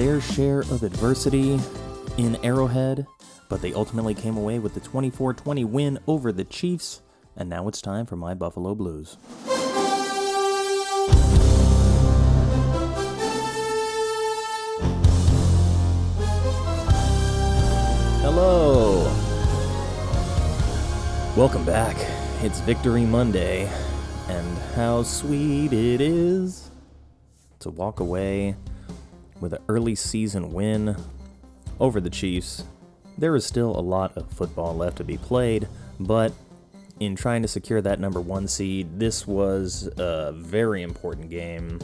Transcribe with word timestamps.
their 0.00 0.18
share 0.18 0.60
of 0.60 0.82
adversity 0.82 1.60
in 2.16 2.34
Arrowhead, 2.42 3.06
but 3.50 3.60
they 3.60 3.74
ultimately 3.74 4.14
came 4.14 4.38
away 4.38 4.58
with 4.58 4.72
the 4.72 4.80
24 4.80 5.34
20 5.34 5.62
win 5.66 5.98
over 6.06 6.32
the 6.32 6.42
Chiefs. 6.42 7.02
And 7.36 7.50
now 7.50 7.68
it's 7.68 7.82
time 7.82 8.06
for 8.06 8.16
my 8.16 8.32
Buffalo 8.32 8.74
Blues. 8.74 9.18
Hello. 18.22 19.02
Welcome 21.36 21.66
back. 21.66 21.94
It's 22.42 22.60
Victory 22.60 23.04
Monday, 23.04 23.70
and 24.28 24.58
how 24.74 25.02
sweet 25.02 25.74
it 25.74 26.00
is 26.00 26.70
to 27.58 27.68
walk 27.68 28.00
away 28.00 28.56
with 29.40 29.52
an 29.52 29.62
early 29.68 29.94
season 29.94 30.52
win 30.52 30.96
over 31.78 32.00
the 32.00 32.10
Chiefs. 32.10 32.64
There 33.18 33.34
is 33.34 33.44
still 33.44 33.76
a 33.76 33.80
lot 33.80 34.16
of 34.16 34.30
football 34.30 34.76
left 34.76 34.98
to 34.98 35.04
be 35.04 35.16
played, 35.16 35.68
but 35.98 36.32
in 37.00 37.16
trying 37.16 37.42
to 37.42 37.48
secure 37.48 37.80
that 37.80 37.98
number 37.98 38.20
one 38.20 38.46
seed, 38.46 38.98
this 38.98 39.26
was 39.26 39.88
a 39.96 40.32
very 40.32 40.82
important 40.82 41.30
game, 41.30 41.80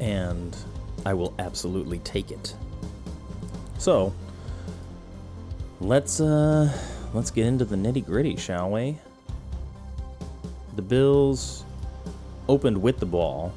and 0.00 0.56
I 1.04 1.14
will 1.14 1.34
absolutely 1.38 1.98
take 2.00 2.30
it. 2.30 2.54
So, 3.78 4.14
let's 5.80 6.20
uh, 6.20 6.72
let's 7.12 7.30
get 7.30 7.46
into 7.46 7.64
the 7.64 7.76
nitty 7.76 8.04
gritty, 8.04 8.36
shall 8.36 8.70
we? 8.70 8.98
The 10.76 10.82
Bills 10.82 11.64
opened 12.48 12.80
with 12.80 12.98
the 12.98 13.06
ball. 13.06 13.52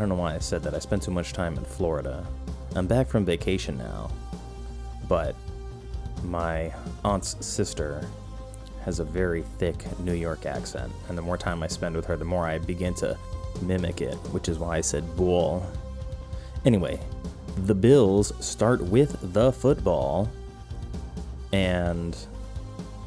I 0.00 0.02
don't 0.02 0.08
know 0.08 0.14
why 0.14 0.34
I 0.34 0.38
said 0.38 0.62
that. 0.62 0.72
I 0.74 0.78
spent 0.78 1.02
too 1.02 1.10
much 1.10 1.34
time 1.34 1.58
in 1.58 1.64
Florida. 1.66 2.26
I'm 2.74 2.86
back 2.86 3.06
from 3.06 3.26
vacation 3.26 3.76
now, 3.76 4.10
but 5.06 5.36
my 6.24 6.72
aunt's 7.04 7.36
sister 7.44 8.08
has 8.86 8.98
a 8.98 9.04
very 9.04 9.42
thick 9.58 9.84
New 10.00 10.14
York 10.14 10.46
accent, 10.46 10.90
and 11.10 11.18
the 11.18 11.22
more 11.22 11.36
time 11.36 11.62
I 11.62 11.66
spend 11.66 11.94
with 11.96 12.06
her, 12.06 12.16
the 12.16 12.24
more 12.24 12.46
I 12.46 12.56
begin 12.56 12.94
to 12.94 13.14
mimic 13.60 14.00
it, 14.00 14.14
which 14.32 14.48
is 14.48 14.58
why 14.58 14.78
I 14.78 14.80
said 14.80 15.04
bull. 15.16 15.70
Anyway, 16.64 16.98
the 17.66 17.74
Bills 17.74 18.32
start 18.42 18.80
with 18.80 19.34
the 19.34 19.52
football, 19.52 20.30
and 21.52 22.16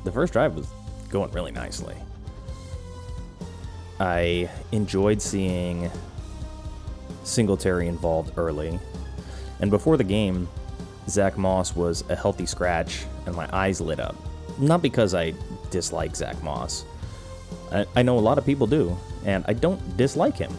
the 0.04 0.12
first 0.12 0.32
drive 0.34 0.54
was 0.54 0.68
going 1.10 1.32
really 1.32 1.52
nicely. 1.52 1.96
I 4.00 4.48
enjoyed 4.72 5.24
seeing 5.24 5.90
Singletary 7.24 7.88
involved 7.88 8.34
early, 8.38 8.80
and 9.60 9.72
before 9.72 9.98
the 9.98 10.04
game, 10.04 10.48
Zach 11.08 11.38
Moss 11.38 11.76
was 11.76 12.04
a 12.10 12.16
healthy 12.16 12.46
scratch, 12.46 13.06
and 13.26 13.36
my 13.36 13.48
eyes 13.54 13.82
lit 13.82 14.00
up. 14.00 14.16
Not 14.60 14.82
because 14.82 15.14
I 15.14 15.34
dislike 15.72 16.16
Zach 16.16 16.42
Moss. 16.44 16.86
I, 17.72 17.86
I 17.96 18.02
know 18.04 18.18
a 18.18 18.22
lot 18.22 18.38
of 18.38 18.46
people 18.46 18.68
do, 18.68 18.98
and 19.26 19.44
I 19.48 19.54
don't 19.54 19.98
dislike 19.98 20.38
him. 20.38 20.54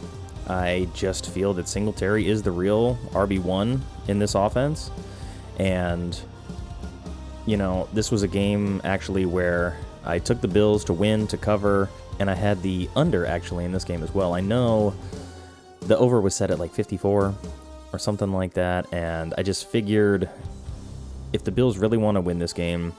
I 0.47 0.89
just 0.95 1.31
feel 1.31 1.55
that 1.55 1.69
Singletary 1.69 2.29
is 2.29 2.43
the 2.43 2.51
real 2.51 2.97
RB1 3.13 3.81
in 4.09 4.19
this 4.19 4.35
offense. 4.35 4.91
And, 5.59 6.19
you 7.47 7.57
know, 7.57 7.89
this 7.93 8.11
was 8.11 8.23
a 8.23 8.29
game 8.29 8.81
actually 8.85 9.25
where 9.25 9.79
I 10.05 10.19
took 10.19 10.41
the 10.41 10.49
Bills 10.49 10.85
to 10.85 10.93
win, 10.93 11.27
to 11.29 11.39
cover, 11.39 11.89
and 12.21 12.31
I 12.31 12.35
had 12.35 12.63
the 12.63 12.91
under 12.95 13.25
actually 13.25 13.65
in 13.65 13.73
this 13.73 13.85
game 13.85 14.03
as 14.03 14.13
well. 14.13 14.35
I 14.35 14.41
know 14.41 14.95
the 15.87 15.97
over 15.99 16.21
was 16.21 16.35
set 16.35 16.51
at 16.51 16.59
like 16.59 16.73
54 16.73 17.35
or 17.93 17.99
something 17.99 18.33
like 18.33 18.55
that, 18.55 18.93
and 18.93 19.35
I 19.39 19.43
just 19.43 19.69
figured 19.71 20.29
if 21.33 21.45
the 21.45 21.51
Bills 21.51 21.79
really 21.79 21.99
want 21.99 22.17
to 22.17 22.21
win 22.21 22.39
this 22.39 22.53
game, 22.53 22.93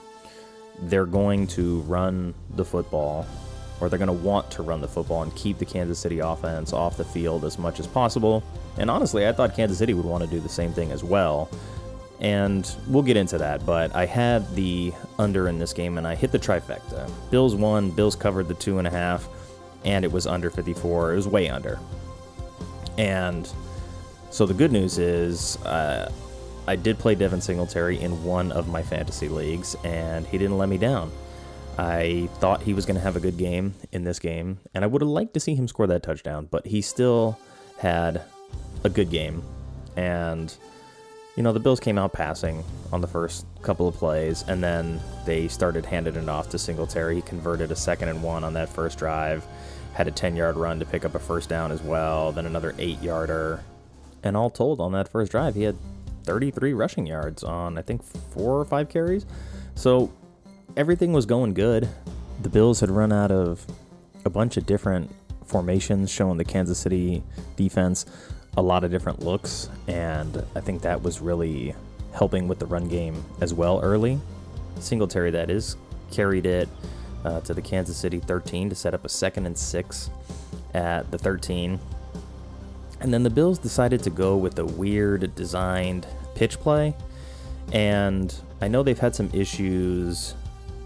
they're 0.82 1.06
going 1.06 1.46
to 1.48 1.80
run 1.82 2.34
the 2.54 2.64
football, 2.64 3.26
or 3.80 3.88
they're 3.88 3.98
going 3.98 4.08
to 4.08 4.12
want 4.12 4.50
to 4.52 4.62
run 4.62 4.80
the 4.80 4.88
football 4.88 5.22
and 5.22 5.34
keep 5.34 5.58
the 5.58 5.64
Kansas 5.64 5.98
City 5.98 6.18
offense 6.18 6.72
off 6.72 6.96
the 6.96 7.04
field 7.04 7.44
as 7.44 7.58
much 7.58 7.80
as 7.80 7.86
possible. 7.86 8.42
And 8.78 8.90
honestly, 8.90 9.26
I 9.26 9.32
thought 9.32 9.54
Kansas 9.54 9.78
City 9.78 9.94
would 9.94 10.04
want 10.04 10.22
to 10.24 10.30
do 10.30 10.38
the 10.40 10.48
same 10.48 10.72
thing 10.72 10.92
as 10.92 11.02
well. 11.02 11.48
And 12.20 12.70
we'll 12.88 13.02
get 13.02 13.16
into 13.16 13.36
that, 13.38 13.66
but 13.66 13.94
I 13.94 14.06
had 14.06 14.54
the 14.54 14.92
under 15.18 15.48
in 15.48 15.58
this 15.58 15.74
game 15.74 15.98
and 15.98 16.06
I 16.06 16.14
hit 16.14 16.32
the 16.32 16.38
trifecta. 16.38 17.10
Bills 17.30 17.54
won, 17.54 17.90
Bills 17.90 18.16
covered 18.16 18.48
the 18.48 18.54
two 18.54 18.78
and 18.78 18.86
a 18.86 18.90
half, 18.90 19.28
and 19.84 20.04
it 20.04 20.10
was 20.10 20.26
under 20.26 20.48
54. 20.48 21.12
It 21.12 21.16
was 21.16 21.28
way 21.28 21.50
under. 21.50 21.78
And 22.98 23.48
so 24.30 24.46
the 24.46 24.54
good 24.54 24.72
news 24.72 24.98
is, 24.98 25.56
uh, 25.64 26.10
I 26.66 26.76
did 26.76 26.98
play 26.98 27.14
Devin 27.14 27.40
Singletary 27.40 28.00
in 28.00 28.24
one 28.24 28.50
of 28.52 28.68
my 28.68 28.82
fantasy 28.82 29.28
leagues, 29.28 29.76
and 29.84 30.26
he 30.26 30.36
didn't 30.38 30.58
let 30.58 30.68
me 30.68 30.78
down. 30.78 31.12
I 31.78 32.28
thought 32.38 32.62
he 32.62 32.72
was 32.72 32.86
going 32.86 32.96
to 32.96 33.02
have 33.02 33.16
a 33.16 33.20
good 33.20 33.36
game 33.36 33.74
in 33.92 34.02
this 34.04 34.18
game, 34.18 34.58
and 34.74 34.82
I 34.82 34.86
would 34.86 35.02
have 35.02 35.10
liked 35.10 35.34
to 35.34 35.40
see 35.40 35.54
him 35.54 35.68
score 35.68 35.86
that 35.86 36.02
touchdown, 36.02 36.48
but 36.50 36.66
he 36.66 36.80
still 36.80 37.38
had 37.78 38.22
a 38.82 38.88
good 38.88 39.10
game. 39.10 39.42
And, 39.94 40.52
you 41.36 41.42
know, 41.42 41.52
the 41.52 41.60
Bills 41.60 41.78
came 41.78 41.98
out 41.98 42.12
passing 42.12 42.64
on 42.92 43.00
the 43.00 43.06
first 43.06 43.46
couple 43.62 43.86
of 43.86 43.94
plays, 43.94 44.42
and 44.48 44.64
then 44.64 45.00
they 45.24 45.48
started 45.48 45.84
handing 45.84 46.16
it 46.16 46.28
off 46.28 46.48
to 46.50 46.58
Singletary. 46.58 47.16
He 47.16 47.22
converted 47.22 47.70
a 47.70 47.76
second 47.76 48.08
and 48.08 48.22
one 48.22 48.42
on 48.42 48.54
that 48.54 48.70
first 48.70 48.98
drive, 48.98 49.46
had 49.96 50.06
a 50.06 50.10
10 50.10 50.36
yard 50.36 50.56
run 50.56 50.78
to 50.78 50.84
pick 50.84 51.06
up 51.06 51.14
a 51.14 51.18
first 51.18 51.48
down 51.48 51.72
as 51.72 51.80
well, 51.80 52.30
then 52.30 52.44
another 52.44 52.74
eight 52.78 53.02
yarder. 53.02 53.62
And 54.22 54.36
all 54.36 54.50
told, 54.50 54.78
on 54.78 54.92
that 54.92 55.08
first 55.08 55.32
drive, 55.32 55.54
he 55.54 55.62
had 55.62 55.76
33 56.24 56.74
rushing 56.74 57.06
yards 57.06 57.42
on, 57.42 57.78
I 57.78 57.82
think, 57.82 58.02
four 58.02 58.60
or 58.60 58.64
five 58.66 58.90
carries. 58.90 59.24
So 59.74 60.12
everything 60.76 61.14
was 61.14 61.24
going 61.24 61.54
good. 61.54 61.88
The 62.42 62.50
Bills 62.50 62.80
had 62.80 62.90
run 62.90 63.10
out 63.10 63.30
of 63.30 63.64
a 64.26 64.30
bunch 64.30 64.58
of 64.58 64.66
different 64.66 65.10
formations 65.46 66.10
showing 66.10 66.36
the 66.36 66.44
Kansas 66.44 66.78
City 66.78 67.22
defense 67.56 68.04
a 68.58 68.62
lot 68.62 68.84
of 68.84 68.90
different 68.90 69.20
looks, 69.20 69.70
and 69.86 70.44
I 70.54 70.60
think 70.60 70.82
that 70.82 71.02
was 71.02 71.20
really 71.20 71.74
helping 72.12 72.48
with 72.48 72.58
the 72.58 72.66
run 72.66 72.88
game 72.88 73.24
as 73.40 73.54
well 73.54 73.80
early. 73.82 74.20
Singletary, 74.78 75.30
that 75.30 75.48
is, 75.48 75.76
carried 76.10 76.44
it 76.44 76.68
uh, 77.26 77.40
to 77.40 77.52
the 77.52 77.60
Kansas 77.60 77.96
City 77.96 78.20
13 78.20 78.70
to 78.70 78.76
set 78.76 78.94
up 78.94 79.04
a 79.04 79.08
second 79.08 79.46
and 79.46 79.58
six 79.58 80.10
at 80.74 81.10
the 81.10 81.18
13. 81.18 81.78
And 83.00 83.12
then 83.12 83.24
the 83.24 83.30
Bills 83.30 83.58
decided 83.58 84.02
to 84.04 84.10
go 84.10 84.36
with 84.36 84.58
a 84.58 84.64
weird 84.64 85.34
designed 85.34 86.06
pitch 86.34 86.58
play. 86.60 86.94
And 87.72 88.32
I 88.60 88.68
know 88.68 88.82
they've 88.82 88.98
had 88.98 89.14
some 89.14 89.28
issues 89.34 90.34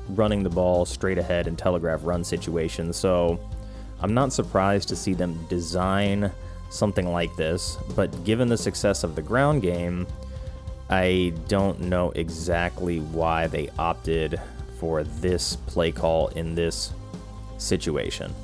running 0.08 0.42
the 0.42 0.50
ball 0.50 0.86
straight 0.86 1.18
ahead 1.18 1.46
in 1.46 1.56
telegraph 1.56 2.00
run 2.02 2.24
situations. 2.24 2.96
So 2.96 3.38
I'm 4.00 4.14
not 4.14 4.32
surprised 4.32 4.88
to 4.88 4.96
see 4.96 5.12
them 5.12 5.46
design 5.48 6.32
something 6.70 7.12
like 7.12 7.36
this. 7.36 7.76
But 7.94 8.24
given 8.24 8.48
the 8.48 8.56
success 8.56 9.04
of 9.04 9.14
the 9.14 9.22
ground 9.22 9.60
game, 9.60 10.06
I 10.88 11.34
don't 11.48 11.80
know 11.82 12.12
exactly 12.12 12.98
why 12.98 13.46
they 13.46 13.68
opted 13.78 14.40
for 14.80 15.04
this 15.04 15.56
play 15.56 15.92
call 15.92 16.28
in 16.28 16.54
this 16.54 16.94
situation. 17.58 18.34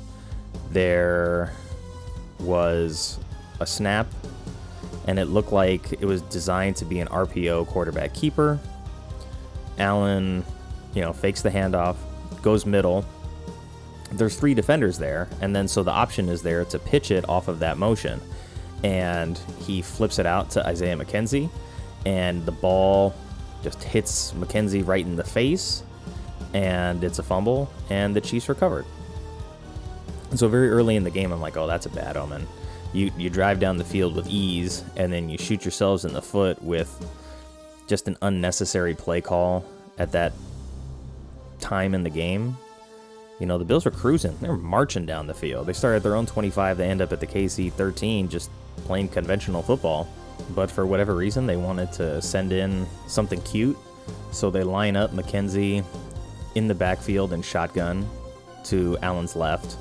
There 0.71 1.51
was 2.39 3.19
a 3.59 3.65
snap, 3.65 4.05
and 5.07 5.17
it 5.17 5.25
looked 5.25 5.51
like 5.51 5.93
it 5.93 6.05
was 6.05 6.21
designed 6.21 6.75
to 6.77 6.85
be 6.85 6.99
an 6.99 7.07
RPO 7.07 7.67
quarterback 7.67 8.13
keeper. 8.13 8.59
Allen, 9.79 10.45
you 10.93 11.01
know, 11.01 11.11
fakes 11.11 11.41
the 11.41 11.49
handoff, 11.49 11.95
goes 12.43 12.67
middle. 12.67 13.03
There's 14.11 14.37
three 14.37 14.53
defenders 14.53 14.99
there, 14.99 15.27
and 15.41 15.55
then 15.55 15.67
so 15.67 15.81
the 15.81 15.91
option 15.91 16.29
is 16.29 16.43
there 16.43 16.65
to 16.65 16.77
pitch 16.77 17.09
it 17.09 17.27
off 17.27 17.47
of 17.47 17.59
that 17.59 17.79
motion. 17.79 18.21
And 18.83 19.39
he 19.65 19.81
flips 19.81 20.19
it 20.19 20.27
out 20.27 20.51
to 20.51 20.65
Isaiah 20.67 20.95
McKenzie, 20.95 21.49
and 22.05 22.45
the 22.45 22.51
ball 22.51 23.15
just 23.63 23.81
hits 23.81 24.33
McKenzie 24.33 24.85
right 24.85 25.03
in 25.03 25.15
the 25.15 25.23
face, 25.23 25.81
and 26.57 27.03
it's 27.03 27.19
a 27.19 27.23
fumble, 27.23 27.69
and 27.89 28.15
the 28.15 28.21
Chiefs 28.21 28.49
recovered. 28.49 28.85
And 30.29 30.39
so 30.39 30.47
very 30.47 30.69
early 30.69 30.95
in 30.95 31.03
the 31.03 31.11
game, 31.11 31.31
I'm 31.31 31.41
like, 31.41 31.55
oh, 31.55 31.67
that's 31.67 31.85
a 31.85 31.89
bad 31.89 32.17
omen 32.17 32.47
you 32.93 33.11
you 33.17 33.29
drive 33.29 33.59
down 33.59 33.77
the 33.77 33.83
field 33.83 34.15
with 34.15 34.27
ease 34.29 34.83
and 34.95 35.11
then 35.11 35.29
you 35.29 35.37
shoot 35.37 35.63
yourselves 35.63 36.05
in 36.05 36.13
the 36.13 36.21
foot 36.21 36.61
with 36.63 37.05
just 37.87 38.07
an 38.07 38.17
unnecessary 38.21 38.95
play 38.95 39.21
call 39.21 39.65
at 39.97 40.11
that 40.11 40.33
time 41.59 41.93
in 41.93 42.03
the 42.03 42.09
game. 42.09 42.57
You 43.39 43.45
know, 43.45 43.57
the 43.57 43.65
Bills 43.65 43.85
were 43.85 43.91
cruising. 43.91 44.35
They 44.41 44.49
were 44.49 44.57
marching 44.57 45.05
down 45.05 45.27
the 45.27 45.33
field. 45.33 45.67
They 45.67 45.73
started 45.73 45.97
at 45.97 46.03
their 46.03 46.15
own 46.15 46.25
25. 46.25 46.77
They 46.77 46.89
end 46.89 47.01
up 47.01 47.13
at 47.13 47.19
the 47.19 47.27
KC 47.27 47.71
13, 47.71 48.29
just 48.29 48.49
playing 48.85 49.09
conventional 49.09 49.61
football. 49.61 50.09
But 50.55 50.71
for 50.71 50.85
whatever 50.85 51.15
reason, 51.15 51.45
they 51.45 51.55
wanted 51.55 51.93
to 51.93 52.21
send 52.21 52.51
in 52.51 52.87
something 53.07 53.39
cute. 53.41 53.77
So 54.31 54.49
they 54.49 54.63
line 54.63 54.95
up 54.95 55.11
McKenzie 55.11 55.83
in 56.57 56.67
the 56.67 56.73
backfield 56.73 57.33
and 57.33 57.45
shotgun 57.45 58.09
to 58.63 58.97
Allen's 59.03 59.35
left. 59.35 59.77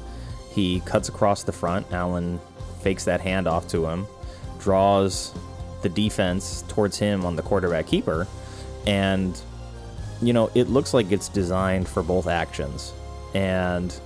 He 0.51 0.81
cuts 0.81 1.09
across 1.09 1.43
the 1.43 1.53
front. 1.53 1.91
Allen 1.91 2.39
fakes 2.83 3.05
that 3.05 3.21
hand 3.21 3.49
off 3.49 3.67
to 3.69 3.87
him, 3.87 4.07
draws 4.59 5.35
the 5.83 5.89
defense 5.89 6.65
towards 6.69 6.99
him 6.99 7.25
on 7.25 7.35
the 7.35 7.43
quarterback 7.43 7.87
keeper, 7.87 8.27
and 8.87 9.41
you 10.21 10.33
know, 10.33 10.51
it 10.55 10.69
looks 10.69 10.95
like 10.95 11.11
it's 11.13 11.29
designed 11.29 11.89
for 11.89 12.03
both 12.03 12.27
actions. 12.27 12.93
And 13.35 13.99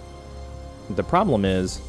the 0.90 1.04
problem 1.04 1.44
is, 1.44 1.80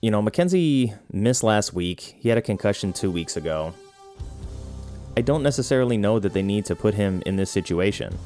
you 0.00 0.10
know, 0.10 0.22
McKenzie 0.22 0.96
missed 1.12 1.42
last 1.42 1.72
week. 1.72 2.16
He 2.18 2.28
had 2.28 2.38
a 2.38 2.42
concussion 2.42 2.92
two 2.92 3.10
weeks 3.10 3.36
ago. 3.36 3.72
I 5.16 5.20
don't 5.20 5.42
necessarily 5.42 5.96
know 5.96 6.18
that 6.18 6.32
they 6.32 6.42
need 6.42 6.64
to 6.66 6.76
put 6.76 6.94
him 6.94 7.22
in 7.26 7.36
this 7.36 7.50
situation. 7.50 8.16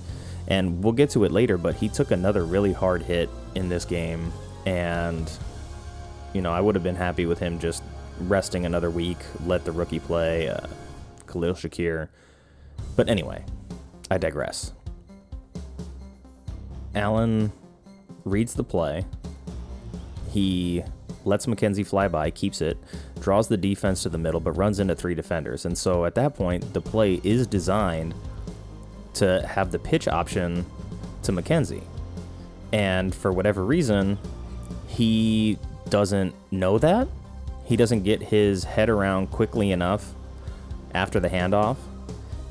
And 0.52 0.84
we'll 0.84 0.93
get 0.93 1.08
to 1.10 1.25
it 1.25 1.32
later, 1.32 1.56
but 1.56 1.76
he 1.76 1.88
took 1.88 2.10
another 2.10 2.44
really 2.44 2.75
hard 2.75 3.00
hit 3.00 3.31
in 3.54 3.70
this 3.70 3.87
game. 3.87 4.31
And, 4.66 5.32
you 6.34 6.43
know, 6.43 6.52
I 6.52 6.60
would 6.60 6.75
have 6.75 6.84
been 6.84 6.94
happy 6.94 7.25
with 7.25 7.38
him 7.38 7.58
just 7.58 7.82
resting 8.20 8.66
another 8.66 8.90
week, 8.90 9.16
let 9.46 9.64
the 9.64 9.72
rookie 9.72 9.99
play, 9.99 10.50
uh, 10.50 10.66
Khalil 11.26 11.54
Shakir. 11.54 12.08
But 12.96 13.08
anyway, 13.08 13.46
I 14.10 14.19
digress. 14.19 14.75
Allen 16.94 17.50
reads 18.26 18.52
the 18.52 18.64
play. 18.64 19.06
He 20.32 20.84
lets 21.25 21.46
McKenzie 21.46 21.87
fly 21.87 22.08
by, 22.08 22.28
keeps 22.28 22.60
it, 22.60 22.76
draws 23.20 23.48
the 23.48 23.56
defense 23.56 24.02
to 24.02 24.10
the 24.10 24.19
middle, 24.19 24.40
but 24.40 24.52
runs 24.52 24.81
into 24.81 24.94
three 24.94 25.14
defenders. 25.14 25.64
And 25.64 25.78
so 25.78 26.05
at 26.05 26.14
that 26.16 26.34
point, 26.34 26.75
the 26.75 26.82
play 26.82 27.22
is 27.25 27.46
designed 27.46 28.14
to 29.14 29.47
have 29.47 29.73
the 29.73 29.79
pitch 29.79 30.09
option 30.09 30.67
to 31.23 31.32
McKenzie. 31.32 31.82
And 32.73 33.14
for 33.14 33.32
whatever 33.32 33.64
reason, 33.64 34.19
he 34.87 35.59
doesn't 35.88 36.35
know 36.50 36.79
that. 36.79 37.09
He 37.64 37.76
doesn't 37.76 38.03
get 38.03 38.23
his 38.23 38.64
head 38.64 38.88
around 38.88 39.31
quickly 39.31 39.70
enough 39.70 40.12
after 40.94 41.20
the 41.20 41.29
handoff. 41.29 41.76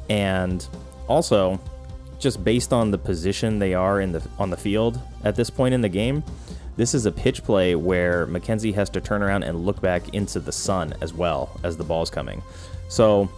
And 0.10 0.66
also, 1.08 1.60
just 2.19 2.44
based 2.44 2.72
on 2.72 2.92
the 2.92 2.98
position 2.98 3.60
they 3.60 3.74
are 3.74 4.00
in 4.00 4.12
the 4.12 4.25
on 4.38 4.50
the 4.50 4.57
field 4.57 5.00
at 5.24 5.36
this 5.36 5.50
point 5.50 5.74
in 5.74 5.81
the 5.81 5.90
game, 5.90 6.24
this 6.78 6.94
is 6.94 7.06
a 7.06 7.12
pitch 7.12 7.44
play 7.44 7.75
where 7.75 8.28
McKenzie 8.28 8.74
has 8.74 8.90
to 8.92 9.02
turn 9.02 9.22
around 9.22 9.44
and 9.44 9.66
look 9.66 9.81
back 9.81 10.14
into 10.14 10.40
the 10.40 10.52
sun 10.52 10.94
as 11.02 11.14
well 11.14 11.60
as 11.64 11.78
the 11.78 11.84
ball's 11.84 12.10
coming. 12.10 12.42
So, 12.88 13.30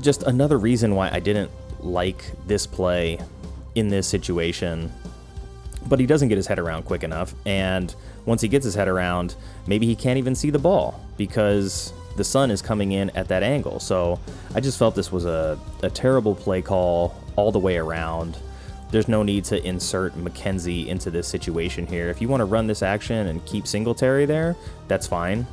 just 0.00 0.22
another 0.22 0.58
reason 0.58 0.94
why 0.94 1.10
I 1.12 1.20
didn't 1.20 1.50
like 1.86 2.32
this 2.46 2.66
play 2.66 3.18
in 3.74 3.88
this 3.88 4.06
situation. 4.06 4.92
But 5.88 6.00
he 6.00 6.06
doesn't 6.06 6.28
get 6.28 6.36
his 6.36 6.46
head 6.46 6.58
around 6.58 6.84
quick 6.84 7.04
enough, 7.04 7.34
and 7.46 7.94
once 8.24 8.42
he 8.42 8.48
gets 8.48 8.64
his 8.64 8.74
head 8.74 8.88
around, 8.88 9.36
maybe 9.66 9.86
he 9.86 9.94
can't 9.94 10.18
even 10.18 10.34
see 10.34 10.50
the 10.50 10.58
ball 10.58 11.00
because 11.16 11.92
the 12.16 12.24
sun 12.24 12.50
is 12.50 12.60
coming 12.60 12.92
in 12.92 13.10
at 13.10 13.28
that 13.28 13.42
angle. 13.42 13.78
So 13.78 14.18
I 14.54 14.60
just 14.60 14.78
felt 14.78 14.94
this 14.94 15.12
was 15.12 15.26
a, 15.26 15.58
a 15.82 15.90
terrible 15.90 16.34
play 16.34 16.62
call 16.62 17.14
all 17.36 17.52
the 17.52 17.58
way 17.58 17.76
around. 17.76 18.36
There's 18.90 19.08
no 19.08 19.22
need 19.22 19.44
to 19.46 19.64
insert 19.64 20.14
McKenzie 20.14 20.86
into 20.86 21.10
this 21.10 21.28
situation 21.28 21.86
here. 21.86 22.08
If 22.08 22.20
you 22.20 22.28
want 22.28 22.40
to 22.40 22.44
run 22.46 22.66
this 22.66 22.82
action 22.82 23.26
and 23.26 23.44
keep 23.44 23.66
Singletary 23.66 24.26
there, 24.26 24.56
that's 24.88 25.06
fine. 25.06 25.46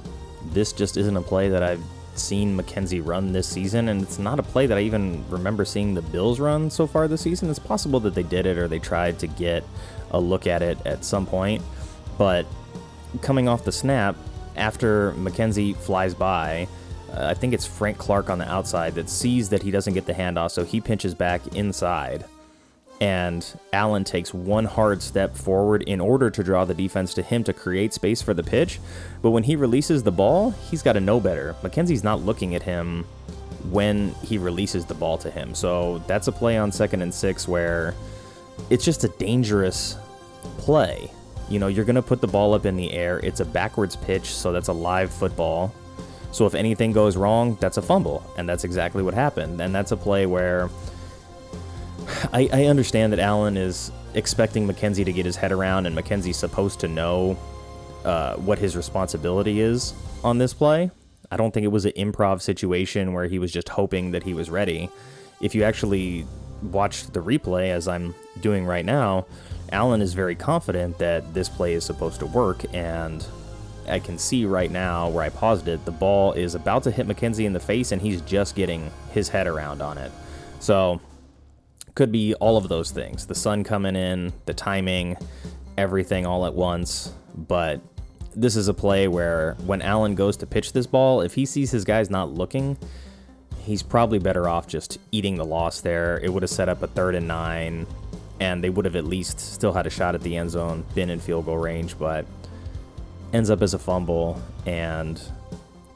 This 0.51 0.71
just 0.71 0.97
isn't 0.97 1.18
a 1.18 1.21
play 1.21 1.50
that 1.50 1.63
I've 1.63 1.83
seen 2.19 2.57
McKenzie 2.57 3.06
run 3.06 3.31
this 3.31 3.48
season, 3.48 3.89
and 3.89 4.01
it's 4.01 4.19
not 4.19 4.39
a 4.39 4.44
play 4.44 4.68
that 4.68 4.77
I 4.77 4.81
even 4.81 5.24
remember 5.30 5.65
seeing 5.65 5.94
the 5.94 6.01
Bills 6.01 6.39
run 6.39 6.69
so 6.69 6.88
far 6.88 7.07
this 7.07 7.21
season. 7.21 7.50
It's 7.50 7.60
possible 7.60 8.00
that 8.01 8.15
they 8.15 8.24
did 8.24 8.45
it 8.45 8.57
or 8.57 8.68
they 8.68 8.80
tried 8.80 9.19
to 9.19 9.27
get 9.27 9.63
a 10.12 10.19
look 10.19 10.48
at 10.48 10.62
it 10.62 10.77
at 10.86 11.04
some 11.04 11.25
point, 11.25 11.62
but 12.18 12.45
coming 13.21 13.48
off 13.48 13.63
the 13.63 13.71
snap, 13.71 14.15
after 14.56 15.13
McKenzie 15.13 15.75
flies 15.75 16.13
by, 16.13 16.68
uh, 17.12 17.27
I 17.27 17.33
think 17.33 17.54
it's 17.54 17.65
Frank 17.65 17.98
Clark 17.98 18.30
on 18.30 18.38
the 18.38 18.50
outside 18.50 18.95
that 18.95 19.10
sees 19.10 19.50
that 19.50 19.63
he 19.63 19.71
doesn't 19.71 19.94
get 19.94 20.06
the 20.06 20.13
handoff, 20.13 20.51
so 20.51 20.63
he 20.63 20.81
pinches 20.81 21.13
back 21.13 21.56
inside. 21.56 22.25
And 23.03 23.45
Allen 23.73 24.05
takes 24.05 24.33
one 24.33 24.63
hard 24.63 25.01
step 25.01 25.35
forward 25.35 25.81
in 25.81 26.00
order 26.00 26.29
to 26.29 26.41
draw 26.41 26.63
the 26.63 26.73
defense 26.73 27.13
to 27.15 27.21
him 27.21 27.44
to 27.44 27.51
create 27.51 27.94
space 27.94 28.21
for 28.21 28.33
the 28.33 28.44
pitch. 28.44 28.79
But 29.21 29.31
when 29.31 29.44
he 29.44 29.57
releases 29.57 30.03
the 30.03 30.11
ball, 30.13 30.51
he's 30.51 30.81
got 30.81 30.94
to 30.94 31.01
know 31.01 31.19
better. 31.19 31.53
McKenzie's 31.63 32.05
not 32.05 32.21
looking 32.21 32.55
at 32.55 32.63
him 32.63 33.03
when 33.71 34.13
he 34.23 34.38
releases 34.38 34.85
the 34.85 34.94
ball 34.94 35.17
to 35.17 35.29
him. 35.29 35.53
So 35.53 35.97
that's 36.07 36.29
a 36.29 36.31
play 36.31 36.57
on 36.57 36.71
second 36.71 37.01
and 37.01 37.13
six 37.13 37.45
where 37.45 37.94
it's 38.69 38.85
just 38.85 39.03
a 39.03 39.09
dangerous 39.09 39.97
play. 40.57 41.11
You 41.50 41.59
know, 41.59 41.67
you're 41.67 41.83
going 41.83 41.97
to 41.97 42.01
put 42.01 42.21
the 42.21 42.27
ball 42.27 42.53
up 42.53 42.65
in 42.65 42.77
the 42.77 42.94
air. 42.94 43.19
It's 43.19 43.41
a 43.41 43.45
backwards 43.45 43.97
pitch, 43.97 44.27
so 44.27 44.53
that's 44.53 44.69
a 44.69 44.73
live 44.73 45.13
football. 45.13 45.75
So 46.31 46.45
if 46.45 46.55
anything 46.55 46.94
goes 46.94 47.17
wrong, 47.17 47.57
that's 47.59 47.75
a 47.75 47.81
fumble. 47.81 48.23
And 48.38 48.47
that's 48.47 48.63
exactly 48.63 49.03
what 49.03 49.13
happened. 49.13 49.59
And 49.59 49.75
that's 49.75 49.91
a 49.91 49.97
play 49.97 50.25
where 50.25 50.69
I, 52.31 52.50
I 52.51 52.65
understand 52.65 53.13
that 53.13 53.19
Allen 53.19 53.57
is 53.57 53.91
expecting 54.13 54.67
McKenzie 54.67 55.05
to 55.05 55.13
get 55.13 55.25
his 55.25 55.35
head 55.35 55.51
around, 55.51 55.85
and 55.85 55.95
McKenzie's 55.95 56.38
supposed 56.38 56.79
to 56.81 56.88
know 56.88 57.38
uh, 58.05 58.35
what 58.35 58.59
his 58.59 58.75
responsibility 58.75 59.59
is 59.59 59.94
on 60.23 60.38
this 60.38 60.53
play. 60.53 60.91
I 61.31 61.38
don't 61.38 61.53
think 61.53 61.63
it 61.63 61.69
was 61.69 61.85
an 61.85 61.94
improv 61.94 62.41
situation 62.41 63.13
where 63.13 63.27
he 63.27 63.39
was 63.39 63.51
just 63.51 63.69
hoping 63.69 64.11
that 64.11 64.23
he 64.23 64.33
was 64.33 64.50
ready. 64.50 64.89
If 65.41 65.55
you 65.55 65.63
actually 65.63 66.25
watch 66.61 67.07
the 67.07 67.21
replay, 67.21 67.69
as 67.69 67.88
I'm 67.88 68.13
doing 68.41 68.65
right 68.65 68.85
now, 68.85 69.25
Allen 69.71 70.01
is 70.01 70.13
very 70.13 70.35
confident 70.35 71.00
that 71.00 71.33
this 71.33 71.50
play 71.50 71.73
is 71.73 71.83
supposed 71.83 72.19
to 72.19 72.27
work, 72.27 72.63
and 72.73 73.25
I 73.88 74.00
can 74.00 74.17
see 74.17 74.45
right 74.45 74.69
now 74.69 75.09
where 75.09 75.23
I 75.23 75.29
paused 75.29 75.67
it, 75.67 75.83
the 75.85 75.91
ball 75.91 76.33
is 76.33 76.55
about 76.55 76.83
to 76.83 76.91
hit 76.91 77.07
McKenzie 77.07 77.45
in 77.45 77.53
the 77.53 77.59
face, 77.59 77.91
and 77.91 78.01
he's 78.01 78.21
just 78.21 78.55
getting 78.55 78.91
his 79.11 79.29
head 79.29 79.47
around 79.47 79.81
on 79.81 79.97
it. 79.97 80.11
So, 80.59 81.01
could 81.95 82.12
be 82.12 82.33
all 82.35 82.57
of 82.57 82.69
those 82.69 82.91
things 82.91 83.27
the 83.27 83.35
sun 83.35 83.63
coming 83.63 83.95
in, 83.95 84.33
the 84.45 84.53
timing, 84.53 85.17
everything 85.77 86.25
all 86.25 86.45
at 86.45 86.53
once. 86.53 87.13
But 87.35 87.81
this 88.35 88.55
is 88.55 88.67
a 88.67 88.73
play 88.73 89.07
where 89.07 89.55
when 89.65 89.81
Allen 89.81 90.15
goes 90.15 90.38
to 90.38 90.45
pitch 90.45 90.73
this 90.73 90.88
ball, 90.88 91.21
if 91.21 91.33
he 91.33 91.45
sees 91.45 91.71
his 91.71 91.83
guys 91.83 92.09
not 92.09 92.31
looking, 92.31 92.77
he's 93.59 93.83
probably 93.83 94.19
better 94.19 94.50
off 94.50 94.67
just 94.67 95.00
eating 95.12 95.35
the 95.35 95.45
loss 95.45 95.81
there. 95.81 96.19
It 96.19 96.31
would 96.33 96.43
have 96.43 96.50
set 96.50 96.69
up 96.69 96.81
a 96.81 96.88
third 96.88 97.15
and 97.15 97.27
nine, 97.27 97.85
and 98.39 98.63
they 98.63 98.69
would 98.69 98.85
have 98.85 98.95
at 98.95 99.05
least 99.05 99.39
still 99.39 99.73
had 99.73 99.88
a 99.88 99.89
shot 99.89 100.15
at 100.15 100.21
the 100.21 100.35
end 100.35 100.51
zone, 100.51 100.85
been 100.95 101.09
in 101.09 101.19
field 101.19 101.45
goal 101.45 101.57
range, 101.57 101.97
but 101.97 102.25
ends 103.33 103.50
up 103.50 103.62
as 103.62 103.73
a 103.73 103.79
fumble, 103.79 104.41
and 104.65 105.21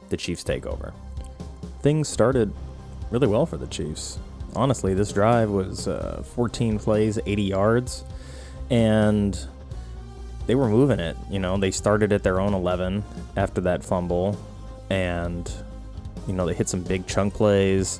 the 0.09 0.17
Chiefs 0.17 0.43
take 0.43 0.65
over. 0.65 0.93
Things 1.81 2.07
started 2.07 2.51
really 3.11 3.27
well 3.27 3.45
for 3.45 3.57
the 3.57 3.67
Chiefs. 3.67 4.19
Honestly, 4.55 4.93
this 4.93 5.11
drive 5.11 5.49
was 5.49 5.87
uh, 5.87 6.23
14 6.33 6.79
plays, 6.79 7.19
80 7.25 7.43
yards, 7.43 8.03
and 8.69 9.39
they 10.47 10.55
were 10.55 10.69
moving 10.69 10.99
it. 10.99 11.17
You 11.29 11.39
know, 11.39 11.57
they 11.57 11.71
started 11.71 12.11
at 12.11 12.23
their 12.23 12.39
own 12.39 12.53
11 12.53 13.03
after 13.35 13.61
that 13.61 13.83
fumble, 13.83 14.37
and 14.89 15.51
you 16.27 16.33
know 16.33 16.45
they 16.45 16.53
hit 16.53 16.69
some 16.69 16.81
big 16.81 17.05
chunk 17.05 17.33
plays. 17.33 17.99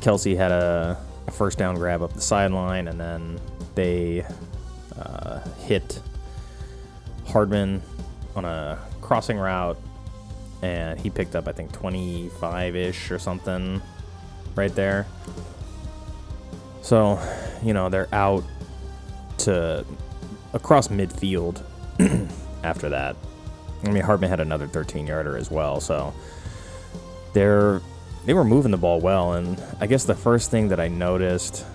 Kelce 0.00 0.36
had 0.36 0.52
a, 0.52 0.98
a 1.26 1.30
first 1.30 1.58
down 1.58 1.76
grab 1.76 2.02
up 2.02 2.12
the 2.12 2.20
sideline, 2.20 2.88
and 2.88 3.00
then 3.00 3.40
they 3.74 4.24
uh, 4.98 5.40
hit 5.60 6.00
Hardman 7.26 7.82
on 8.36 8.44
a 8.44 8.78
crossing 9.00 9.38
route, 9.38 9.78
and 10.60 11.00
he 11.00 11.08
picked 11.10 11.34
up 11.34 11.48
I 11.48 11.52
think 11.52 11.72
25 11.72 12.76
ish 12.76 13.10
or 13.10 13.18
something 13.18 13.80
right 14.56 14.74
there. 14.74 15.06
So, 16.82 17.20
you 17.62 17.72
know, 17.72 17.88
they're 17.88 18.12
out 18.12 18.44
to 19.38 19.84
across 20.52 20.88
midfield 20.88 21.62
after 22.64 22.88
that. 22.90 23.16
I 23.84 23.90
mean, 23.90 24.02
Hardman 24.02 24.30
had 24.30 24.40
another 24.40 24.66
13 24.66 25.06
yarder 25.06 25.36
as 25.36 25.50
well, 25.50 25.80
so 25.80 26.14
they're 27.32 27.80
they 28.24 28.34
were 28.34 28.44
moving 28.44 28.70
the 28.70 28.76
ball 28.76 29.00
well. 29.00 29.32
And 29.32 29.60
I 29.80 29.86
guess 29.86 30.04
the 30.04 30.14
first 30.14 30.50
thing 30.50 30.68
that 30.68 30.78
I 30.78 30.88
noticed 30.88 31.66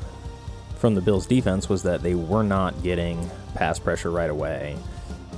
from 0.77 0.95
the 0.95 1.01
Bills' 1.01 1.25
defense 1.25 1.67
was 1.67 1.83
that 1.83 2.03
they 2.03 2.15
were 2.15 2.43
not 2.43 2.83
getting 2.83 3.29
pass 3.55 3.79
pressure 3.79 4.11
right 4.11 4.29
away, 4.29 4.77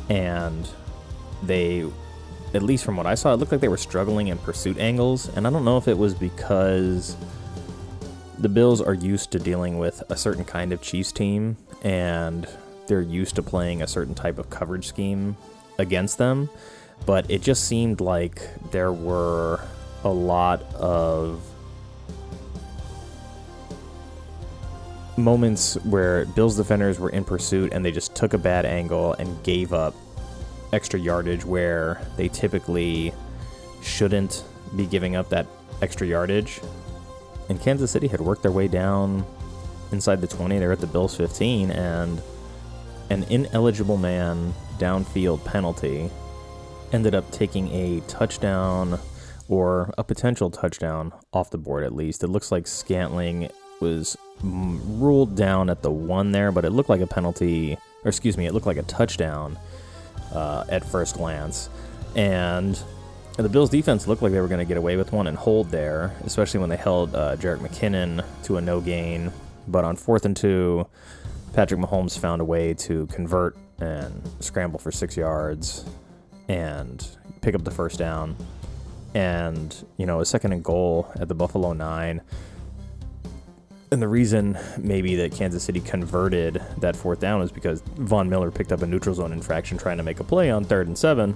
and 0.10 0.68
they, 1.44 1.86
at 2.54 2.64
least 2.64 2.84
from 2.84 2.98
what 2.98 3.06
I 3.06 3.16
saw, 3.16 3.34
it 3.34 3.38
looked 3.38 3.52
like 3.52 3.62
they 3.62 3.68
were 3.68 3.78
struggling 3.78 4.28
in 4.28 4.38
pursuit 4.40 4.78
angles. 4.78 5.30
And 5.36 5.46
I 5.46 5.50
don't 5.50 5.66
know 5.66 5.78
if 5.78 5.88
it 5.88 5.98
was 5.98 6.14
because 6.14 7.16
the 8.38 8.50
Bills 8.50 8.82
are 8.82 8.94
used 8.94 9.32
to 9.32 9.40
dealing 9.40 9.78
with 9.78 10.02
a 10.10 10.18
certain 10.18 10.46
kind 10.46 10.74
of 10.74 10.82
Chiefs 10.82 11.12
team, 11.12 11.58
and 11.84 12.48
they're 12.88 13.02
used 13.02 13.36
to 13.36 13.44
playing 13.44 13.82
a 13.82 13.88
certain 13.88 14.16
type 14.16 14.40
of 14.40 14.50
coverage 14.50 14.88
scheme 14.88 15.36
against 15.78 16.18
them. 16.18 16.50
But 17.06 17.30
it 17.30 17.42
just 17.42 17.66
seemed 17.66 18.02
like 18.02 18.42
there 18.72 18.92
were 18.92 19.62
a 20.04 20.10
lot 20.10 20.64
of 20.76 21.42
moments 25.18 25.76
where 25.84 26.26
Bills 26.26 26.56
defenders 26.58 27.00
were 27.00 27.10
in 27.10 27.24
pursuit 27.26 27.74
and 27.74 27.84
they 27.84 27.92
just 27.92 28.16
took 28.16 28.34
a 28.34 28.38
bad 28.38 28.66
angle 28.66 29.14
and 29.14 29.42
gave 29.44 29.74
up 29.74 29.94
extra 30.74 31.00
yardage 31.00 31.46
where 31.46 32.02
they 32.18 32.28
typically 32.28 33.14
shouldn't 33.82 34.44
be 34.76 34.86
giving 34.86 35.16
up 35.16 35.30
that 35.30 35.48
extra 35.82 36.06
yardage. 36.06 36.62
And 37.50 37.60
Kansas 37.60 37.92
City 37.92 38.08
had 38.08 38.22
worked 38.22 38.44
their 38.44 38.52
way 38.52 38.68
down 38.68 39.26
inside 39.92 40.22
the 40.22 40.28
20. 40.28 40.60
They're 40.60 40.72
at 40.72 40.80
the 40.80 40.88
Bills 40.88 41.16
15 41.16 41.72
and 41.72 42.22
an 43.10 43.24
ineligible 43.24 43.98
man 43.98 44.54
downfield 44.78 45.44
penalty 45.44 46.10
ended 46.92 47.16
up 47.16 47.30
taking 47.32 47.68
a 47.70 48.02
touchdown 48.02 49.00
or 49.48 49.92
a 49.98 50.04
potential 50.04 50.52
touchdown 50.52 51.12
off 51.34 51.50
the 51.50 51.58
board 51.58 51.84
at 51.84 51.94
least. 51.96 52.24
It 52.24 52.28
looks 52.28 52.52
like 52.52 52.68
Scantling 52.68 53.50
was 53.80 54.16
ruled 54.44 55.36
down 55.36 55.70
at 55.70 55.82
the 55.82 55.92
one 55.92 56.32
there, 56.32 56.52
but 56.52 56.66
it 56.66 56.70
looked 56.70 56.90
like 56.90 57.02
a 57.02 57.08
penalty, 57.08 57.78
or 58.04 58.10
excuse 58.10 58.38
me, 58.38 58.46
it 58.46 58.54
looked 58.54 58.68
like 58.68 58.78
a 58.78 58.84
touchdown 58.84 59.58
uh, 60.34 60.66
at 60.70 60.84
first 60.84 61.16
glance. 61.16 61.70
And 62.16 62.82
the 63.38 63.50
Bills' 63.50 63.70
defense 63.70 64.08
looked 64.08 64.22
like 64.22 64.32
they 64.32 64.42
were 64.42 64.48
going 64.48 64.60
to 64.60 64.66
get 64.66 64.78
away 64.78 64.98
with 64.98 65.14
one 65.14 65.28
and 65.28 65.38
hold 65.38 65.70
there, 65.70 66.16
especially 66.26 66.60
when 66.60 66.70
they 66.70 66.78
held 66.78 67.16
uh, 67.16 67.36
Jerick 67.38 67.60
McKinnon 67.60 68.26
to 68.44 68.58
a 68.58 68.62
no 68.62 68.82
gain. 68.82 69.32
But 69.68 69.86
on 69.86 69.96
fourth 69.96 70.26
and 70.26 70.36
two, 70.36 70.88
Patrick 71.54 71.80
Mahomes 71.80 72.18
found 72.18 72.42
a 72.42 72.46
way 72.46 72.74
to 72.76 73.06
convert 73.08 73.56
and 73.80 74.22
scramble 74.40 74.80
for 74.80 74.92
six 74.92 75.16
yards 75.16 75.86
and 76.48 77.08
pick 77.42 77.56
up 77.56 77.64
the 77.64 77.72
first 77.72 77.98
down. 77.98 78.36
And, 79.14 79.76
you 79.98 80.06
know, 80.06 80.20
a 80.20 80.26
second 80.26 80.54
and 80.54 80.64
goal 80.64 81.12
at 81.20 81.28
the 81.28 81.36
Buffalo 81.36 81.74
nine 81.74 82.22
and 83.92 84.02
the 84.02 84.08
reason 84.08 84.58
maybe 84.78 85.16
that 85.16 85.32
Kansas 85.32 85.64
City 85.64 85.80
converted 85.80 86.62
that 86.78 86.96
fourth 86.96 87.20
down 87.20 87.42
is 87.42 87.52
because 87.52 87.82
Von 87.82 88.30
Miller 88.30 88.52
picked 88.52 88.72
up 88.72 88.82
a 88.82 88.88
neutral 88.88 89.16
zone 89.16 89.32
infraction 89.32 89.78
trying 89.78 89.98
to 89.98 90.04
make 90.04 90.20
a 90.20 90.24
play 90.24 90.52
on 90.52 90.64
third 90.64 90.88
and 90.88 90.98
seven. 90.98 91.36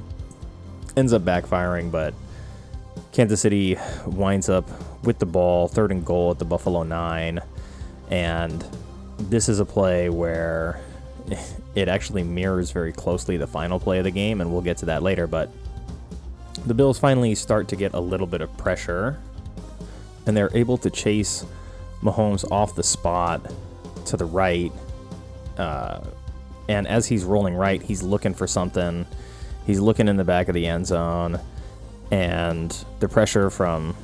Ends 0.96 1.14
up 1.14 1.24
backfiring, 1.24 1.92
but 1.92 2.14
Kansas 3.12 3.42
City 3.42 3.78
winds 4.06 4.50
up 4.50 4.70
with 5.04 5.18
the 5.18 5.26
ball, 5.26 5.68
third 5.68 5.92
and 5.92 6.06
goal 6.06 6.30
at 6.30 6.38
the 6.38 6.46
Buffalo 6.46 6.84
nine. 6.84 7.40
And 8.12 8.64
this 9.18 9.50
is 9.50 9.60
a 9.60 9.66
play 9.66 10.10
where 10.10 10.80
it 11.76 11.88
actually 11.88 12.22
mirrors 12.22 12.70
very 12.70 12.94
closely 12.94 13.38
the 13.38 13.48
final 13.48 13.80
play 13.80 13.98
of 13.98 14.04
the 14.04 14.12
game, 14.12 14.42
and 14.42 14.52
we'll 14.52 14.62
get 14.62 14.78
to 14.78 14.86
that 14.86 15.02
later. 15.02 15.26
But 15.26 15.50
the 16.68 16.76
Bills 16.76 17.00
finally 17.00 17.34
start 17.34 17.68
to 17.70 17.76
get 17.76 17.96
a 17.96 18.00
little 18.00 18.28
bit 18.28 18.42
of 18.42 18.56
pressure, 18.58 19.20
and 20.28 20.38
they're 20.38 20.56
able 20.56 20.78
to 20.78 20.92
chase 20.92 21.46
Mahomes 22.04 22.50
off 22.52 22.76
the 22.76 22.84
spot 22.84 23.52
to 24.06 24.18
the 24.18 24.26
right. 24.26 24.72
Uh, 25.58 26.02
and 26.68 26.88
as 26.88 27.08
he's 27.08 27.24
rolling 27.24 27.56
right, 27.56 27.82
he's 27.82 28.04
looking 28.04 28.34
for 28.34 28.48
something. 28.48 29.06
He's 29.66 29.80
looking 29.80 30.08
in 30.08 30.18
the 30.18 30.24
back 30.24 30.50
of 30.50 30.56
the 30.56 30.68
end 30.68 30.88
zone. 30.88 31.40
And 32.12 32.72
the 33.00 33.08
pressure 33.08 33.50
from 33.50 33.96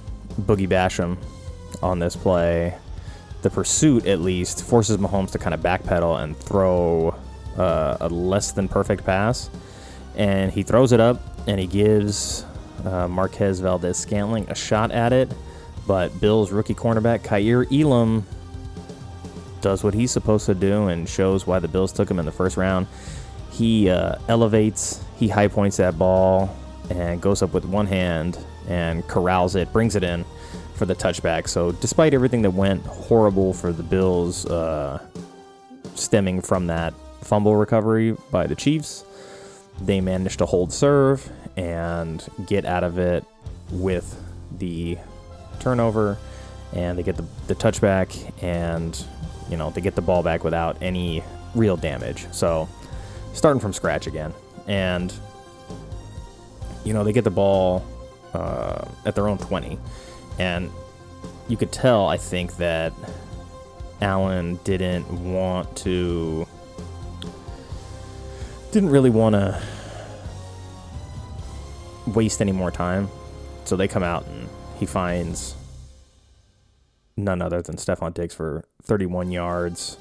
Boogie 0.42 0.68
Basham 0.68 1.18
on 1.84 2.00
this 2.00 2.16
play, 2.16 2.76
the 3.42 3.50
pursuit 3.50 4.06
at 4.08 4.20
least, 4.20 4.64
forces 4.64 4.98
Mahomes 4.98 5.32
to 5.32 5.38
kind 5.38 5.54
of 5.54 5.60
backpedal 5.60 6.24
and 6.24 6.36
throw 6.38 7.14
uh, 7.58 7.98
a 8.00 8.10
less 8.10 8.52
than 8.52 8.68
perfect 8.68 9.06
pass. 9.06 9.50
And 10.16 10.52
he 10.52 10.64
throws 10.64 10.92
it 10.92 11.00
up 11.00 11.22
and 11.48 11.60
he 11.60 11.68
gives 11.68 12.46
uh, 12.86 13.08
Marquez 13.08 13.60
Valdes 13.60 13.98
Scantling 13.98 14.50
a 14.50 14.56
shot 14.56 14.92
at 14.92 15.14
it 15.14 15.32
but 15.90 16.22
Bills 16.22 16.52
rookie 16.52 16.76
cornerback 16.76 17.24
Kaiir 17.24 17.66
Elam 17.74 18.24
does 19.60 19.84
what 19.84 19.96
he's 19.96 20.12
supposed 20.12 20.46
to 20.46 20.54
do 20.54 20.88
and 20.88 21.10
shows 21.10 21.48
why 21.48 21.58
the 21.58 21.68
Bills 21.68 21.92
took 21.92 22.12
him 22.12 22.20
in 22.20 22.28
the 22.28 22.32
first 22.32 22.58
round. 22.58 22.86
He 23.50 23.90
uh, 23.90 24.18
elevates, 24.28 25.04
he 25.18 25.28
high 25.28 25.48
points 25.48 25.78
that 25.78 25.98
ball, 25.98 26.56
and 26.92 27.20
goes 27.20 27.42
up 27.42 27.56
with 27.56 27.66
one 27.66 27.88
hand 27.88 28.38
and 28.68 29.06
corrals 29.08 29.56
it, 29.56 29.74
brings 29.74 29.96
it 29.96 30.04
in 30.04 30.26
for 30.76 30.86
the 30.86 30.94
touchback. 30.94 31.48
So, 31.48 31.72
despite 31.72 32.14
everything 32.14 32.44
that 32.44 32.52
went 32.52 32.86
horrible 32.86 33.52
for 33.52 33.74
the 33.74 33.82
Bills, 33.82 34.46
uh, 34.46 35.04
stemming 35.96 36.42
from 36.42 36.68
that 36.68 36.94
fumble 37.22 37.56
recovery 37.56 38.16
by 38.30 38.46
the 38.46 38.56
Chiefs, 38.56 39.04
they 39.82 40.02
managed 40.02 40.38
to 40.38 40.46
hold 40.46 40.72
serve 40.72 41.32
and 41.58 42.24
get 42.46 42.66
out 42.66 42.84
of 42.84 43.00
it 43.00 43.26
with 43.72 44.24
the 44.60 45.00
turnover, 45.60 46.18
and 46.74 46.98
they 46.98 47.04
get 47.04 47.16
the, 47.16 47.26
the 47.48 47.56
touchback, 47.56 48.34
and 48.42 49.04
you 49.50 49.58
know 49.58 49.70
they 49.70 49.82
get 49.82 49.96
the 49.96 50.02
ball 50.02 50.24
back 50.24 50.44
without 50.44 50.78
any 50.82 51.24
real 51.56 51.78
damage. 51.78 52.28
So 52.32 52.70
starting 53.34 53.60
from 53.60 53.74
scratch 53.74 54.08
again, 54.08 54.34
and 54.68 55.14
you 56.84 56.94
know 56.94 57.04
they 57.04 57.14
get 57.14 57.24
the 57.24 57.32
ball 57.32 57.86
uh, 58.34 58.86
at 59.06 59.16
their 59.16 59.28
own 59.28 59.38
20, 59.38 59.80
and 60.38 60.70
you 61.48 61.58
could 61.58 61.72
tell 61.72 62.08
I 62.08 62.18
think 62.18 62.58
that 62.58 62.94
Allen 64.02 64.60
didn't 64.64 65.34
want 65.34 65.76
to 65.78 66.48
didn't 68.72 68.90
really 68.90 69.10
want 69.10 69.34
to 69.34 69.62
waste 72.08 72.42
any 72.42 72.52
more 72.52 72.72
time. 72.72 73.10
So 73.66 73.76
they 73.76 73.88
come 73.88 74.04
out 74.04 74.26
and 74.28 74.50
he 74.80 74.86
finds 74.86 75.56
none 77.18 77.42
other 77.42 77.62
than 77.62 77.76
Stefon 77.76 78.14
Diggs 78.14 78.34
for 78.34 78.66
31 78.84 79.32
yards 79.32 79.98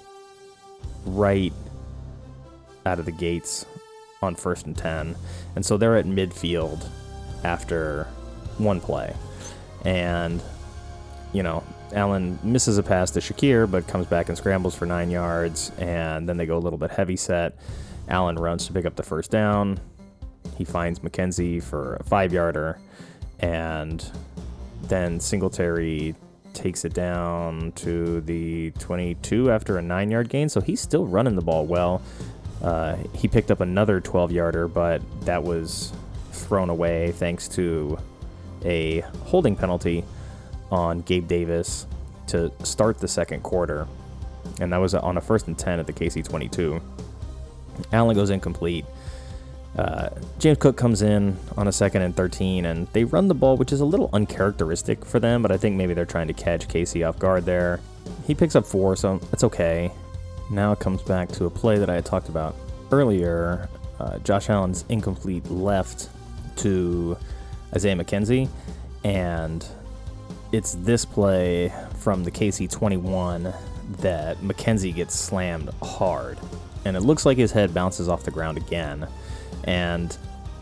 right 1.04 1.52
out 2.86 2.98
of 2.98 3.04
the 3.04 3.12
gates 3.12 3.66
on 4.22 4.34
first 4.34 4.66
and 4.66 4.76
10. 4.76 5.16
And 5.56 5.66
so 5.66 5.76
they're 5.76 5.96
at 5.96 6.06
midfield 6.06 6.86
after 7.44 8.04
one 8.58 8.80
play. 8.80 9.14
And, 9.84 10.42
you 11.32 11.42
know, 11.42 11.64
Allen 11.92 12.38
misses 12.42 12.78
a 12.78 12.82
pass 12.82 13.10
to 13.12 13.20
Shakir, 13.20 13.70
but 13.70 13.86
comes 13.86 14.06
back 14.06 14.28
and 14.28 14.38
scrambles 14.38 14.74
for 14.74 14.86
nine 14.86 15.10
yards. 15.10 15.72
And 15.78 16.28
then 16.28 16.36
they 16.36 16.46
go 16.46 16.56
a 16.56 16.60
little 16.60 16.78
bit 16.78 16.90
heavy 16.90 17.16
set. 17.16 17.56
Allen 18.08 18.36
runs 18.36 18.66
to 18.66 18.72
pick 18.72 18.86
up 18.86 18.96
the 18.96 19.02
first 19.02 19.30
down. 19.30 19.80
He 20.56 20.64
finds 20.64 21.00
McKenzie 21.00 21.62
for 21.62 21.96
a 21.96 22.04
five 22.04 22.32
yarder. 22.32 22.78
And 23.40 24.04
then 24.88 25.20
Singletary 25.20 26.14
takes 26.54 26.84
it 26.84 26.94
down 26.94 27.72
to 27.72 28.20
the 28.22 28.70
22 28.72 29.50
after 29.50 29.78
a 29.78 29.82
nine 29.82 30.10
yard 30.10 30.28
gain. 30.28 30.48
So 30.48 30.60
he's 30.60 30.80
still 30.80 31.06
running 31.06 31.36
the 31.36 31.42
ball 31.42 31.66
well. 31.66 32.02
Uh, 32.62 32.96
he 33.14 33.28
picked 33.28 33.50
up 33.50 33.60
another 33.60 34.00
12 34.00 34.32
yarder, 34.32 34.66
but 34.66 35.00
that 35.24 35.42
was 35.42 35.92
thrown 36.32 36.70
away 36.70 37.12
thanks 37.12 37.46
to 37.48 37.98
a 38.64 39.00
holding 39.24 39.54
penalty 39.54 40.04
on 40.70 41.00
Gabe 41.02 41.28
Davis 41.28 41.86
to 42.28 42.52
start 42.64 42.98
the 42.98 43.08
second 43.08 43.42
quarter. 43.42 43.86
And 44.60 44.72
that 44.72 44.78
was 44.78 44.94
on 44.94 45.16
a 45.16 45.20
first 45.20 45.46
and 45.46 45.56
10 45.56 45.78
at 45.78 45.86
the 45.86 45.92
KC 45.92 46.24
22. 46.24 46.80
Allen 47.92 48.16
goes 48.16 48.30
incomplete. 48.30 48.84
Uh, 49.78 50.08
James 50.40 50.58
Cook 50.58 50.76
comes 50.76 51.02
in 51.02 51.36
on 51.56 51.68
a 51.68 51.72
second 51.72 52.02
and 52.02 52.14
13, 52.16 52.64
and 52.64 52.88
they 52.88 53.04
run 53.04 53.28
the 53.28 53.34
ball, 53.34 53.56
which 53.56 53.72
is 53.72 53.80
a 53.80 53.84
little 53.84 54.10
uncharacteristic 54.12 55.04
for 55.04 55.20
them, 55.20 55.40
but 55.40 55.52
I 55.52 55.56
think 55.56 55.76
maybe 55.76 55.94
they're 55.94 56.04
trying 56.04 56.26
to 56.26 56.34
catch 56.34 56.66
KC 56.66 57.08
off 57.08 57.20
guard 57.20 57.44
there. 57.44 57.78
He 58.26 58.34
picks 58.34 58.56
up 58.56 58.66
four, 58.66 58.96
so 58.96 59.20
it's 59.32 59.44
okay. 59.44 59.92
Now 60.50 60.72
it 60.72 60.80
comes 60.80 61.00
back 61.02 61.28
to 61.32 61.44
a 61.44 61.50
play 61.50 61.78
that 61.78 61.88
I 61.88 61.94
had 61.94 62.04
talked 62.04 62.28
about 62.28 62.56
earlier. 62.90 63.68
Uh, 64.00 64.18
Josh 64.18 64.50
Allen's 64.50 64.84
incomplete 64.88 65.48
left 65.48 66.08
to 66.56 67.16
Isaiah 67.72 67.94
McKenzie, 67.94 68.48
and 69.04 69.64
it's 70.50 70.72
this 70.74 71.04
play 71.04 71.72
from 71.98 72.24
the 72.24 72.32
KC 72.32 72.68
21 72.68 73.54
that 74.00 74.38
McKenzie 74.38 74.92
gets 74.92 75.16
slammed 75.16 75.70
hard, 75.82 76.36
and 76.84 76.96
it 76.96 77.00
looks 77.00 77.24
like 77.24 77.38
his 77.38 77.52
head 77.52 77.72
bounces 77.72 78.08
off 78.08 78.24
the 78.24 78.32
ground 78.32 78.56
again 78.58 79.06
and 79.64 80.16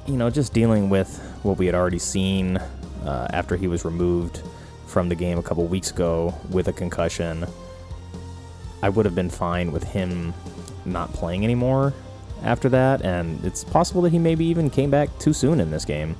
you 0.06 0.16
know 0.16 0.30
just 0.30 0.52
dealing 0.52 0.88
with 0.88 1.18
what 1.42 1.58
we 1.58 1.66
had 1.66 1.74
already 1.74 1.98
seen 1.98 2.56
uh, 3.04 3.28
after 3.30 3.56
he 3.56 3.66
was 3.66 3.84
removed 3.84 4.42
from 4.86 5.08
the 5.08 5.14
game 5.14 5.38
a 5.38 5.42
couple 5.42 5.64
weeks 5.66 5.90
ago 5.90 6.34
with 6.50 6.68
a 6.68 6.72
concussion. 6.72 7.46
I 8.82 8.88
would 8.88 9.04
have 9.04 9.14
been 9.14 9.30
fine 9.30 9.72
with 9.72 9.84
him 9.84 10.32
not 10.84 11.12
playing 11.12 11.44
anymore 11.44 11.92
after 12.42 12.68
that, 12.68 13.02
and 13.02 13.42
it's 13.44 13.64
possible 13.64 14.02
that 14.02 14.10
he 14.10 14.18
maybe 14.18 14.44
even 14.44 14.70
came 14.70 14.90
back 14.90 15.16
too 15.18 15.32
soon 15.32 15.60
in 15.60 15.70
this 15.70 15.84
game. 15.84 16.16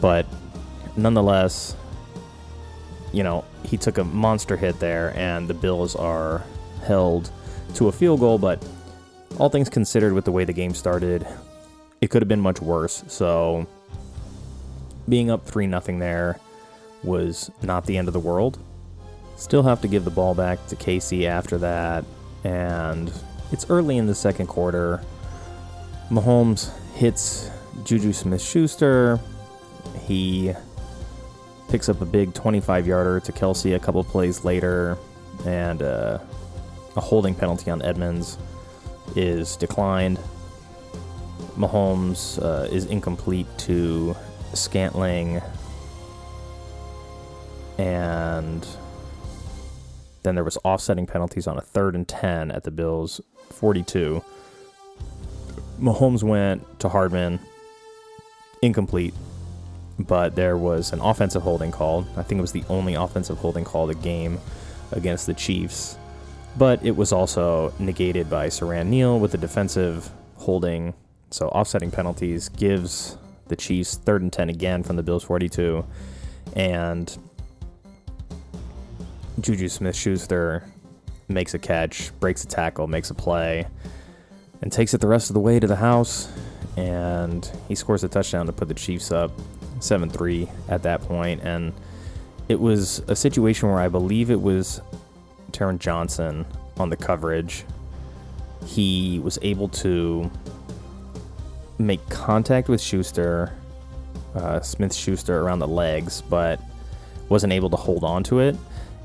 But 0.00 0.26
nonetheless, 0.96 1.76
you 3.12 3.22
know, 3.22 3.44
he 3.64 3.76
took 3.76 3.98
a 3.98 4.04
monster 4.04 4.56
hit 4.56 4.78
there, 4.80 5.12
and 5.16 5.48
the 5.48 5.54
Bills 5.54 5.96
are 5.96 6.44
held 6.84 7.30
to 7.74 7.88
a 7.88 7.92
field 7.92 8.20
goal. 8.20 8.38
But 8.38 8.64
all 9.38 9.48
things 9.48 9.68
considered, 9.68 10.12
with 10.12 10.24
the 10.24 10.32
way 10.32 10.44
the 10.44 10.52
game 10.52 10.74
started, 10.74 11.26
it 12.00 12.10
could 12.10 12.22
have 12.22 12.28
been 12.28 12.40
much 12.40 12.60
worse. 12.60 13.04
So 13.08 13.66
being 15.08 15.30
up 15.30 15.44
3 15.46 15.66
nothing 15.66 15.98
there 15.98 16.38
was 17.02 17.50
not 17.62 17.86
the 17.86 17.96
end 17.96 18.08
of 18.08 18.14
the 18.14 18.20
world. 18.20 18.58
Still 19.36 19.62
have 19.62 19.80
to 19.80 19.88
give 19.88 20.04
the 20.04 20.10
ball 20.10 20.34
back 20.34 20.64
to 20.68 20.76
KC 20.76 21.24
after 21.24 21.56
that, 21.58 22.04
and 22.44 23.10
it's 23.52 23.68
early 23.70 23.96
in 23.96 24.06
the 24.06 24.14
second 24.14 24.48
quarter. 24.48 25.00
Mahomes 26.10 26.76
hits 26.94 27.50
Juju 27.84 28.12
Smith 28.12 28.42
Schuster. 28.42 29.18
He 30.02 30.52
picks 31.70 31.88
up 31.88 32.02
a 32.02 32.04
big 32.04 32.34
25 32.34 32.86
yarder 32.86 33.20
to 33.20 33.32
Kelce 33.32 33.74
a 33.74 33.78
couple 33.78 34.04
plays 34.04 34.44
later, 34.44 34.98
and 35.46 35.82
uh, 35.82 36.18
a 36.96 37.00
holding 37.00 37.34
penalty 37.34 37.70
on 37.70 37.80
Edmunds 37.80 38.36
is 39.16 39.56
declined. 39.56 40.18
Mahomes 41.60 42.42
uh, 42.42 42.66
is 42.72 42.86
incomplete 42.86 43.46
to 43.58 44.16
Scantling, 44.54 45.42
and 47.78 48.66
then 50.22 50.34
there 50.34 50.44
was 50.44 50.58
offsetting 50.64 51.06
penalties 51.06 51.46
on 51.46 51.58
a 51.58 51.60
third 51.60 51.94
and 51.94 52.08
10 52.08 52.50
at 52.50 52.64
the 52.64 52.70
Bills 52.70 53.20
42. 53.50 54.24
Mahomes 55.80 56.22
went 56.22 56.80
to 56.80 56.88
Hardman, 56.88 57.38
incomplete, 58.62 59.14
but 59.98 60.34
there 60.34 60.56
was 60.56 60.92
an 60.92 61.00
offensive 61.00 61.42
holding 61.42 61.70
call. 61.70 62.06
I 62.16 62.22
think 62.22 62.38
it 62.38 62.42
was 62.42 62.52
the 62.52 62.64
only 62.68 62.94
offensive 62.94 63.38
holding 63.38 63.64
call 63.64 63.88
of 63.88 63.96
the 63.96 64.02
game 64.02 64.38
against 64.92 65.26
the 65.26 65.34
Chiefs. 65.34 65.96
But 66.58 66.84
it 66.84 66.96
was 66.96 67.12
also 67.12 67.72
negated 67.78 68.28
by 68.28 68.48
Siran 68.48 68.86
Neal 68.86 69.20
with 69.20 69.34
a 69.34 69.38
defensive 69.38 70.10
holding. 70.36 70.94
So 71.30 71.48
offsetting 71.48 71.90
penalties 71.90 72.48
gives 72.48 73.16
the 73.46 73.56
Chiefs 73.56 73.96
third 73.96 74.22
and 74.22 74.32
10 74.32 74.50
again 74.50 74.82
from 74.82 74.96
the 74.96 75.02
Bills 75.02 75.24
42. 75.24 75.84
And 76.56 77.16
Juju 79.40 79.68
Smith 79.68 79.94
Schuster 79.94 80.64
makes 81.28 81.54
a 81.54 81.58
catch, 81.58 82.10
breaks 82.18 82.42
a 82.44 82.46
tackle, 82.46 82.86
makes 82.88 83.10
a 83.10 83.14
play, 83.14 83.66
and 84.60 84.72
takes 84.72 84.92
it 84.92 85.00
the 85.00 85.06
rest 85.06 85.30
of 85.30 85.34
the 85.34 85.40
way 85.40 85.60
to 85.60 85.66
the 85.66 85.76
house. 85.76 86.30
And 86.76 87.50
he 87.68 87.74
scores 87.74 88.02
a 88.04 88.08
touchdown 88.08 88.46
to 88.46 88.52
put 88.52 88.68
the 88.68 88.74
Chiefs 88.74 89.12
up 89.12 89.30
7 89.80 90.10
3 90.10 90.48
at 90.68 90.82
that 90.82 91.00
point. 91.02 91.42
And 91.42 91.72
it 92.48 92.58
was 92.58 93.00
a 93.06 93.14
situation 93.14 93.68
where 93.68 93.78
I 93.78 93.88
believe 93.88 94.30
it 94.30 94.40
was 94.40 94.80
Taron 95.52 95.78
Johnson 95.78 96.44
on 96.78 96.90
the 96.90 96.96
coverage. 96.96 97.64
He 98.66 99.20
was 99.22 99.38
able 99.42 99.68
to 99.68 100.30
make 101.80 102.06
contact 102.08 102.68
with 102.68 102.80
Schuster, 102.80 103.52
uh, 104.34 104.60
Smith 104.60 104.94
Schuster 104.94 105.40
around 105.40 105.58
the 105.58 105.68
legs, 105.68 106.22
but 106.22 106.60
wasn't 107.28 107.52
able 107.52 107.70
to 107.70 107.76
hold 107.76 108.04
on 108.04 108.22
to 108.24 108.40
it. 108.40 108.56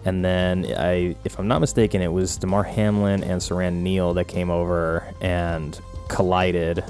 And 0.06 0.24
then 0.24 0.66
I, 0.78 1.16
if 1.24 1.40
I'm 1.40 1.48
not 1.48 1.60
mistaken, 1.60 2.02
it 2.02 2.12
was 2.12 2.38
Damar 2.38 2.64
Hamlin 2.64 3.24
and 3.24 3.42
Siran 3.42 3.82
Neal 3.82 4.14
that 4.14 4.28
came 4.28 4.52
over 4.52 5.04
and 5.20 5.80
collided 6.10 6.84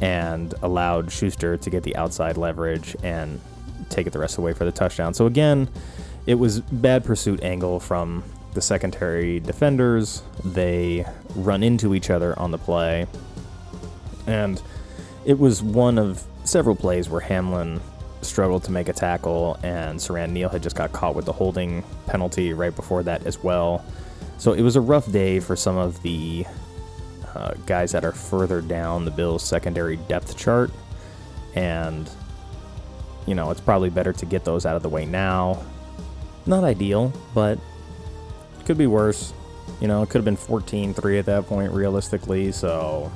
and 0.00 0.54
allowed 0.62 1.12
Schuster 1.12 1.56
to 1.58 1.70
get 1.70 1.82
the 1.82 1.94
outside 1.96 2.36
leverage 2.36 2.96
and 3.02 3.40
take 3.90 4.06
it 4.06 4.12
the 4.12 4.18
rest 4.18 4.32
of 4.32 4.36
the 4.36 4.42
way 4.42 4.54
for 4.54 4.64
the 4.64 4.72
touchdown. 4.72 5.12
So 5.12 5.26
again, 5.26 5.68
it 6.26 6.36
was 6.36 6.60
bad 6.60 7.04
pursuit 7.04 7.42
angle 7.42 7.78
from 7.78 8.24
the 8.54 8.62
secondary 8.62 9.40
defenders. 9.40 10.22
They 10.44 11.04
run 11.34 11.62
into 11.62 11.94
each 11.94 12.08
other 12.08 12.38
on 12.38 12.50
the 12.50 12.58
play. 12.58 13.06
And 14.26 14.62
it 15.24 15.38
was 15.38 15.62
one 15.62 15.98
of 15.98 16.24
several 16.44 16.76
plays 16.76 17.08
where 17.08 17.20
Hamlin 17.20 17.80
struggled 18.22 18.64
to 18.64 18.72
make 18.72 18.88
a 18.88 18.92
tackle, 18.92 19.58
and 19.62 19.98
Siran 19.98 20.30
Neal 20.30 20.48
had 20.48 20.62
just 20.62 20.76
got 20.76 20.92
caught 20.92 21.14
with 21.14 21.24
the 21.24 21.32
holding 21.32 21.84
penalty 22.06 22.52
right 22.52 22.74
before 22.74 23.02
that 23.02 23.26
as 23.26 23.42
well. 23.42 23.84
So 24.38 24.52
it 24.52 24.62
was 24.62 24.76
a 24.76 24.80
rough 24.80 25.10
day 25.10 25.40
for 25.40 25.56
some 25.56 25.76
of 25.76 26.00
the 26.02 26.44
uh, 27.34 27.54
guys 27.66 27.92
that 27.92 28.04
are 28.04 28.12
further 28.12 28.60
down 28.60 29.04
the 29.04 29.10
Bills' 29.10 29.42
secondary 29.42 29.96
depth 29.96 30.36
chart, 30.36 30.70
and 31.54 32.08
you 33.26 33.34
know 33.34 33.50
it's 33.50 33.60
probably 33.60 33.90
better 33.90 34.12
to 34.12 34.26
get 34.26 34.44
those 34.44 34.66
out 34.66 34.76
of 34.76 34.82
the 34.82 34.88
way 34.88 35.04
now. 35.04 35.62
Not 36.46 36.64
ideal, 36.64 37.12
but 37.34 37.58
could 38.64 38.78
be 38.78 38.86
worse. 38.86 39.32
You 39.80 39.88
know, 39.88 40.02
it 40.02 40.10
could 40.10 40.18
have 40.18 40.24
been 40.24 40.36
14-3 40.36 41.18
at 41.18 41.26
that 41.26 41.46
point, 41.46 41.72
realistically. 41.72 42.52
So 42.52 43.10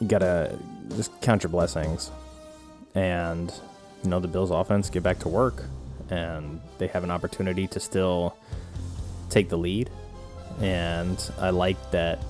you 0.00 0.06
gotta 0.06 0.58
just 0.96 1.20
count 1.20 1.42
your 1.42 1.50
blessings, 1.50 2.10
and 2.94 3.52
you 4.02 4.10
know 4.10 4.20
the 4.20 4.28
Bills 4.28 4.50
offense 4.50 4.90
get 4.90 5.02
back 5.02 5.18
to 5.20 5.28
work 5.28 5.64
and 6.10 6.60
they 6.78 6.86
have 6.88 7.04
an 7.04 7.10
opportunity 7.10 7.66
to 7.68 7.80
still 7.80 8.36
take 9.30 9.48
the 9.48 9.58
lead. 9.58 9.90
And 10.60 11.18
I 11.38 11.50
like 11.50 11.90
that 11.90 12.22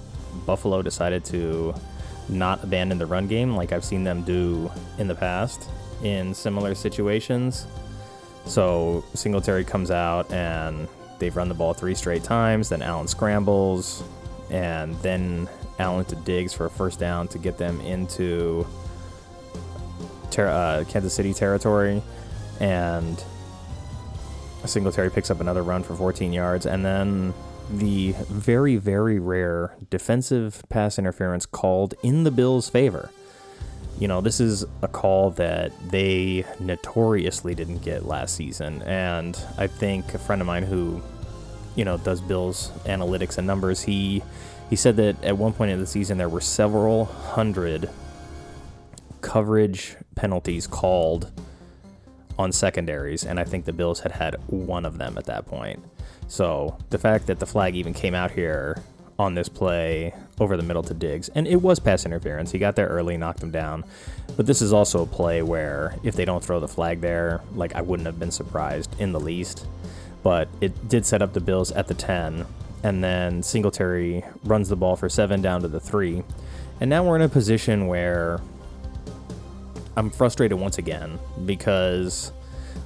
Buffalo 0.47 0.83
decided 0.83 1.25
to 1.27 1.75
not 2.29 2.63
abandon 2.65 2.99
the 2.99 3.07
run 3.07 3.29
game 3.29 3.55
like 3.55 3.73
I've 3.73 3.85
seen 3.85 4.03
them 4.03 4.23
do 4.23 4.71
in 4.99 5.07
the 5.07 5.15
past 5.15 5.69
in 6.03 6.35
similar 6.35 6.75
situations. 6.75 7.67
So 8.45 9.05
Singletary 9.15 9.65
comes 9.65 9.91
out 9.91 10.31
and 10.33 10.89
they've 11.19 11.35
run 11.35 11.49
the 11.49 11.55
ball 11.55 11.75
three 11.75 11.95
straight 11.95 12.25
times. 12.25 12.69
Then 12.69 12.83
Allen 12.83 13.09
scrambles, 13.09 14.03
and 14.51 14.95
then 15.03 15.49
Allen 15.79 16.05
to 16.07 16.17
Diggs 16.17 16.53
for 16.53 16.67
a 16.67 16.71
first 16.71 16.99
down 16.99 17.29
to 17.29 17.39
get 17.39 17.59
them 17.59 17.81
into 17.81 18.67
ter- 20.31 20.49
uh, 20.49 20.85
Kansas 20.89 21.15
City 21.15 21.35
territory, 21.35 22.03
and 22.61 23.23
Singletary 24.65 25.11
picks 25.11 25.31
up 25.31 25.41
another 25.41 25.63
run 25.63 25.83
for 25.83 25.95
14 25.95 26.33
yards, 26.33 26.67
and 26.67 26.85
then 26.85 27.35
the 27.71 28.15
very, 28.29 28.77
very 28.77 29.19
rare 29.19 29.75
defensive 29.91 30.63
pass 30.69 30.99
interference 30.99 31.47
called 31.47 31.95
in 32.03 32.25
the 32.25 32.31
Bills' 32.31 32.69
favor. 32.69 33.11
You 33.99 34.09
know, 34.09 34.21
this 34.21 34.41
is 34.41 34.65
a 34.83 34.89
call 34.89 35.31
that 35.33 35.73
they 35.91 36.45
notoriously 36.61 37.55
didn't 37.55 37.79
get 37.79 38.05
last 38.05 38.37
season, 38.37 38.83
and 38.83 39.39
I 39.57 39.67
think 39.67 40.15
a 40.15 40.19
friend 40.19 40.43
of 40.43 40.47
mine 40.47 40.65
who, 40.65 41.03
you 41.75 41.85
know, 41.85 41.97
does 41.97 42.21
Bills 42.21 42.71
analytics 42.85 43.39
and 43.39 43.47
numbers, 43.47 43.83
he 43.83 44.23
he 44.71 44.77
said 44.77 44.97
that 44.97 45.23
at 45.25 45.37
one 45.37 45.53
point 45.53 45.71
in 45.71 45.81
the 45.81 45.87
season 45.87 46.19
there 46.19 46.29
were 46.29 46.41
several 46.41 47.07
hundred 47.07 47.89
coverage 49.21 49.97
penalties 50.15 50.67
called 50.67 51.33
on 52.39 52.53
secondaries, 52.53 53.25
and 53.25 53.41
I 53.41 53.45
think 53.45 53.65
the 53.65 53.73
Bills 53.73 54.01
had 54.01 54.13
had 54.13 54.35
one 54.49 54.85
of 54.85 54.99
them 54.99 55.17
at 55.17 55.25
that 55.27 55.47
point. 55.47 55.83
So 56.29 56.77
the 56.91 56.99
fact 56.99 57.27
that 57.27 57.39
the 57.39 57.47
flag 57.47 57.77
even 57.77 57.95
came 57.95 58.15
out 58.15 58.31
here 58.31 58.83
on 59.19 59.35
this 59.35 59.49
play 59.49 60.15
over 60.39 60.57
the 60.57 60.63
middle 60.63 60.83
to 60.83 60.95
Diggs, 60.95 61.29
and 61.31 61.47
it 61.47 61.57
was 61.57 61.79
pass 61.79 62.05
interference. 62.05 62.51
He 62.51 62.59
got 62.59 62.77
there 62.77 62.89
early, 62.89 63.17
knocked 63.17 63.43
him 63.43 63.51
down. 63.51 63.85
But 64.37 64.47
this 64.47 64.61
is 64.61 64.73
also 64.73 65.03
a 65.03 65.07
play 65.07 65.43
where 65.43 65.95
if 66.03 66.15
they 66.15 66.25
don't 66.25 66.45
throw 66.45 66.61
the 66.61 66.69
flag 66.69 67.01
there, 67.01 67.41
like 67.55 67.75
I 67.75 67.81
wouldn't 67.81 68.07
have 68.07 68.19
been 68.19 68.31
surprised 68.31 68.95
in 69.01 69.13
the 69.13 69.21
least. 69.21 69.67
But 70.23 70.49
it 70.61 70.89
did 70.89 71.07
set 71.07 71.23
up 71.23 71.33
the 71.33 71.41
Bills 71.41 71.73
at 71.73 71.89
the 71.89 71.95
10, 71.95 72.47
and 72.83 73.03
then 73.03 73.43
Singletary 73.43 74.25
runs 74.45 74.69
the 74.69 74.77
ball 74.77 74.97
for 74.97 75.09
seven 75.09 75.43
down 75.43 75.63
to 75.63 75.69
the 75.69 75.81
three. 75.81 76.23
And 76.81 76.91
now 76.91 77.05
we're 77.05 77.17
in 77.17 77.23
a 77.23 77.29
position 77.29 77.87
where 77.87 78.41
I'm 79.97 80.11
frustrated 80.11 80.59
once 80.59 80.79
again 80.79 81.19
because 81.47 82.33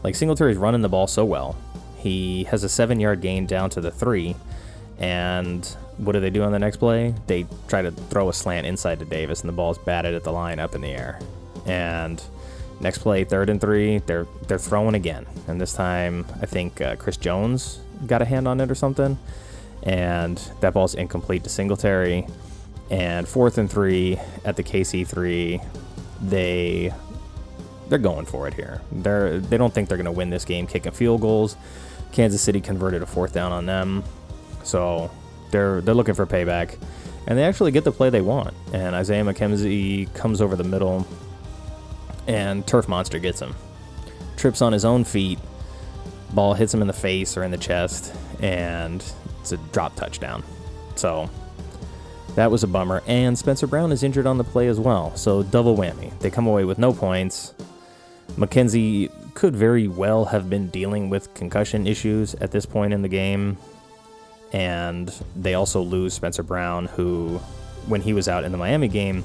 like 0.03 0.15
Singletary's 0.15 0.57
running 0.57 0.83
the 0.83 0.89
ball 0.89 1.07
so 1.07 1.25
well. 1.25 1.57
He 1.99 2.45
has 2.45 2.65
a 2.65 2.69
seven 2.69 3.01
yard 3.01 3.21
gain 3.21 3.47
down 3.47 3.71
to 3.71 3.81
the 3.81 3.91
three. 3.91 4.37
And 4.99 5.65
what 5.97 6.13
do 6.13 6.21
they 6.21 6.31
do 6.31 6.43
on 6.43 6.53
the 6.53 6.59
next 6.59 6.79
play? 6.79 7.15
They 7.27 7.47
try 7.69 7.83
to 7.83 7.91
throw 7.91 8.29
a 8.29 8.33
slant 8.33 8.67
inside 8.67 8.99
to 9.01 9.05
Davis, 9.05 9.41
and 9.41 9.49
the 9.49 9.53
ball's 9.53 9.79
batted 9.79 10.15
at 10.15 10.25
the 10.25 10.33
line 10.33 10.59
up 10.59 10.75
in 10.75 10.81
the 10.81 10.89
air. 10.89 11.19
And 11.67 12.23
next 12.81 12.99
play, 12.99 13.25
third 13.25 13.51
and 13.51 13.61
three, 13.61 13.99
they're 13.99 14.27
they're 14.47 14.59
throwing 14.59 14.95
again, 14.95 15.27
and 15.47 15.61
this 15.61 15.73
time 15.75 16.27
I 16.41 16.47
think 16.47 16.81
uh, 16.81 16.97
Chris 16.97 17.17
Jones 17.17 17.81
got 18.07 18.23
a 18.23 18.25
hand 18.25 18.49
on 18.49 18.61
it 18.61 18.71
or 18.71 18.75
something, 18.75 19.19
and 19.83 20.37
that 20.61 20.75
ball's 20.75 20.95
incomplete 20.95 21.45
to 21.45 21.51
Singletary. 21.51 22.27
And 22.91 23.27
fourth 23.29 23.59
and 23.59 23.71
three 23.71 24.19
at 24.45 24.57
the 24.57 24.65
KC 24.65 25.07
three, 25.07 25.61
they 26.21 26.93
they're 27.89 27.99
going 27.99 28.27
for 28.27 28.49
it 28.49 28.55
here. 28.55 28.81
They're 28.91 29.39
they 29.39 29.57
don't 29.57 29.73
think 29.73 29.89
they're 29.89 29.99
going 29.99 30.07
to 30.07 30.13
win 30.13 30.31
this 30.31 30.45
game 30.45 30.67
kicking 30.67 30.93
field 30.93 31.21
goals. 31.21 31.57
Kansas 32.13 32.43
City 32.43 32.61
converted 32.61 33.03
a 33.03 33.07
fourth 33.07 33.33
down 33.33 33.53
on 33.53 33.67
them, 33.67 34.03
so 34.65 35.11
they're 35.53 35.81
they're 35.81 35.95
looking 35.95 36.15
for 36.15 36.27
payback, 36.27 36.77
and 37.29 37.39
they 37.39 37.45
actually 37.45 37.71
get 37.71 37.85
the 37.85 37.93
play 37.93 38.11
they 38.11 38.21
want. 38.21 38.55
And 38.73 38.97
Isaiah 38.97 39.23
McKenzie 39.23 40.13
comes 40.15 40.41
over 40.41 40.57
the 40.57 40.65
middle, 40.65 41.07
and 42.27 42.67
Turf 42.67 42.89
Monster 42.89 43.21
gets 43.21 43.41
him, 43.41 43.55
trips 44.37 44.63
on 44.63 44.73
his 44.73 44.85
own 44.85 45.05
feet, 45.05 45.39
Ball 46.33 46.55
hits 46.55 46.73
him 46.73 46.81
in 46.81 46.87
the 46.87 46.93
face 46.93 47.37
or 47.37 47.43
in 47.43 47.51
the 47.51 47.59
chest, 47.59 48.15
and 48.41 49.05
it's 49.41 49.53
a 49.53 49.57
drop 49.73 49.97
touchdown. 49.97 50.43
So 50.97 51.29
that 52.35 52.51
was 52.51 52.63
a 52.63 52.67
bummer. 52.67 53.03
And 53.07 53.39
Spencer 53.39 53.67
Brown 53.67 53.93
is 53.93 54.03
injured 54.03 54.27
on 54.27 54.39
the 54.39 54.45
play 54.45 54.69
as 54.69 54.79
well. 54.79 55.15
So 55.17 55.43
double 55.43 55.77
whammy. 55.77 56.17
They 56.21 56.31
come 56.31 56.47
away 56.47 56.65
with 56.65 56.79
no 56.79 56.93
points. 56.93 57.55
McKenzie 58.33 59.11
could 59.35 59.57
very 59.57 59.89
well 59.89 60.25
have 60.27 60.49
been 60.49 60.69
dealing 60.69 61.11
with 61.11 61.33
concussion 61.35 61.87
issues 61.87 62.35
at 62.37 62.51
this 62.51 62.67
point 62.67 62.93
in 62.93 63.03
the 63.03 63.09
game. 63.09 63.57
And 64.53 65.13
they 65.37 65.55
also 65.55 65.81
lose 65.81 66.15
Spencer 66.15 66.43
Brown, 66.43 66.87
who, 66.87 67.39
when 67.87 68.01
he 68.01 68.13
was 68.13 68.29
out 68.29 68.45
in 68.45 68.53
the 68.53 68.59
Miami 68.59 68.89
game, 68.89 69.25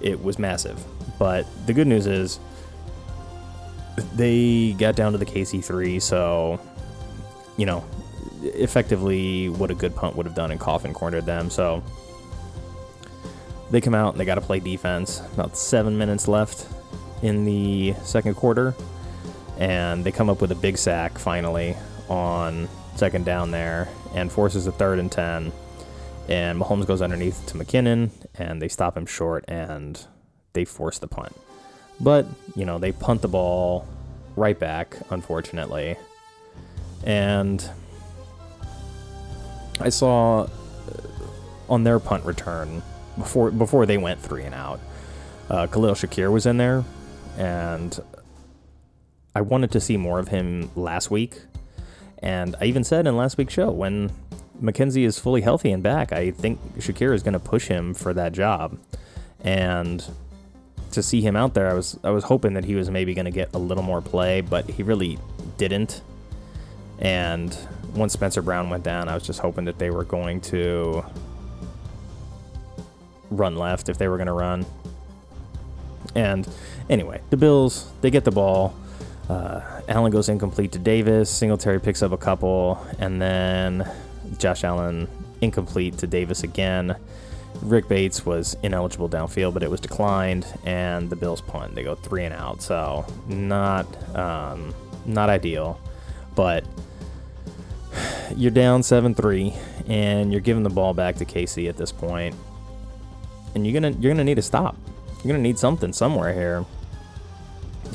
it 0.00 0.22
was 0.22 0.38
massive. 0.38 0.82
But 1.18 1.46
the 1.66 1.72
good 1.72 1.86
news 1.86 2.06
is 2.06 2.38
they 4.14 4.74
got 4.78 4.96
down 4.96 5.12
to 5.12 5.18
the 5.18 5.24
KC3, 5.24 6.00
so, 6.02 6.60
you 7.56 7.64
know, 7.64 7.82
effectively 8.42 9.48
what 9.48 9.70
a 9.70 9.74
good 9.74 9.94
punt 9.94 10.16
would 10.16 10.26
have 10.26 10.34
done 10.34 10.50
and 10.50 10.60
Coffin 10.60 10.92
cornered 10.92 11.26
them. 11.26 11.50
So 11.50 11.82
they 13.70 13.80
come 13.80 13.94
out 13.94 14.14
and 14.14 14.20
they 14.20 14.24
got 14.24 14.36
to 14.36 14.40
play 14.40 14.60
defense. 14.60 15.20
About 15.34 15.56
seven 15.56 15.98
minutes 15.98 16.28
left 16.28 16.66
in 17.22 17.44
the 17.44 17.94
second 18.02 18.34
quarter, 18.34 18.74
and 19.58 20.04
they 20.04 20.12
come 20.12 20.28
up 20.28 20.40
with 20.40 20.52
a 20.52 20.56
big 20.56 20.76
sack 20.78 21.18
finally 21.18 21.76
on 22.08 22.68
second 22.94 23.24
down 23.24 23.50
there 23.50 23.88
and 24.14 24.30
forces 24.30 24.66
a 24.66 24.72
third 24.72 24.98
and 24.98 25.10
10. 25.10 25.52
And 26.28 26.60
Mahomes 26.60 26.86
goes 26.86 27.02
underneath 27.02 27.46
to 27.46 27.54
McKinnon, 27.56 28.10
and 28.34 28.60
they 28.60 28.68
stop 28.68 28.96
him 28.96 29.06
short 29.06 29.44
and 29.48 30.04
they 30.52 30.64
force 30.64 30.98
the 30.98 31.06
punt. 31.06 31.34
But, 32.00 32.26
you 32.54 32.64
know, 32.64 32.78
they 32.78 32.92
punt 32.92 33.22
the 33.22 33.28
ball 33.28 33.86
right 34.34 34.58
back, 34.58 34.96
unfortunately. 35.10 35.96
And 37.04 37.68
I 39.80 39.88
saw 39.88 40.42
uh, 40.42 40.48
on 41.68 41.84
their 41.84 41.98
punt 41.98 42.24
return 42.24 42.82
before 43.16 43.50
before 43.50 43.86
they 43.86 43.98
went 43.98 44.20
three 44.20 44.44
and 44.44 44.54
out, 44.54 44.80
uh, 45.50 45.66
Khalil 45.66 45.94
Shakir 45.94 46.30
was 46.30 46.46
in 46.46 46.56
there, 46.56 46.84
and 47.36 47.98
I 49.34 49.40
wanted 49.40 49.70
to 49.72 49.80
see 49.80 49.96
more 49.96 50.18
of 50.18 50.28
him 50.28 50.70
last 50.74 51.10
week. 51.10 51.42
And 52.18 52.56
I 52.60 52.64
even 52.64 52.84
said 52.84 53.06
in 53.06 53.16
last 53.16 53.36
week's 53.36 53.52
show 53.52 53.70
when 53.70 54.10
McKenzie 54.60 55.04
is 55.04 55.18
fully 55.18 55.42
healthy 55.42 55.70
and 55.70 55.82
back, 55.82 56.12
I 56.12 56.30
think 56.30 56.58
Shakir 56.78 57.14
is 57.14 57.22
going 57.22 57.34
to 57.34 57.38
push 57.38 57.68
him 57.68 57.94
for 57.94 58.14
that 58.14 58.32
job. 58.32 58.78
And 59.40 60.04
to 60.92 61.02
see 61.02 61.20
him 61.20 61.36
out 61.36 61.54
there, 61.54 61.68
I 61.70 61.74
was 61.74 61.98
I 62.02 62.10
was 62.10 62.24
hoping 62.24 62.54
that 62.54 62.64
he 62.64 62.74
was 62.74 62.90
maybe 62.90 63.14
going 63.14 63.26
to 63.26 63.30
get 63.30 63.54
a 63.54 63.58
little 63.58 63.82
more 63.82 64.00
play, 64.00 64.40
but 64.40 64.68
he 64.68 64.82
really 64.82 65.18
didn't. 65.58 66.00
And 66.98 67.56
once 67.96 68.12
Spencer 68.12 68.42
Brown 68.42 68.70
went 68.70 68.84
down, 68.84 69.08
I 69.08 69.14
was 69.14 69.26
just 69.26 69.40
hoping 69.40 69.64
that 69.64 69.78
they 69.78 69.90
were 69.90 70.04
going 70.04 70.40
to 70.42 71.04
run 73.30 73.56
left 73.56 73.88
if 73.88 73.98
they 73.98 74.08
were 74.08 74.16
going 74.16 74.26
to 74.26 74.32
run. 74.32 74.64
And 76.14 76.48
anyway, 76.88 77.20
the 77.30 77.36
Bills 77.36 77.90
they 78.00 78.10
get 78.10 78.24
the 78.24 78.30
ball. 78.30 78.74
Uh, 79.28 79.60
Allen 79.88 80.12
goes 80.12 80.28
incomplete 80.28 80.72
to 80.72 80.78
Davis. 80.78 81.28
Singletary 81.30 81.80
picks 81.80 82.02
up 82.02 82.12
a 82.12 82.16
couple, 82.16 82.84
and 82.98 83.20
then 83.20 83.90
Josh 84.38 84.62
Allen 84.62 85.08
incomplete 85.40 85.98
to 85.98 86.06
Davis 86.06 86.42
again. 86.44 86.96
Rick 87.62 87.88
Bates 87.88 88.24
was 88.24 88.56
ineligible 88.62 89.08
downfield, 89.08 89.54
but 89.54 89.62
it 89.62 89.70
was 89.70 89.80
declined, 89.80 90.46
and 90.64 91.08
the 91.10 91.16
Bills 91.16 91.40
punt. 91.40 91.74
They 91.74 91.82
go 91.82 91.94
three 91.94 92.24
and 92.24 92.34
out, 92.34 92.62
so 92.62 93.04
not 93.26 93.86
um, 94.16 94.74
not 95.06 95.28
ideal. 95.28 95.80
But 96.34 96.64
you're 98.34 98.50
down 98.50 98.82
seven 98.82 99.14
three, 99.14 99.54
and 99.88 100.32
you're 100.32 100.40
giving 100.40 100.62
the 100.62 100.70
ball 100.70 100.94
back 100.94 101.16
to 101.16 101.24
KC 101.24 101.68
at 101.68 101.76
this 101.76 101.92
point, 101.92 102.34
and 103.54 103.66
you're 103.66 103.74
gonna 103.74 103.96
you're 103.98 104.12
gonna 104.12 104.24
need 104.24 104.38
a 104.38 104.42
stop. 104.42 104.76
You're 105.22 105.32
gonna 105.32 105.42
need 105.42 105.58
something 105.58 105.92
somewhere 105.92 106.32
here, 106.32 106.64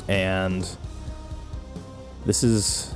and 0.08 0.68
this 2.24 2.44
is 2.44 2.94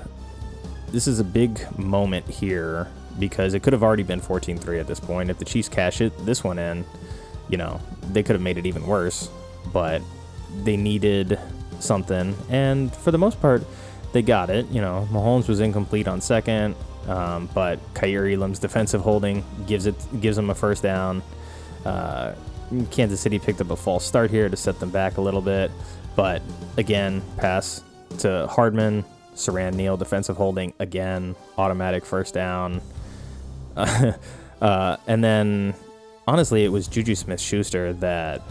this 0.92 1.06
is 1.06 1.18
a 1.18 1.24
big 1.24 1.60
moment 1.78 2.26
here 2.28 2.88
because 3.18 3.54
it 3.54 3.62
could 3.62 3.72
have 3.72 3.82
already 3.82 4.02
been 4.02 4.20
14-3 4.20 4.78
at 4.78 4.86
this 4.86 5.00
point. 5.00 5.30
If 5.30 5.38
the 5.38 5.44
Chiefs 5.44 5.68
cash 5.68 6.00
it 6.00 6.12
this 6.24 6.44
one 6.44 6.58
in, 6.58 6.84
you 7.48 7.56
know, 7.56 7.80
they 8.12 8.22
could 8.22 8.34
have 8.34 8.42
made 8.42 8.58
it 8.58 8.66
even 8.66 8.86
worse. 8.86 9.30
But 9.72 10.02
they 10.62 10.76
needed 10.76 11.38
something, 11.80 12.36
and 12.50 12.94
for 12.94 13.10
the 13.10 13.18
most 13.18 13.40
part, 13.40 13.64
they 14.12 14.22
got 14.22 14.48
it. 14.48 14.66
You 14.68 14.80
know, 14.80 15.08
Mahomes 15.10 15.48
was 15.48 15.60
incomplete 15.60 16.08
on 16.08 16.20
second, 16.20 16.74
um, 17.08 17.48
but 17.54 17.78
Kaiir 17.94 18.32
Elam's 18.34 18.58
defensive 18.58 19.00
holding 19.00 19.44
gives 19.66 19.86
it 19.86 19.94
gives 20.20 20.36
them 20.36 20.50
a 20.50 20.54
first 20.54 20.82
down. 20.82 21.22
Uh, 21.84 22.34
Kansas 22.90 23.20
City 23.20 23.38
picked 23.38 23.60
up 23.60 23.70
a 23.70 23.76
false 23.76 24.04
start 24.04 24.30
here 24.30 24.48
to 24.48 24.56
set 24.56 24.80
them 24.80 24.90
back 24.90 25.18
a 25.18 25.20
little 25.20 25.40
bit, 25.40 25.70
but 26.16 26.42
again, 26.76 27.22
pass 27.36 27.82
to 28.18 28.46
Hardman, 28.48 29.04
Siran 29.34 29.74
Neal 29.74 29.96
defensive 29.96 30.36
holding 30.36 30.72
again, 30.80 31.36
automatic 31.58 32.04
first 32.04 32.34
down. 32.34 32.80
uh, 33.76 34.96
and 35.06 35.22
then, 35.22 35.74
honestly, 36.26 36.64
it 36.64 36.68
was 36.68 36.88
Juju 36.88 37.14
Smith 37.14 37.40
Schuster 37.40 37.92
that 37.94 38.42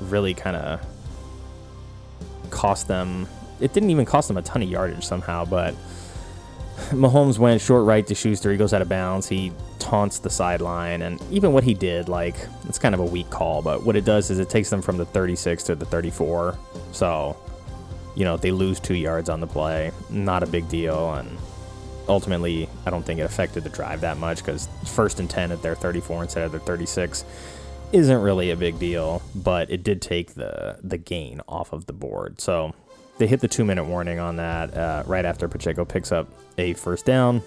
really 0.00 0.34
kind 0.34 0.56
of 0.56 0.80
cost 2.50 2.88
them. 2.88 3.28
It 3.60 3.72
didn't 3.72 3.90
even 3.90 4.04
cost 4.04 4.28
them 4.28 4.36
a 4.36 4.42
ton 4.42 4.62
of 4.62 4.68
yardage 4.68 5.04
somehow, 5.04 5.44
but 5.44 5.74
Mahomes 6.90 7.38
went 7.38 7.60
short 7.60 7.84
right 7.84 8.06
to 8.06 8.14
Schuster. 8.14 8.52
He 8.52 8.56
goes 8.56 8.72
out 8.72 8.82
of 8.82 8.88
bounds. 8.88 9.28
He 9.28 9.52
taunts 9.78 10.20
the 10.20 10.30
sideline, 10.30 11.02
and 11.02 11.20
even 11.30 11.52
what 11.52 11.64
he 11.64 11.74
did, 11.74 12.08
like 12.08 12.36
it's 12.68 12.78
kind 12.78 12.94
of 12.94 13.00
a 13.00 13.04
weak 13.04 13.28
call, 13.30 13.62
but 13.62 13.84
what 13.84 13.96
it 13.96 14.04
does 14.04 14.30
is 14.30 14.38
it 14.38 14.48
takes 14.48 14.70
them 14.70 14.80
from 14.80 14.96
the 14.96 15.04
36 15.04 15.64
to 15.64 15.74
the 15.74 15.84
34. 15.84 16.56
So, 16.92 17.36
you 18.14 18.24
know, 18.24 18.36
they 18.36 18.52
lose 18.52 18.78
two 18.80 18.94
yards 18.94 19.28
on 19.28 19.40
the 19.40 19.46
play. 19.46 19.90
Not 20.08 20.42
a 20.42 20.46
big 20.46 20.68
deal, 20.68 21.14
and 21.14 21.36
ultimately, 22.08 22.68
I 22.86 22.90
don't 22.90 23.04
think 23.04 23.18
it 23.20 23.24
affected 23.24 23.64
the 23.64 23.70
drive 23.70 24.00
that 24.02 24.18
much 24.18 24.38
because 24.38 24.68
first 24.86 25.20
and 25.20 25.28
10 25.28 25.52
at 25.52 25.62
their 25.62 25.74
34 25.74 26.22
instead 26.22 26.44
of 26.44 26.52
their 26.52 26.60
36 26.60 27.24
isn't 27.92 28.20
really 28.20 28.50
a 28.50 28.56
big 28.56 28.78
deal, 28.78 29.20
but 29.34 29.70
it 29.70 29.82
did 29.82 30.00
take 30.00 30.34
the 30.34 30.78
the 30.82 30.98
gain 30.98 31.40
off 31.48 31.72
of 31.72 31.86
the 31.86 31.92
board. 31.92 32.40
So 32.40 32.74
they 33.18 33.26
hit 33.26 33.40
the 33.40 33.48
two 33.48 33.64
minute 33.64 33.84
warning 33.84 34.18
on 34.18 34.36
that 34.36 34.74
uh, 34.74 35.02
right 35.06 35.24
after 35.24 35.48
Pacheco 35.48 35.84
picks 35.84 36.12
up 36.12 36.28
a 36.56 36.72
first 36.74 37.04
down. 37.04 37.42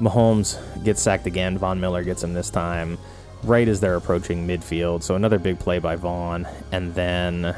Mahomes 0.00 0.58
gets 0.84 1.02
sacked 1.02 1.26
again. 1.26 1.58
Von 1.58 1.80
Miller 1.80 2.04
gets 2.04 2.22
him 2.22 2.32
this 2.32 2.50
time, 2.50 2.98
right 3.42 3.66
as 3.66 3.80
they're 3.80 3.96
approaching 3.96 4.46
midfield. 4.46 5.02
So 5.02 5.16
another 5.16 5.38
big 5.38 5.58
play 5.58 5.80
by 5.80 5.96
Von, 5.96 6.46
and 6.70 6.94
then 6.94 7.56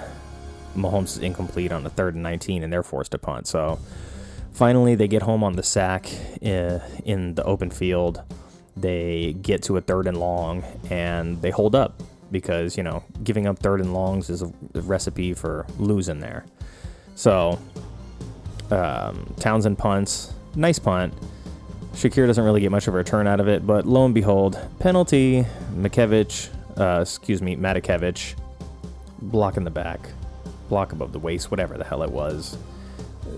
Mahomes 0.74 1.16
is 1.16 1.18
incomplete 1.18 1.72
on 1.72 1.84
the 1.84 1.90
third 1.90 2.14
and 2.14 2.22
19, 2.22 2.62
and 2.62 2.72
they're 2.72 2.82
forced 2.82 3.12
to 3.12 3.18
punt. 3.18 3.46
So 3.46 3.78
finally, 4.52 4.94
they 4.94 5.08
get 5.08 5.22
home 5.22 5.44
on 5.44 5.56
the 5.56 5.62
sack 5.62 6.08
uh, 6.42 6.78
in 7.04 7.34
the 7.34 7.44
open 7.44 7.70
field. 7.70 8.22
They 8.76 9.34
get 9.34 9.62
to 9.64 9.76
a 9.76 9.82
third 9.82 10.06
and 10.06 10.16
long, 10.16 10.64
and 10.88 11.42
they 11.42 11.50
hold 11.50 11.74
up 11.74 12.02
because 12.30 12.76
you 12.76 12.82
know 12.82 13.02
giving 13.24 13.46
up 13.46 13.58
third 13.58 13.80
and 13.80 13.92
longs 13.94 14.30
is 14.30 14.42
a 14.42 14.52
recipe 14.74 15.34
for 15.34 15.66
losing 15.78 16.20
there. 16.20 16.44
So 17.14 17.58
um, 18.70 19.34
Townsend 19.38 19.78
punts, 19.78 20.32
nice 20.54 20.78
punt. 20.78 21.12
Shakir 21.92 22.26
doesn't 22.26 22.44
really 22.44 22.60
get 22.60 22.70
much 22.70 22.86
of 22.86 22.94
a 22.94 22.96
return 22.96 23.26
out 23.26 23.40
of 23.40 23.48
it, 23.48 23.66
but 23.66 23.84
lo 23.86 24.04
and 24.04 24.14
behold, 24.14 24.58
penalty. 24.78 25.44
Makevich, 25.74 26.48
uh, 26.78 27.00
excuse 27.02 27.42
me, 27.42 27.56
Matakevich, 27.56 28.36
block 29.22 29.56
in 29.56 29.64
the 29.64 29.70
back, 29.70 30.00
block 30.68 30.92
above 30.92 31.12
the 31.12 31.18
waist, 31.18 31.50
whatever 31.50 31.76
the 31.76 31.84
hell 31.84 32.02
it 32.04 32.10
was, 32.10 32.56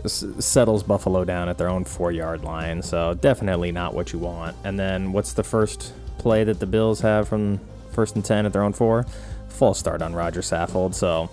s- 0.04 0.24
settles 0.38 0.82
Buffalo 0.82 1.24
down 1.24 1.48
at 1.48 1.56
their 1.56 1.68
own 1.68 1.84
four 1.84 2.12
yard 2.12 2.44
line. 2.44 2.82
So 2.82 3.14
definitely 3.14 3.72
not 3.72 3.94
what 3.94 4.12
you 4.12 4.18
want. 4.18 4.54
And 4.64 4.78
then 4.78 5.12
what's 5.12 5.32
the 5.32 5.42
first 5.42 5.94
play 6.18 6.44
that 6.44 6.60
the 6.60 6.66
Bills 6.66 7.00
have 7.00 7.28
from 7.28 7.58
first 7.92 8.16
and 8.16 8.24
10 8.24 8.46
at 8.46 8.52
their 8.52 8.62
own 8.62 8.72
four? 8.72 9.04
False 9.48 9.78
start 9.78 10.02
on 10.02 10.14
Rodger 10.14 10.40
Saffold. 10.40 10.94
So 10.94 11.30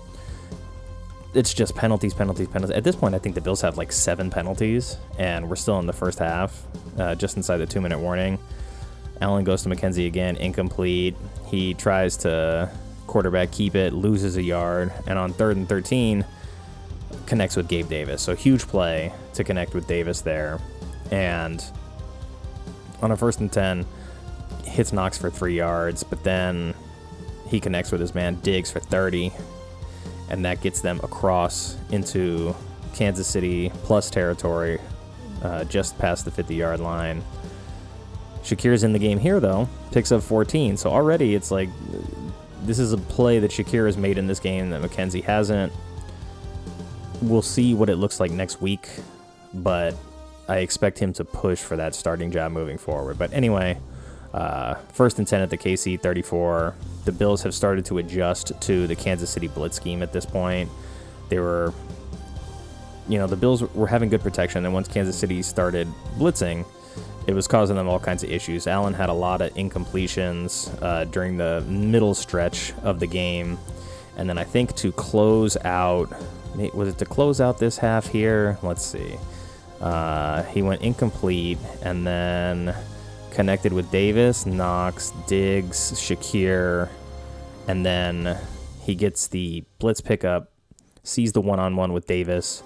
it's 1.33 1.53
just 1.53 1.75
penalties, 1.75 2.13
penalties, 2.13 2.47
penalties. 2.47 2.75
At 2.75 2.83
this 2.83 2.95
point, 2.95 3.15
I 3.15 3.19
think 3.19 3.35
the 3.35 3.41
Bills 3.41 3.61
have 3.61 3.77
like 3.77 3.91
seven 3.91 4.29
penalties, 4.29 4.97
and 5.17 5.49
we're 5.49 5.55
still 5.55 5.79
in 5.79 5.85
the 5.85 5.93
first 5.93 6.19
half, 6.19 6.63
uh, 6.97 7.15
just 7.15 7.37
inside 7.37 7.57
the 7.57 7.67
two 7.67 7.81
minute 7.81 7.99
warning. 7.99 8.39
Allen 9.21 9.43
goes 9.43 9.63
to 9.63 9.69
McKenzie 9.69 10.07
again, 10.07 10.37
incomplete. 10.37 11.15
He 11.47 11.73
tries 11.73 12.17
to 12.17 12.71
quarterback 13.05 13.51
keep 13.51 13.75
it, 13.75 13.93
loses 13.93 14.37
a 14.37 14.41
yard, 14.41 14.91
and 15.07 15.19
on 15.19 15.33
third 15.33 15.57
and 15.57 15.67
13, 15.67 16.25
connects 17.25 17.55
with 17.55 17.67
Gabe 17.67 17.89
Davis. 17.89 18.21
So 18.21 18.35
huge 18.35 18.67
play 18.67 19.11
to 19.33 19.43
connect 19.43 19.73
with 19.73 19.87
Davis 19.87 20.21
there. 20.21 20.59
And 21.11 21.63
on 23.01 23.11
a 23.11 23.17
first 23.17 23.39
and 23.39 23.51
10, 23.51 23.85
hits 24.63 24.93
Knox 24.93 25.17
for 25.17 25.29
three 25.29 25.55
yards, 25.55 26.03
but 26.03 26.23
then 26.23 26.73
he 27.47 27.59
connects 27.59 27.91
with 27.91 28.01
his 28.01 28.13
man 28.13 28.39
Diggs 28.41 28.71
for 28.71 28.79
30 28.79 29.31
and 30.29 30.45
that 30.45 30.61
gets 30.61 30.81
them 30.81 30.99
across 31.03 31.75
into 31.91 32.55
Kansas 32.93 33.27
City 33.27 33.71
plus 33.83 34.09
territory, 34.09 34.79
uh, 35.43 35.63
just 35.65 35.97
past 35.97 36.25
the 36.25 36.31
50 36.31 36.55
yard 36.55 36.79
line. 36.79 37.23
Shakir's 38.43 38.83
in 38.83 38.93
the 38.93 38.99
game 38.99 39.19
here, 39.19 39.39
though, 39.39 39.67
picks 39.91 40.11
up 40.11 40.23
14. 40.23 40.77
So 40.77 40.89
already 40.91 41.35
it's 41.35 41.51
like 41.51 41.69
this 42.63 42.79
is 42.79 42.93
a 42.93 42.97
play 42.97 43.39
that 43.39 43.51
Shakir 43.51 43.85
has 43.85 43.97
made 43.97 44.17
in 44.17 44.27
this 44.27 44.39
game 44.39 44.69
that 44.69 44.81
McKenzie 44.81 45.23
hasn't. 45.23 45.73
We'll 47.21 47.41
see 47.41 47.73
what 47.73 47.89
it 47.89 47.97
looks 47.97 48.19
like 48.19 48.31
next 48.31 48.61
week, 48.61 48.87
but 49.53 49.95
I 50.47 50.57
expect 50.57 50.99
him 50.99 51.11
to 51.13 51.25
push 51.25 51.59
for 51.59 51.75
that 51.75 51.93
starting 51.95 52.31
job 52.31 52.51
moving 52.51 52.77
forward. 52.77 53.17
But 53.17 53.33
anyway, 53.33 53.77
uh, 54.33 54.75
first 54.93 55.17
and 55.19 55.27
10 55.27 55.41
at 55.41 55.49
the 55.49 55.57
KC 55.57 55.99
34. 55.99 56.75
The 57.05 57.11
Bills 57.11 57.41
have 57.43 57.53
started 57.53 57.85
to 57.85 57.97
adjust 57.97 58.51
to 58.61 58.87
the 58.87 58.95
Kansas 58.95 59.29
City 59.29 59.47
blitz 59.47 59.77
scheme 59.77 60.03
at 60.03 60.13
this 60.13 60.25
point. 60.25 60.69
They 61.29 61.39
were, 61.39 61.73
you 63.07 63.17
know, 63.17 63.27
the 63.27 63.35
Bills 63.35 63.61
were 63.73 63.87
having 63.87 64.09
good 64.09 64.21
protection, 64.21 64.65
and 64.65 64.73
once 64.73 64.87
Kansas 64.87 65.17
City 65.17 65.41
started 65.41 65.87
blitzing, 66.17 66.65
it 67.27 67.33
was 67.33 67.47
causing 67.47 67.75
them 67.75 67.87
all 67.87 67.99
kinds 67.99 68.23
of 68.23 68.31
issues. 68.31 68.65
Allen 68.65 68.93
had 68.93 69.09
a 69.09 69.13
lot 69.13 69.41
of 69.41 69.53
incompletions 69.53 70.75
uh, 70.81 71.05
during 71.05 71.37
the 71.37 71.61
middle 71.67 72.15
stretch 72.15 72.73
of 72.83 72.99
the 72.99 73.07
game. 73.07 73.59
And 74.17 74.27
then 74.27 74.37
I 74.37 74.43
think 74.43 74.75
to 74.77 74.91
close 74.91 75.55
out, 75.63 76.11
was 76.73 76.89
it 76.89 76.97
to 76.97 77.05
close 77.05 77.39
out 77.39 77.59
this 77.59 77.77
half 77.77 78.07
here? 78.07 78.57
Let's 78.63 78.83
see. 78.83 79.17
Uh, 79.79 80.43
he 80.43 80.61
went 80.61 80.81
incomplete 80.81 81.59
and 81.83 82.05
then 82.05 82.75
connected 83.31 83.73
with 83.73 83.89
Davis, 83.91 84.45
Knox, 84.45 85.11
Diggs, 85.27 85.91
Shakir, 85.93 86.89
and 87.67 87.85
then 87.85 88.37
he 88.81 88.95
gets 88.95 89.27
the 89.27 89.63
blitz 89.77 90.01
pickup, 90.01 90.51
sees 91.03 91.31
the 91.33 91.41
one 91.41 91.59
on 91.59 91.75
one 91.75 91.93
with 91.93 92.07
Davis, 92.07 92.63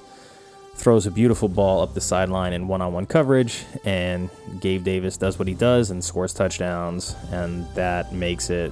throws 0.76 1.06
a 1.06 1.12
beautiful 1.12 1.48
ball 1.48 1.82
up 1.82 1.94
the 1.94 2.02
sideline 2.02 2.54
in 2.54 2.68
one-on-one 2.68 3.06
coverage, 3.06 3.64
and 3.86 4.30
Gabe 4.60 4.84
Davis 4.84 5.18
does 5.18 5.38
what 5.38 5.48
he 5.48 5.54
does 5.54 5.92
and 5.92 6.04
scores 6.04 6.34
touchdowns, 6.34 7.16
and 7.32 7.68
that 7.76 8.14
makes 8.14 8.50
it 8.50 8.72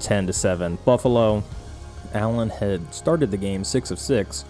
10 0.00 0.26
to 0.26 0.32
7 0.32 0.78
Buffalo. 0.84 1.44
Allen 2.14 2.50
had 2.50 2.92
started 2.94 3.30
the 3.30 3.36
game 3.36 3.62
6 3.62 3.90
of 3.90 3.98
6, 3.98 4.44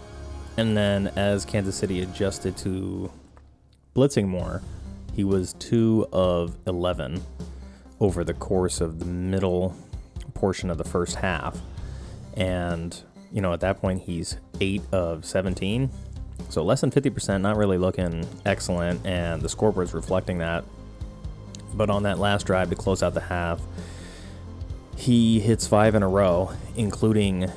and 0.56 0.76
then 0.76 1.08
as 1.16 1.44
Kansas 1.44 1.76
City 1.76 2.00
adjusted 2.00 2.56
to 2.58 3.10
blitzing 3.94 4.26
more, 4.26 4.62
he 5.16 5.24
was 5.24 5.54
2 5.54 6.06
of 6.12 6.56
11 6.66 7.22
over 7.98 8.22
the 8.22 8.34
course 8.34 8.80
of 8.80 9.00
the 9.00 9.06
middle 9.06 9.74
portion 10.34 10.70
of 10.70 10.78
the 10.78 10.84
first 10.84 11.16
half. 11.16 11.58
And, 12.34 13.02
you 13.32 13.40
know, 13.40 13.52
at 13.52 13.60
that 13.60 13.80
point, 13.80 14.02
he's 14.02 14.36
8 14.60 14.82
of 14.92 15.24
17 15.24 15.90
so 16.48 16.62
less 16.62 16.80
than 16.80 16.90
50%, 16.90 17.40
not 17.40 17.56
really 17.56 17.78
looking 17.78 18.26
excellent, 18.44 19.04
and 19.04 19.42
the 19.42 19.48
scoreboard's 19.48 19.94
reflecting 19.94 20.38
that. 20.38 20.64
But 21.74 21.90
on 21.90 22.04
that 22.04 22.18
last 22.18 22.46
drive 22.46 22.70
to 22.70 22.76
close 22.76 23.02
out 23.02 23.14
the 23.14 23.20
half, 23.20 23.60
he 24.96 25.40
hits 25.40 25.66
five 25.66 25.94
in 25.94 26.02
a 26.02 26.08
row, 26.08 26.52
including 26.76 27.50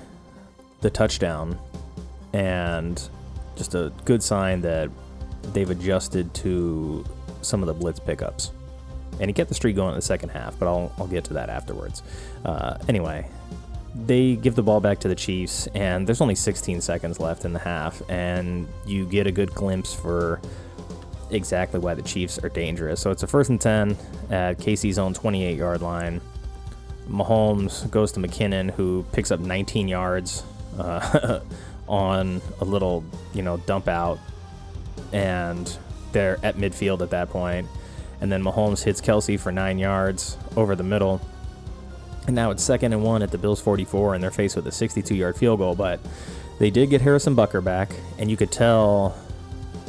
the 0.82 0.90
touchdown, 0.90 1.58
and 2.34 3.10
just 3.56 3.76
a 3.76 3.94
good 4.06 4.24
sign 4.24 4.62
that 4.62 4.90
they've 5.54 5.70
adjusted 5.70 6.34
to 6.34 7.06
some 7.42 7.62
of 7.62 7.68
the 7.68 7.74
blitz 7.74 8.00
pickups. 8.00 8.52
And 9.20 9.30
he 9.30 9.34
kept 9.34 9.50
the 9.50 9.56
streak 9.56 9.76
going 9.76 9.90
in 9.90 9.96
the 9.96 10.02
second 10.02 10.30
half, 10.30 10.58
but 10.58 10.68
I'll, 10.68 10.92
I'll 10.98 11.08
get 11.08 11.26
to 11.26 11.34
that 11.34 11.50
afterwards. 11.50 12.04
Uh, 12.46 12.78
anyway, 12.88 13.28
they 13.96 14.36
give 14.36 14.56
the 14.56 14.64
ball 14.64 14.80
back 14.80 15.00
to 15.00 15.08
the 15.08 15.16
Chiefs, 15.16 15.68
and 15.76 16.08
there's 16.08 16.22
only 16.22 16.36
16 16.36 16.82
seconds 16.82 17.20
left 17.20 17.46
in 17.46 17.54
the 17.54 17.60
half, 17.60 18.02
and 18.10 18.68
you 18.86 19.06
get 19.06 19.28
a 19.28 19.32
good 19.32 19.54
glimpse 19.54 19.94
for 19.94 20.40
exactly 21.32 21.80
why 21.80 21.94
the 21.94 22.02
Chiefs 22.02 22.40
are 22.40 22.50
dangerous. 22.50 23.02
So 23.02 23.12
it's 23.12 23.24
a 23.24 23.28
first 23.28 23.50
and 23.50 23.60
10 23.60 23.98
at 24.30 24.58
KC's 24.58 24.98
own 24.98 25.14
28 25.14 25.58
yard 25.58 25.82
line. 25.82 26.22
Mahomes 27.10 27.90
goes 27.90 28.12
to 28.14 28.20
McKinnon, 28.20 28.72
who 28.72 29.04
picks 29.12 29.32
up 29.32 29.40
19 29.40 29.88
yards 29.88 30.44
uh, 30.78 31.40
on 31.88 32.42
a 32.62 32.66
little, 32.66 33.04
you 33.34 33.42
know, 33.42 33.58
dump 33.58 33.88
out, 33.88 34.20
and 35.12 35.78
they're 36.12 36.40
at 36.44 36.58
midfield 36.58 37.02
at 37.02 37.10
that 37.12 37.30
point. 37.30 37.68
And 38.22 38.32
then 38.32 38.44
Mahomes 38.44 38.84
hits 38.84 39.00
Kelce 39.02 39.40
for 39.40 39.52
nine 39.52 39.80
yards 39.80 40.38
over 40.58 40.76
the 40.76 40.84
middle. 40.84 41.22
And 42.28 42.36
now 42.36 42.52
it's 42.52 42.64
second 42.64 42.94
and 42.94 43.04
one 43.04 43.24
at 43.24 43.32
the 43.32 43.38
Bills 43.38 43.62
44, 43.62 44.14
and 44.14 44.24
they're 44.24 44.30
faced 44.30 44.56
with 44.56 44.68
a 44.68 44.72
62 44.72 45.16
yard 45.16 45.38
field 45.38 45.60
goal. 45.60 45.76
But 45.76 46.00
they 46.60 46.70
did 46.70 46.90
get 46.90 47.02
Harrison 47.02 47.36
Butker 47.36 47.64
back, 47.64 47.92
and 48.18 48.30
you 48.30 48.38
could 48.38 48.52
tell 48.52 49.18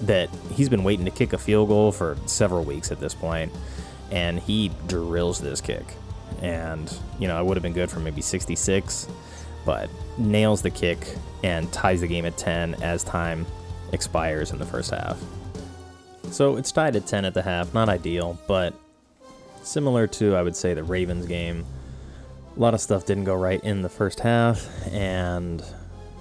that 0.02 0.30
he's 0.52 0.68
been 0.68 0.84
waiting 0.84 1.04
to 1.04 1.10
kick 1.10 1.32
a 1.32 1.38
field 1.38 1.68
goal 1.68 1.92
for 1.92 2.16
several 2.26 2.64
weeks 2.64 2.90
at 2.90 3.00
this 3.00 3.14
point, 3.14 3.52
and 4.10 4.38
he 4.38 4.70
drills 4.86 5.40
this 5.40 5.60
kick. 5.60 5.84
And, 6.40 6.92
you 7.18 7.28
know, 7.28 7.38
it 7.40 7.44
would 7.44 7.56
have 7.56 7.62
been 7.62 7.72
good 7.72 7.90
for 7.90 7.98
maybe 7.98 8.22
66, 8.22 9.08
but 9.66 9.90
nails 10.16 10.62
the 10.62 10.70
kick 10.70 11.16
and 11.42 11.70
ties 11.72 12.00
the 12.00 12.06
game 12.06 12.24
at 12.24 12.38
10 12.38 12.76
as 12.82 13.02
time 13.02 13.44
expires 13.92 14.52
in 14.52 14.58
the 14.58 14.66
first 14.66 14.90
half. 14.90 15.20
So 16.30 16.56
it's 16.56 16.72
tied 16.72 16.96
at 16.96 17.06
10 17.06 17.24
at 17.24 17.34
the 17.34 17.42
half, 17.42 17.74
not 17.74 17.88
ideal, 17.88 18.38
but 18.46 18.74
similar 19.62 20.06
to, 20.06 20.36
I 20.36 20.42
would 20.42 20.56
say, 20.56 20.74
the 20.74 20.84
Ravens 20.84 21.26
game 21.26 21.64
a 22.56 22.60
lot 22.60 22.74
of 22.74 22.80
stuff 22.80 23.06
didn't 23.06 23.24
go 23.24 23.34
right 23.34 23.62
in 23.62 23.82
the 23.82 23.88
first 23.88 24.20
half, 24.20 24.68
and 24.92 25.62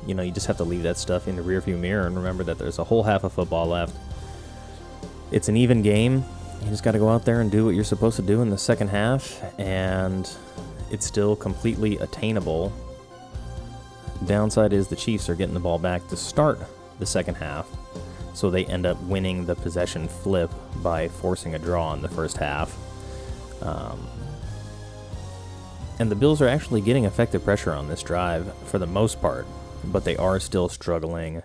you 0.05 0.13
know 0.13 0.23
you 0.23 0.31
just 0.31 0.47
have 0.47 0.57
to 0.57 0.63
leave 0.63 0.83
that 0.83 0.97
stuff 0.97 1.27
in 1.27 1.35
the 1.35 1.41
rearview 1.41 1.77
mirror 1.77 2.07
and 2.07 2.15
remember 2.15 2.43
that 2.43 2.57
there's 2.57 2.79
a 2.79 2.83
whole 2.83 3.03
half 3.03 3.23
of 3.23 3.33
football 3.33 3.67
left. 3.67 3.95
It's 5.31 5.49
an 5.49 5.57
even 5.57 5.81
game. 5.81 6.23
You 6.63 6.69
just 6.69 6.83
got 6.83 6.91
to 6.91 6.99
go 6.99 7.09
out 7.09 7.25
there 7.25 7.41
and 7.41 7.51
do 7.51 7.65
what 7.65 7.75
you're 7.75 7.83
supposed 7.83 8.15
to 8.17 8.21
do 8.21 8.41
in 8.41 8.49
the 8.49 8.57
second 8.57 8.89
half, 8.89 9.41
and 9.59 10.29
it's 10.91 11.05
still 11.05 11.35
completely 11.35 11.97
attainable. 11.97 12.71
Downside 14.25 14.73
is 14.73 14.87
the 14.87 14.95
Chiefs 14.95 15.29
are 15.29 15.35
getting 15.35 15.53
the 15.53 15.59
ball 15.59 15.79
back 15.79 16.07
to 16.09 16.17
start 16.17 16.59
the 16.99 17.05
second 17.05 17.35
half, 17.35 17.67
so 18.39 18.49
they 18.49 18.65
end 18.67 18.85
up 18.85 18.97
winning 19.01 19.45
the 19.45 19.55
possession 19.55 20.07
flip 20.07 20.49
by 20.77 21.09
forcing 21.09 21.55
a 21.55 21.59
draw 21.59 21.93
in 21.93 22.01
the 22.01 22.07
first 22.07 22.37
half. 22.37 22.73
Um, 23.61 24.07
and 25.99 26.09
the 26.09 26.15
Bills 26.15 26.41
are 26.41 26.47
actually 26.47 26.79
getting 26.79 27.03
effective 27.03 27.43
pressure 27.43 27.73
on 27.73 27.89
this 27.89 28.01
drive 28.01 28.53
for 28.67 28.79
the 28.79 28.87
most 28.87 29.19
part, 29.19 29.45
but 29.83 30.05
they 30.05 30.15
are 30.15 30.39
still 30.39 30.69
struggling 30.69 31.43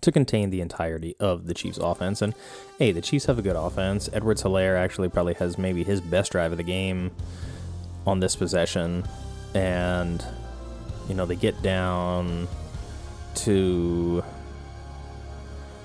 to 0.00 0.10
contain 0.10 0.50
the 0.50 0.60
entirety 0.60 1.14
of 1.20 1.46
the 1.46 1.54
Chiefs' 1.54 1.78
offense. 1.78 2.20
And 2.20 2.34
hey, 2.80 2.90
the 2.90 3.00
Chiefs 3.00 3.26
have 3.26 3.38
a 3.38 3.42
good 3.42 3.54
offense. 3.54 4.10
Edwards 4.12 4.42
Helaire 4.42 4.76
actually 4.76 5.08
probably 5.08 5.34
has 5.34 5.58
maybe 5.58 5.84
his 5.84 6.00
best 6.00 6.32
drive 6.32 6.50
of 6.50 6.58
the 6.58 6.64
game 6.64 7.12
on 8.04 8.18
this 8.18 8.34
possession. 8.34 9.04
And, 9.54 10.24
you 11.08 11.14
know, 11.14 11.24
they 11.24 11.36
get 11.36 11.62
down 11.62 12.48
to 13.36 14.24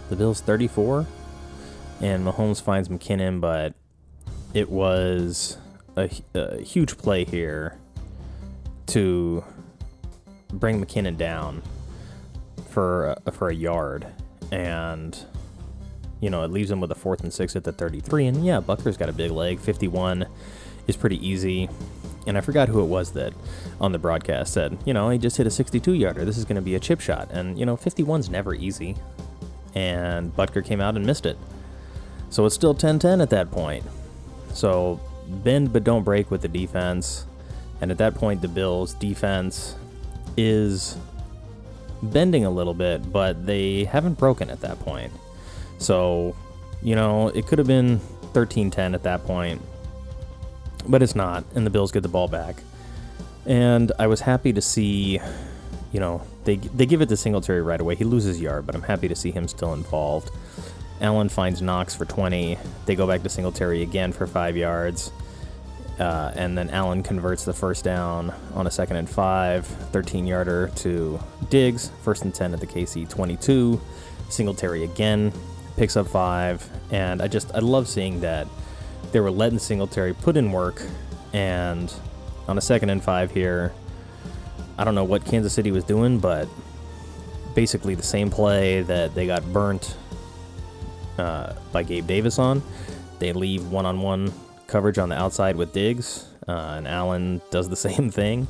the 0.09 0.15
Bills 0.15 0.41
34, 0.41 1.05
and 2.01 2.25
Mahomes 2.25 2.61
finds 2.61 2.89
McKinnon, 2.89 3.39
but 3.39 3.73
it 4.53 4.69
was 4.69 5.57
a, 5.95 6.09
a 6.33 6.61
huge 6.61 6.97
play 6.97 7.23
here 7.23 7.77
to 8.87 9.43
bring 10.51 10.83
McKinnon 10.83 11.17
down 11.17 11.61
for 12.69 13.15
a, 13.25 13.31
for 13.31 13.49
a 13.49 13.55
yard, 13.55 14.07
and 14.51 15.17
you 16.21 16.29
know 16.29 16.43
it 16.43 16.51
leaves 16.51 16.71
him 16.71 16.81
with 16.81 16.91
a 16.91 16.95
fourth 16.95 17.21
and 17.21 17.31
six 17.31 17.55
at 17.55 17.63
the 17.63 17.71
33. 17.71 18.27
And 18.27 18.45
yeah, 18.45 18.59
Butker's 18.59 18.97
got 18.97 19.09
a 19.09 19.13
big 19.13 19.31
leg. 19.31 19.59
51 19.59 20.25
is 20.87 20.97
pretty 20.97 21.25
easy. 21.25 21.69
And 22.27 22.37
I 22.37 22.41
forgot 22.41 22.67
who 22.67 22.81
it 22.81 22.85
was 22.85 23.11
that 23.13 23.33
on 23.79 23.91
the 23.91 23.97
broadcast 23.97 24.53
said, 24.53 24.77
you 24.85 24.93
know, 24.93 25.09
he 25.09 25.17
just 25.17 25.37
hit 25.37 25.47
a 25.47 25.51
62 25.51 25.93
yarder. 25.93 26.25
This 26.25 26.37
is 26.37 26.45
going 26.45 26.57
to 26.57 26.61
be 26.61 26.75
a 26.75 26.79
chip 26.79 26.99
shot. 26.99 27.29
And, 27.31 27.57
you 27.57 27.65
know, 27.65 27.77
51's 27.77 28.29
never 28.29 28.53
easy. 28.53 28.97
And 29.75 30.35
Butker 30.35 30.65
came 30.65 30.81
out 30.81 30.95
and 30.95 31.05
missed 31.05 31.25
it. 31.25 31.37
So 32.29 32.45
it's 32.45 32.55
still 32.55 32.73
10 32.73 32.99
10 32.99 33.21
at 33.21 33.29
that 33.29 33.51
point. 33.51 33.83
So 34.53 34.99
bend 35.27 35.71
but 35.71 35.83
don't 35.83 36.03
break 36.03 36.31
with 36.31 36.41
the 36.41 36.47
defense. 36.47 37.25
And 37.81 37.91
at 37.91 37.97
that 37.99 38.15
point, 38.15 38.41
the 38.41 38.47
Bills' 38.47 38.93
defense 38.93 39.75
is 40.35 40.97
bending 42.01 42.45
a 42.45 42.49
little 42.49 42.73
bit, 42.73 43.11
but 43.11 43.45
they 43.45 43.85
haven't 43.85 44.17
broken 44.17 44.49
at 44.49 44.61
that 44.61 44.79
point. 44.79 45.11
So, 45.77 46.35
you 46.81 46.95
know, 46.95 47.29
it 47.29 47.47
could 47.47 47.57
have 47.57 47.67
been 47.67 47.99
13 48.33 48.69
10 48.69 48.93
at 48.95 49.03
that 49.03 49.23
point, 49.25 49.61
but 50.87 51.01
it's 51.01 51.15
not. 51.15 51.43
And 51.55 51.65
the 51.65 51.69
Bills 51.69 51.91
get 51.91 52.03
the 52.03 52.09
ball 52.09 52.27
back. 52.27 52.61
And 53.45 53.91
I 53.97 54.07
was 54.07 54.21
happy 54.21 54.53
to 54.53 54.61
see, 54.61 55.19
you 55.91 55.99
know, 55.99 56.21
they, 56.49 56.55
they 56.55 56.87
give 56.87 57.01
it 57.01 57.09
to 57.09 57.15
Singletary 57.17 57.61
right 57.61 57.79
away. 57.79 57.93
He 57.93 58.03
loses 58.03 58.41
yard, 58.41 58.65
but 58.65 58.73
I'm 58.73 58.81
happy 58.81 59.07
to 59.07 59.15
see 59.15 59.29
him 59.29 59.47
still 59.47 59.73
involved. 59.73 60.31
Allen 60.99 61.29
finds 61.29 61.61
Knox 61.61 61.95
for 61.95 62.05
20. 62.05 62.57
They 62.87 62.95
go 62.95 63.05
back 63.05 63.21
to 63.21 63.29
Singletary 63.29 63.83
again 63.83 64.11
for 64.11 64.25
five 64.25 64.57
yards. 64.57 65.11
Uh, 65.99 66.31
and 66.35 66.57
then 66.57 66.71
Allen 66.71 67.03
converts 67.03 67.45
the 67.45 67.53
first 67.53 67.83
down 67.83 68.33
on 68.55 68.65
a 68.65 68.71
second 68.71 68.95
and 68.95 69.07
five, 69.07 69.67
13 69.67 70.25
yarder 70.25 70.71
to 70.77 71.19
Diggs, 71.49 71.91
first 72.01 72.23
and 72.23 72.33
10 72.33 72.55
at 72.55 72.59
the 72.59 72.67
KC 72.67 73.07
22. 73.07 73.79
Singletary 74.29 74.85
again 74.85 75.31
picks 75.77 75.95
up 75.97 76.07
five, 76.07 76.67
and 76.89 77.21
I 77.21 77.27
just 77.27 77.53
I 77.53 77.59
love 77.59 77.87
seeing 77.87 78.21
that 78.21 78.47
they 79.11 79.19
were 79.19 79.31
letting 79.31 79.59
Singletary 79.59 80.13
put 80.13 80.37
in 80.37 80.51
work, 80.51 80.81
and 81.33 81.93
on 82.47 82.57
a 82.57 82.61
second 82.61 82.89
and 82.91 83.03
five 83.03 83.31
here, 83.31 83.73
I 84.79 84.85
don't 84.85 84.95
know 84.95 85.03
what 85.03 85.25
Kansas 85.25 85.51
City 85.51 85.73
was 85.73 85.83
doing, 85.83 86.19
but 86.19 86.47
basically 87.53 87.95
the 87.95 88.01
same 88.01 88.29
play 88.29 88.81
that 88.83 89.13
they 89.13 89.27
got 89.27 89.43
burnt 89.51 89.97
uh, 91.17 91.51
by 91.73 91.83
Gabe 91.83 92.07
Davis 92.07 92.39
on. 92.39 92.63
They 93.19 93.33
leave 93.33 93.69
one-on-one 93.69 94.31
coverage 94.67 94.97
on 94.97 95.09
the 95.09 95.17
outside 95.19 95.57
with 95.57 95.73
Diggs, 95.73 96.29
uh, 96.47 96.75
and 96.77 96.87
Allen 96.87 97.41
does 97.51 97.67
the 97.67 97.75
same 97.89 98.09
thing. 98.09 98.47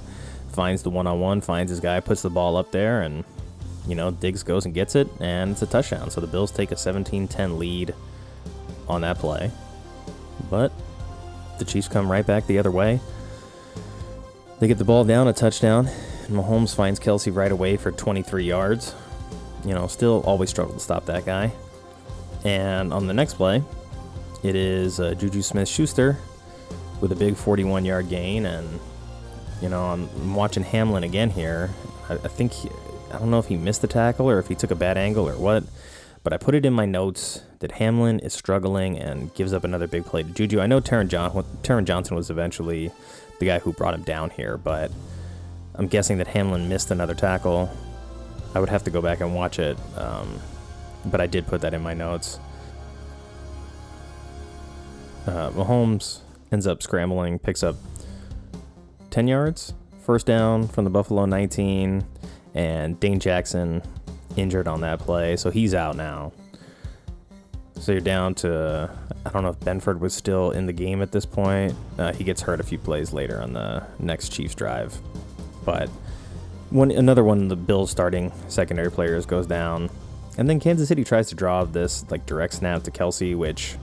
Finds 0.53 0.83
the 0.83 0.91
one-on-one, 0.91 1.41
finds 1.41 1.71
his 1.71 1.79
guy, 1.79 1.99
puts 1.99 2.21
the 2.21 2.29
ball 2.29 2.57
up 2.57 2.71
there, 2.71 3.01
and 3.01 3.23
you 3.87 3.95
know 3.95 4.11
Diggs 4.11 4.43
goes 4.43 4.65
and 4.65 4.73
gets 4.75 4.95
it, 4.95 5.07
and 5.19 5.53
it's 5.53 5.63
a 5.63 5.65
touchdown. 5.65 6.11
So 6.11 6.21
the 6.21 6.27
Bills 6.27 6.51
take 6.51 6.71
a 6.71 6.75
17-10 6.75 7.57
lead 7.57 7.95
on 8.87 9.01
that 9.01 9.17
play, 9.17 9.49
but 10.47 10.71
the 11.57 11.65
Chiefs 11.65 11.87
come 11.87 12.11
right 12.11 12.25
back 12.25 12.45
the 12.45 12.59
other 12.59 12.69
way. 12.69 12.99
They 14.59 14.67
get 14.67 14.77
the 14.77 14.85
ball 14.85 15.05
down, 15.05 15.27
a 15.27 15.33
touchdown. 15.33 15.89
Mahomes 16.29 16.75
finds 16.75 16.99
Kelce 16.99 17.33
right 17.33 17.51
away 17.51 17.77
for 17.77 17.91
23 17.91 18.43
yards. 18.43 18.95
You 19.65 19.73
know, 19.73 19.87
still 19.87 20.21
always 20.25 20.49
struggle 20.49 20.73
to 20.73 20.79
stop 20.79 21.05
that 21.05 21.25
guy. 21.25 21.51
And 22.45 22.93
on 22.93 23.07
the 23.07 23.13
next 23.13 23.33
play, 23.33 23.63
it 24.43 24.55
is 24.55 24.99
uh, 24.99 25.13
Juju 25.15 25.41
Smith 25.41 25.67
Schuster 25.67 26.17
with 27.01 27.11
a 27.11 27.15
big 27.15 27.35
41 27.35 27.85
yard 27.85 28.09
gain. 28.09 28.45
And, 28.45 28.79
you 29.61 29.69
know, 29.69 29.83
I'm, 29.85 30.09
I'm 30.21 30.35
watching 30.35 30.63
Hamlin 30.63 31.03
again 31.03 31.29
here. 31.29 31.69
I, 32.09 32.13
I 32.13 32.27
think, 32.29 32.53
he, 32.53 32.69
I 33.11 33.19
don't 33.19 33.31
know 33.31 33.39
if 33.39 33.47
he 33.47 33.57
missed 33.57 33.81
the 33.81 33.87
tackle 33.87 34.29
or 34.29 34.39
if 34.39 34.47
he 34.47 34.55
took 34.55 34.71
a 34.71 34.75
bad 34.75 34.97
angle 34.97 35.27
or 35.27 35.33
what, 35.33 35.63
but 36.23 36.31
I 36.31 36.37
put 36.37 36.55
it 36.55 36.65
in 36.65 36.73
my 36.73 36.85
notes 36.85 37.41
that 37.59 37.73
Hamlin 37.73 38.19
is 38.19 38.33
struggling 38.33 38.97
and 38.97 39.33
gives 39.33 39.51
up 39.53 39.63
another 39.63 39.87
big 39.87 40.05
play 40.05 40.23
to 40.23 40.29
Juju. 40.29 40.59
I 40.59 40.67
know 40.67 40.79
Taron, 40.79 41.09
John, 41.09 41.31
Taron 41.63 41.85
Johnson 41.85 42.15
was 42.15 42.29
eventually 42.29 42.91
the 43.39 43.45
guy 43.45 43.59
who 43.59 43.73
brought 43.73 43.93
him 43.93 44.03
down 44.03 44.29
here, 44.29 44.57
but 44.57 44.91
I'm 45.79 45.87
guessing 45.87 46.17
that 46.17 46.27
Hamlin 46.27 46.67
missed 46.67 46.91
another 46.91 47.15
tackle. 47.15 47.69
I 48.53 48.59
would 48.59 48.67
have 48.67 48.83
to 48.83 48.91
go 48.91 49.01
back 49.01 49.21
and 49.21 49.33
watch 49.33 49.59
it, 49.59 49.77
um, 49.97 50.39
but 51.05 51.21
I 51.21 51.25
did 51.25 51.47
put 51.47 51.61
that 51.61 51.73
in 51.73 51.81
my 51.81 51.93
notes. 51.93 52.37
Uh, 55.25 55.51
Mahomes 55.51 56.19
ends 56.51 56.67
up 56.67 56.83
scrambling, 56.83 57.39
picks 57.39 57.63
up 57.63 57.77
10 59.11 59.29
yards, 59.29 59.73
first 60.03 60.25
down 60.25 60.67
from 60.67 60.83
the 60.83 60.89
Buffalo 60.89 61.23
19, 61.25 62.03
and 62.55 62.99
Dane 62.99 63.19
Jackson 63.21 63.81
injured 64.35 64.67
on 64.67 64.81
that 64.81 64.99
play, 64.99 65.37
so 65.37 65.49
he's 65.49 65.73
out 65.73 65.95
now. 65.95 66.33
So 67.75 67.93
you're 67.93 68.01
down 68.01 68.35
to 68.35 68.91
I 69.25 69.29
don't 69.29 69.43
know 69.43 69.49
if 69.49 69.59
Benford 69.61 69.99
was 69.99 70.13
still 70.13 70.51
in 70.51 70.65
the 70.65 70.73
game 70.73 71.01
at 71.01 71.13
this 71.13 71.25
point. 71.25 71.73
Uh, 71.97 72.11
he 72.11 72.25
gets 72.25 72.41
hurt 72.41 72.59
a 72.59 72.63
few 72.63 72.77
plays 72.77 73.13
later 73.13 73.41
on 73.41 73.53
the 73.53 73.85
next 73.99 74.33
Chiefs 74.33 74.55
drive, 74.55 74.99
but 75.69 75.88
one 76.71 76.89
another 76.89 77.23
one 77.23 77.47
the 77.47 77.55
Bills 77.55 77.91
starting 77.91 78.32
secondary 78.47 78.91
players 78.91 79.27
goes 79.27 79.45
down, 79.45 79.91
and 80.39 80.49
then 80.49 80.60
Kansas 80.60 80.88
City 80.88 81.03
tries 81.03 81.29
to 81.29 81.36
draw 81.36 81.63
this 81.63 82.10
like 82.10 82.25
direct 82.25 82.55
snap 82.55 82.82
to 82.84 82.91
Kelce, 82.91 83.36
which 83.36 83.75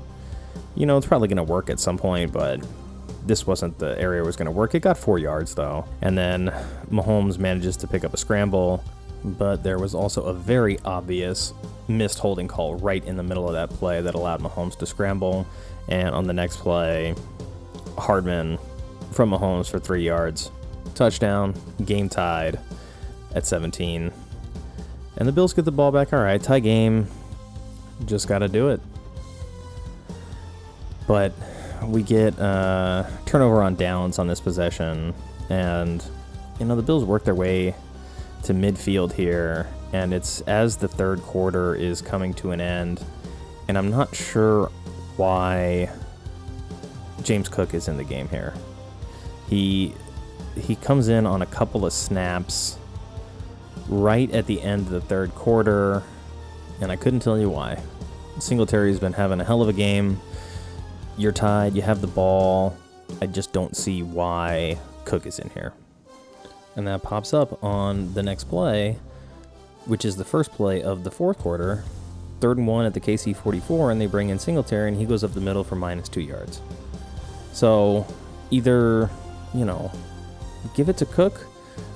you 0.75 0.85
know 0.85 0.97
it's 0.97 1.07
probably 1.07 1.29
going 1.29 1.37
to 1.37 1.45
work 1.45 1.71
at 1.71 1.79
some 1.79 1.97
point, 1.97 2.33
but 2.33 2.61
this 3.25 3.47
wasn't 3.47 3.79
the 3.79 3.97
area 4.01 4.25
was 4.25 4.35
going 4.35 4.47
to 4.47 4.53
work. 4.53 4.75
It 4.75 4.81
got 4.81 4.99
four 4.99 5.21
yards 5.21 5.55
though, 5.55 5.85
and 6.03 6.19
then 6.19 6.53
Mahomes 6.91 7.39
manages 7.39 7.77
to 7.79 7.87
pick 7.87 8.03
up 8.03 8.13
a 8.13 8.17
scramble 8.17 8.83
but 9.25 9.63
there 9.65 9.79
was 9.79 9.95
also 9.95 10.23
a 10.23 10.33
very 10.33 10.79
obvious 10.85 11.53
missed 11.89 12.19
holding 12.19 12.47
call 12.47 12.77
right 12.77 13.05
in 13.05 13.17
the 13.17 13.23
middle 13.23 13.47
of 13.49 13.55
that 13.55 13.71
play 13.71 14.01
that 14.01 14.15
allowed 14.15 14.41
Mahomes 14.41 14.77
to 14.79 14.87
scramble. 14.87 15.47
And 15.89 16.15
on 16.15 16.27
the 16.27 16.33
next 16.33 16.59
play, 16.59 17.15
Hardman 17.99 18.59
from 19.13 19.31
Mahomes 19.31 19.69
for 19.69 19.79
three 19.79 20.03
yards. 20.03 20.51
Touchdown, 20.97 21.55
game 21.85 22.09
tied 22.09 22.59
at 23.35 23.47
17. 23.47 24.11
And 25.19 25.29
the 25.29 25.33
Bills 25.33 25.53
get 25.53 25.65
the 25.65 25.73
ball 25.73 25.93
back. 25.93 26.13
All 26.13 26.19
right, 26.19 26.43
tie 26.43 26.59
game. 26.59 27.07
Just 28.05 28.27
got 28.27 28.41
to 28.41 28.49
do 28.49 28.71
it. 28.71 28.81
But 31.07 31.33
we 31.85 32.03
get 32.03 32.39
uh, 32.41 33.05
turnover 33.27 33.63
on 33.63 33.77
downs 33.77 34.19
on 34.19 34.27
this 34.27 34.41
possession. 34.41 35.15
And, 35.49 36.05
you 36.59 36.67
know, 36.67 36.75
the 36.75 36.83
Bills 36.83 37.05
work 37.05 37.25
their 37.25 37.35
way 37.35 37.75
to 38.47 38.55
midfield 38.55 39.13
here, 39.13 39.67
and 39.93 40.15
it's 40.15 40.41
as 40.43 40.77
the 40.77 40.87
third 40.87 41.21
quarter 41.23 41.75
is 41.75 42.01
coming 42.01 42.33
to 42.35 42.53
an 42.53 42.61
end, 42.61 43.05
and 43.67 43.77
I'm 43.77 43.91
not 43.91 44.15
sure 44.15 44.71
why 45.17 45.91
James 47.23 47.49
Cook 47.49 47.75
is 47.75 47.89
in 47.89 47.97
the 47.97 48.05
game 48.05 48.29
here. 48.29 48.55
He 49.49 49.95
he 50.57 50.77
comes 50.77 51.09
in 51.09 51.27
on 51.27 51.43
a 51.43 51.47
couple 51.47 51.85
of 51.85 51.93
snaps 51.93 52.79
right 53.89 54.31
at 54.33 54.47
the 54.47 54.61
end 54.63 54.87
of 54.87 54.91
the 54.91 55.01
third 55.01 55.35
quarter, 55.35 56.03
and 56.81 56.91
I 56.91 56.97
couldn't 56.97 57.21
tell 57.21 57.39
you 57.39 57.51
why. 57.51 57.81
Singletary's 58.39 58.99
been 58.99 59.13
having 59.13 59.41
a 59.41 59.45
hell 59.45 59.63
of 59.63 59.69
a 59.69 59.73
game. 59.73 60.21
You're 61.17 61.33
tied, 61.33 61.75
you 61.75 61.83
have 61.83 62.01
the 62.01 62.07
ball. 62.07 62.77
I 63.23 63.27
just 63.27 63.53
don't 63.53 63.77
see 63.77 64.03
why 64.03 64.79
Cook 65.05 65.27
is 65.27 65.39
in 65.39 65.51
here 65.51 65.73
and 66.77 66.87
that 66.87 67.03
pops 67.03 67.35
up 67.35 67.63
on 67.65 68.13
the 68.15 68.23
next 68.23 68.45
play, 68.45 68.99
which 69.87 70.05
is 70.05 70.17
the 70.17 70.25
first 70.25 70.53
play 70.53 70.83
of 70.83 71.03
the 71.03 71.11
fourth 71.11 71.39
quarter. 71.39 71.83
Third 72.41 72.59
and 72.59 72.67
one 72.67 72.85
at 72.85 72.93
the 72.93 73.01
KC 73.01 73.35
44, 73.35 73.91
and 73.91 74.01
they 74.01 74.07
bring 74.07 74.29
in 74.29 74.39
Singletary, 74.39 74.89
and 74.89 74.97
he 74.97 75.07
goes 75.07 75.25
up 75.25 75.33
the 75.33 75.41
middle 75.41 75.65
for 75.65 75.75
minus 75.75 76.09
two 76.09 76.21
yards. 76.21 76.61
So 77.53 78.07
either, 78.51 79.09
you 79.55 79.65
know, 79.65 79.91
give 80.75 80.89
it 80.89 80.97
to 80.99 81.07
Cook 81.07 81.47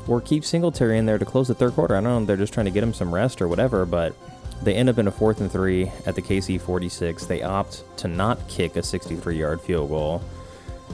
or 0.08 0.20
keep 0.20 0.44
Singletary 0.44 0.98
in 0.98 1.06
there 1.06 1.18
to 1.18 1.24
close 1.24 1.48
the 1.48 1.54
third 1.54 1.72
quarter. 1.72 1.96
I 1.96 2.00
don't 2.00 2.22
know, 2.22 2.24
they're 2.24 2.36
just 2.36 2.52
trying 2.52 2.66
to 2.66 2.72
get 2.72 2.82
him 2.82 2.94
some 2.94 3.14
rest 3.14 3.40
or 3.40 3.48
whatever, 3.48 3.86
but 3.86 4.14
they 4.62 4.74
end 4.74 4.88
up 4.88 4.98
in 4.98 5.06
a 5.08 5.12
fourth 5.12 5.40
and 5.40 5.50
three 5.50 5.90
at 6.06 6.14
the 6.14 6.22
KC 6.22 6.60
46. 6.60 7.26
They 7.26 7.42
opt 7.42 7.84
to 7.98 8.08
not 8.08 8.46
kick 8.48 8.76
a 8.76 8.82
63 8.82 9.38
yard 9.38 9.60
field 9.60 9.88
goal 9.88 10.22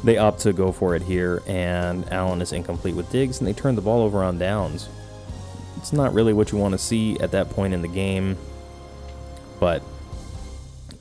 they 0.04 0.18
opt 0.18 0.40
to 0.40 0.52
go 0.52 0.72
for 0.72 0.94
it 0.94 1.02
here, 1.02 1.42
and 1.46 2.10
Allen 2.12 2.42
is 2.42 2.52
incomplete 2.52 2.94
with 2.94 3.10
Diggs, 3.10 3.38
and 3.38 3.46
they 3.46 3.52
turn 3.52 3.74
the 3.74 3.82
ball 3.82 4.02
over 4.02 4.22
on 4.22 4.38
downs. 4.38 4.88
It's 5.76 5.92
not 5.92 6.12
really 6.12 6.32
what 6.32 6.52
you 6.52 6.58
want 6.58 6.72
to 6.72 6.78
see 6.78 7.18
at 7.20 7.30
that 7.32 7.50
point 7.50 7.74
in 7.74 7.82
the 7.82 7.88
game, 7.88 8.36
but, 9.58 9.82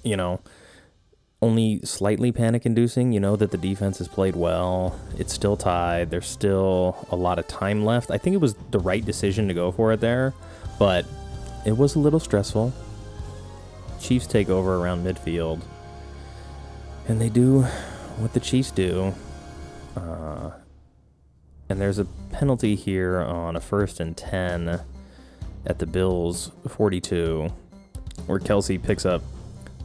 you 0.03 0.17
know, 0.17 0.39
only 1.45 1.79
slightly 1.83 2.31
panic 2.31 2.65
inducing. 2.65 3.11
You 3.11 3.19
know 3.19 3.35
that 3.35 3.51
the 3.51 3.57
defense 3.57 3.99
has 3.99 4.07
played 4.07 4.35
well. 4.35 4.99
It's 5.19 5.31
still 5.31 5.55
tied. 5.55 6.09
There's 6.09 6.25
still 6.25 7.07
a 7.11 7.15
lot 7.15 7.37
of 7.37 7.47
time 7.47 7.85
left. 7.85 8.09
I 8.09 8.17
think 8.17 8.33
it 8.33 8.41
was 8.41 8.55
the 8.71 8.79
right 8.79 9.05
decision 9.05 9.47
to 9.47 9.53
go 9.53 9.71
for 9.71 9.93
it 9.93 9.99
there, 9.99 10.33
but 10.79 11.05
it 11.63 11.77
was 11.77 11.95
a 11.95 11.99
little 11.99 12.19
stressful. 12.19 12.73
Chiefs 13.99 14.25
take 14.25 14.49
over 14.49 14.77
around 14.77 15.05
midfield, 15.05 15.61
and 17.07 17.21
they 17.21 17.29
do 17.29 17.61
what 18.17 18.33
the 18.33 18.39
Chiefs 18.39 18.71
do. 18.71 19.13
Uh, 19.95 20.49
and 21.69 21.79
there's 21.79 21.99
a 21.99 22.05
penalty 22.31 22.75
here 22.75 23.19
on 23.19 23.55
a 23.55 23.61
first 23.61 23.99
and 23.99 24.17
10 24.17 24.81
at 25.67 25.79
the 25.79 25.85
Bills 25.85 26.51
42, 26.67 27.51
where 28.25 28.39
Kelce 28.39 28.81
picks 28.81 29.05
up 29.05 29.21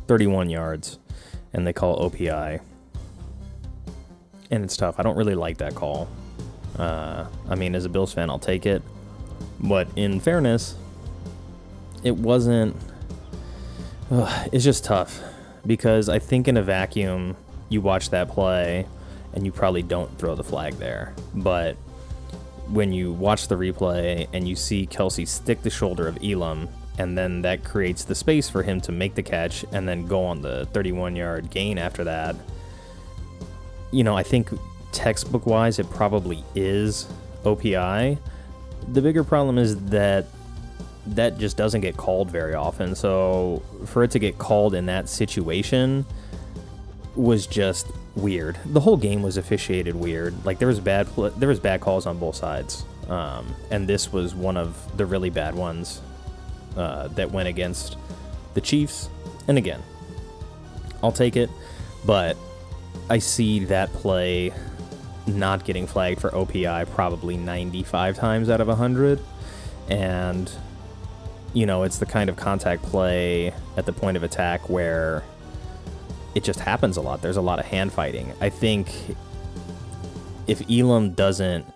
31 0.06 0.48
yards 0.48 0.98
and 1.52 1.66
they 1.66 1.72
call 1.72 2.10
OPI. 2.10 2.60
And 4.50 4.64
it's 4.64 4.76
tough. 4.76 4.96
I 4.98 5.02
don't 5.02 5.16
really 5.16 5.34
like 5.34 5.58
that 5.58 5.74
call. 5.74 6.08
Uh, 6.78 7.26
I 7.48 7.54
mean, 7.54 7.74
as 7.74 7.84
a 7.84 7.88
Bills 7.88 8.12
fan, 8.12 8.30
I'll 8.30 8.38
take 8.38 8.66
it. 8.66 8.82
But 9.60 9.88
in 9.96 10.20
fairness, 10.20 10.74
it 12.02 12.16
wasn't. 12.16 12.76
It's 14.52 14.64
just 14.64 14.84
tough 14.84 15.20
because 15.66 16.08
I 16.08 16.18
think 16.18 16.48
in 16.48 16.56
a 16.56 16.62
vacuum, 16.62 17.36
you 17.68 17.80
watch 17.80 18.10
that 18.10 18.28
play 18.28 18.86
and 19.34 19.46
you 19.46 19.52
probably 19.52 19.82
don't 19.82 20.16
throw 20.18 20.34
the 20.34 20.42
flag 20.42 20.74
there. 20.74 21.14
But 21.34 21.76
when 22.68 22.92
you 22.92 23.12
watch 23.12 23.48
the 23.48 23.56
replay 23.56 24.26
and 24.32 24.48
you 24.48 24.56
see 24.56 24.86
Kelce 24.86 25.28
stick 25.28 25.62
the 25.62 25.70
shoulder 25.70 26.08
of 26.08 26.18
Elam, 26.24 26.68
and 26.98 27.16
then 27.16 27.42
that 27.42 27.64
creates 27.64 28.04
the 28.04 28.14
space 28.14 28.48
for 28.48 28.62
him 28.62 28.80
to 28.82 28.92
make 28.92 29.14
the 29.14 29.22
catch 29.22 29.64
and 29.72 29.88
then 29.88 30.06
go 30.06 30.24
on 30.24 30.42
the 30.42 30.66
31 30.66 31.16
yard 31.16 31.50
gain 31.50 31.78
after 31.78 32.04
that. 32.04 32.36
You 33.90 34.04
know, 34.04 34.16
I 34.16 34.22
think 34.22 34.50
textbook 34.92 35.46
wise, 35.46 35.78
it 35.78 35.88
probably 35.90 36.44
is 36.54 37.08
OPI. 37.44 38.18
The 38.88 39.02
bigger 39.02 39.24
problem 39.24 39.58
is 39.58 39.82
that 39.86 40.26
that 41.06 41.38
just 41.38 41.56
doesn't 41.56 41.80
get 41.80 41.96
called 41.96 42.30
very 42.30 42.54
often. 42.54 42.94
So 42.94 43.62
for 43.86 44.04
it 44.04 44.10
to 44.12 44.18
get 44.18 44.38
called 44.38 44.74
in 44.74 44.86
that 44.86 45.08
situation, 45.08 46.04
was 47.16 47.46
just 47.46 47.86
weird. 48.14 48.58
The 48.66 48.80
whole 48.80 48.96
game 48.96 49.22
was 49.22 49.36
officiated 49.36 49.94
weird. 49.94 50.44
Like 50.44 50.58
there 50.58 50.68
was 50.68 50.80
bad 50.80 51.06
there 51.36 51.48
was 51.48 51.60
bad 51.60 51.80
calls 51.80 52.06
on 52.06 52.18
both 52.18 52.36
sides, 52.36 52.84
um, 53.08 53.54
and 53.70 53.88
this 53.88 54.12
was 54.12 54.34
one 54.34 54.56
of 54.56 54.96
the 54.96 55.06
really 55.06 55.30
bad 55.30 55.54
ones. 55.54 56.00
Uh, 56.76 57.08
that 57.08 57.30
went 57.30 57.48
against 57.48 57.96
the 58.54 58.60
Chiefs. 58.60 59.08
And 59.48 59.58
again, 59.58 59.82
I'll 61.02 61.12
take 61.12 61.36
it, 61.36 61.50
but 62.04 62.36
I 63.08 63.18
see 63.18 63.64
that 63.66 63.92
play 63.92 64.52
not 65.26 65.64
getting 65.64 65.86
flagged 65.86 66.20
for 66.20 66.30
OPI 66.30 66.88
probably 66.90 67.36
95 67.36 68.16
times 68.16 68.48
out 68.48 68.60
of 68.60 68.68
100. 68.68 69.20
And, 69.88 70.50
you 71.52 71.66
know, 71.66 71.82
it's 71.82 71.98
the 71.98 72.06
kind 72.06 72.30
of 72.30 72.36
contact 72.36 72.82
play 72.82 73.52
at 73.76 73.86
the 73.86 73.92
point 73.92 74.16
of 74.16 74.22
attack 74.22 74.68
where 74.68 75.22
it 76.34 76.44
just 76.44 76.60
happens 76.60 76.96
a 76.96 77.00
lot. 77.00 77.22
There's 77.22 77.36
a 77.36 77.42
lot 77.42 77.58
of 77.58 77.66
hand 77.66 77.92
fighting. 77.92 78.32
I 78.40 78.50
think 78.50 78.92
if 80.46 80.62
Elam 80.70 81.12
doesn't 81.14 81.66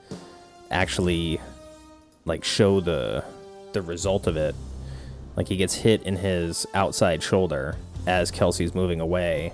actually 0.71 1.41
like 2.25 2.45
show 2.45 2.81
the 2.81 3.25
the 3.73 3.83
result 3.83 4.27
of 4.27 4.37
it, 4.37 4.55
like 5.37 5.49
he 5.49 5.57
gets 5.57 5.75
hit 5.75 6.03
in 6.03 6.17
his 6.17 6.67
outside 6.75 7.23
shoulder 7.23 7.77
as 8.07 8.31
Kelce's 8.31 8.75
moving 8.75 9.01
away, 9.01 9.53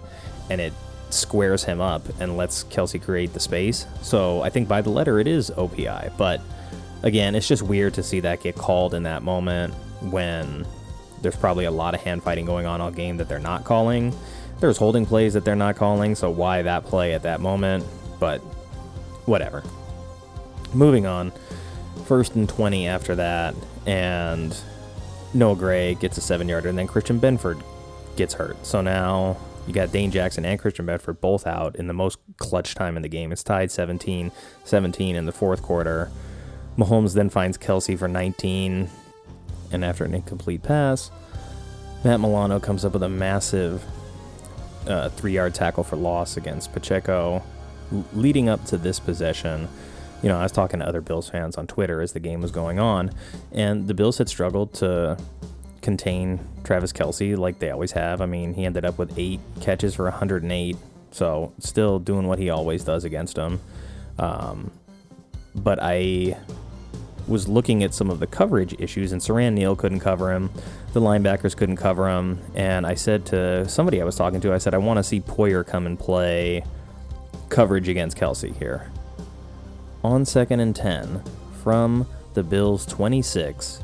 and 0.51 0.61
it 0.61 0.73
squares 1.11 1.65
him 1.65 1.81
up 1.81 2.03
and 2.21 2.37
lets 2.37 2.65
Kelce 2.65 3.03
create 3.03 3.33
the 3.33 3.41
space. 3.41 3.87
So 4.03 4.43
I 4.43 4.51
think 4.51 4.69
by 4.69 4.81
the 4.81 4.91
letter 4.91 5.19
it 5.19 5.27
is 5.27 5.51
OPI, 5.51 6.17
but 6.17 6.41
again, 7.03 7.35
it's 7.35 7.49
just 7.49 7.63
weird 7.63 7.95
to 7.95 8.03
see 8.03 8.21
that 8.21 8.43
get 8.43 8.57
called 8.57 8.95
in 8.95 9.05
that 9.05 9.23
moment 9.23 9.75
when 10.03 10.67
there's 11.23 11.37
probably 11.37 11.65
a 11.65 11.71
lot 11.71 11.95
of 11.95 12.01
hand 12.01 12.23
fighting 12.23 12.47
going 12.47 12.67
on 12.67 12.81
all 12.81 12.91
game 12.91 13.17
that 13.19 13.29
they're 13.29 13.39
not 13.39 13.65
calling. 13.65 14.15
There's 14.61 14.77
holding 14.77 15.07
plays 15.07 15.35
that 15.35 15.45
they're 15.45 15.57
not 15.57 15.77
calling, 15.77 16.15
so 16.15 16.31
why 16.31 16.63
that 16.63 16.85
play 16.85 17.15
at 17.15 17.23
that 17.23 17.41
moment? 17.41 17.85
But 18.19 18.39
whatever. 19.27 19.63
Moving 20.75 21.07
on. 21.07 21.33
First 22.07 22.35
and 22.35 22.49
20 22.49 22.87
after 22.87 23.15
that, 23.17 23.55
and 23.87 24.57
Noah 25.35 25.57
Gray 25.57 25.95
gets 25.95 26.19
a 26.19 26.21
seven 26.21 26.49
yarder, 26.49 26.69
and 26.69 26.79
then 26.79 26.87
Christian 26.87 27.21
Benford 27.21 27.63
gets 28.17 28.35
hurt. 28.35 28.65
So 28.67 28.81
now 28.81 29.37
you 29.67 29.73
got 29.75 29.93
Dane 29.93 30.11
Jackson 30.11 30.45
and 30.45 30.59
Christian 30.59 30.87
Benford 30.87 31.21
both 31.21 31.47
out 31.47 31.77
in 31.77 31.87
the 31.87 31.93
most 31.93 32.19
clutch 32.39 32.75
time 32.75 32.97
in 32.97 33.03
the 33.03 33.09
game. 33.09 33.31
It's 33.33 33.43
tied 33.43 33.71
17 33.71 34.33
17 34.65 35.17
in 35.17 35.27
the 35.27 35.33
fourth 35.33 35.63
quarter. 35.63 36.11
Mahomes 36.77 37.15
then 37.15 37.29
finds 37.29 37.59
Kelce 37.59 37.99
for 37.99 38.09
19, 38.09 38.89
and 39.73 39.85
after 39.85 40.05
an 40.05 40.15
incomplete 40.15 40.63
pass, 40.63 41.11
Matt 42.05 42.21
Milano 42.21 42.59
comes 42.59 42.85
up 42.85 42.95
with 42.95 43.03
a 43.03 43.09
massive 43.09 43.85
uh, 44.87 45.11
three 45.11 45.33
yard 45.33 45.55
tackle 45.55 45.85
for 45.85 45.97
loss 45.97 46.37
against 46.37 46.73
Pacheco. 46.73 47.43
L- 47.93 48.05
leading 48.15 48.49
up 48.49 48.65
to 48.67 48.79
this 48.79 48.99
possession, 48.99 49.69
you 50.23 50.29
know, 50.29 50.39
I 50.39 50.43
was 50.43 50.53
talking 50.53 50.81
to 50.81 50.87
other 50.87 51.01
Bills 51.01 51.29
fans 51.29 51.57
on 51.57 51.67
Twitter 51.67 52.01
as 52.01 52.13
the 52.13 52.21
game 52.21 52.41
was 52.41 52.51
going 52.51 52.79
on, 52.79 53.11
and 53.53 53.87
the 53.87 53.95
Bills 53.95 54.19
had 54.19 54.29
struggled 54.29 54.73
to 54.75 55.19
contain 55.83 56.41
Travis 56.63 56.93
Kelce 56.93 57.37
like 57.37 57.59
they 57.59 57.71
always 57.71 57.93
have. 57.93 58.21
I 58.21 58.27
mean, 58.27 58.55
he 58.55 58.65
ended 58.65 58.85
up 58.85 58.99
with 58.99 59.19
eight 59.19 59.41
catches 59.61 59.95
for 59.95 60.05
108, 60.05 60.77
so 61.11 61.53
still 61.59 61.99
doing 61.99 62.27
what 62.27 62.39
he 62.39 62.51
always 62.51 62.85
does 62.85 63.05
against 63.05 63.37
him. 63.37 63.61
Um, 64.19 64.71
but 65.55 65.79
I 65.81 66.37
was 67.27 67.49
looking 67.49 67.83
at 67.83 67.95
some 67.95 68.11
of 68.11 68.19
the 68.19 68.27
coverage 68.27 68.75
issues, 68.79 69.13
and 69.13 69.21
Siran 69.23 69.55
Neal 69.55 69.77
couldn't 69.77 70.01
cover 70.01 70.33
him. 70.33 70.51
The 70.93 71.01
linebackers 71.01 71.57
couldn't 71.57 71.77
cover 71.77 72.09
him. 72.09 72.41
And 72.55 72.87
I 72.87 72.95
said 72.95 73.25
to 73.27 73.69
somebody 73.69 74.03
I 74.03 74.05
was 74.05 74.17
talking 74.17 74.41
to, 74.43 74.53
I 74.53 74.59
said, 74.59 74.75
I 74.75 74.79
want 74.79 74.99
to 74.99 75.05
see 75.05 75.21
Poyer 75.21 75.67
come 75.67 75.87
and 75.87 75.99
play 75.99 76.65
coverage 77.49 77.89
against 77.89 78.17
Kelce 78.17 78.55
here. 78.57 78.91
On 80.03 80.25
second 80.25 80.61
and 80.61 80.75
10 80.75 81.23
from 81.63 82.07
the 82.35 82.43
Bills 82.43 82.87
26 82.87 83.83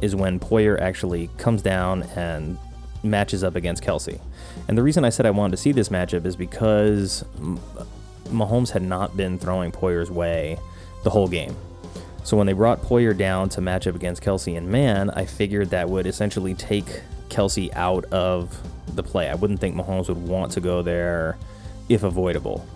is 0.00 0.16
when 0.16 0.40
Poyer 0.40 0.80
actually 0.80 1.30
comes 1.38 1.62
down 1.62 2.02
and 2.16 2.58
matches 3.02 3.44
up 3.44 3.54
against 3.54 3.82
Kelce. 3.82 4.20
And 4.66 4.76
the 4.76 4.82
reason 4.82 5.04
I 5.04 5.10
said 5.10 5.24
I 5.24 5.30
wanted 5.30 5.52
to 5.52 5.62
see 5.62 5.72
this 5.72 5.88
matchup 5.88 6.26
is 6.26 6.34
because 6.34 7.24
Mahomes 8.24 8.70
had 8.70 8.82
not 8.82 9.16
been 9.16 9.38
throwing 9.38 9.70
Poyer's 9.70 10.10
way 10.10 10.58
the 11.04 11.10
whole 11.10 11.28
game. 11.28 11.54
So 12.24 12.36
when 12.36 12.48
they 12.48 12.52
brought 12.52 12.82
Poyer 12.82 13.16
down 13.16 13.48
to 13.50 13.60
match 13.60 13.86
up 13.86 13.94
against 13.94 14.22
Kelce 14.22 14.56
and 14.58 14.68
man, 14.68 15.10
I 15.10 15.26
figured 15.26 15.70
that 15.70 15.88
would 15.88 16.06
essentially 16.06 16.54
take 16.54 17.02
Kelce 17.28 17.72
out 17.74 18.04
of 18.06 18.60
the 18.96 19.04
play. 19.04 19.28
I 19.28 19.36
wouldn't 19.36 19.60
think 19.60 19.76
Mahomes 19.76 20.08
would 20.08 20.18
want 20.18 20.50
to 20.52 20.60
go 20.60 20.82
there 20.82 21.38
if 21.88 22.02
avoidable. 22.02 22.66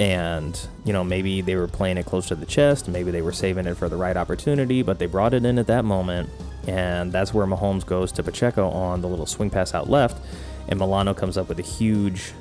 And, 0.00 0.58
you 0.84 0.92
know, 0.92 1.04
maybe 1.04 1.40
they 1.40 1.54
were 1.54 1.68
playing 1.68 1.98
it 1.98 2.06
close 2.06 2.26
to 2.28 2.34
the 2.34 2.46
chest, 2.46 2.88
maybe 2.88 3.10
they 3.10 3.22
were 3.22 3.32
saving 3.32 3.66
it 3.66 3.76
for 3.76 3.88
the 3.88 3.96
right 3.96 4.16
opportunity, 4.16 4.82
but 4.82 4.98
they 4.98 5.06
brought 5.06 5.34
it 5.34 5.44
in 5.44 5.58
at 5.58 5.68
that 5.68 5.84
moment. 5.84 6.28
And 6.66 7.12
that's 7.12 7.32
where 7.32 7.46
Mahomes 7.46 7.86
goes 7.86 8.10
to 8.12 8.22
Pacheco 8.22 8.68
on 8.68 9.02
the 9.02 9.08
little 9.08 9.26
swing 9.26 9.50
pass 9.50 9.74
out 9.74 9.88
left. 9.88 10.20
And 10.68 10.78
Milano 10.78 11.14
comes 11.14 11.36
up 11.36 11.48
with 11.48 11.58
a 11.58 11.62
huge, 11.62 12.32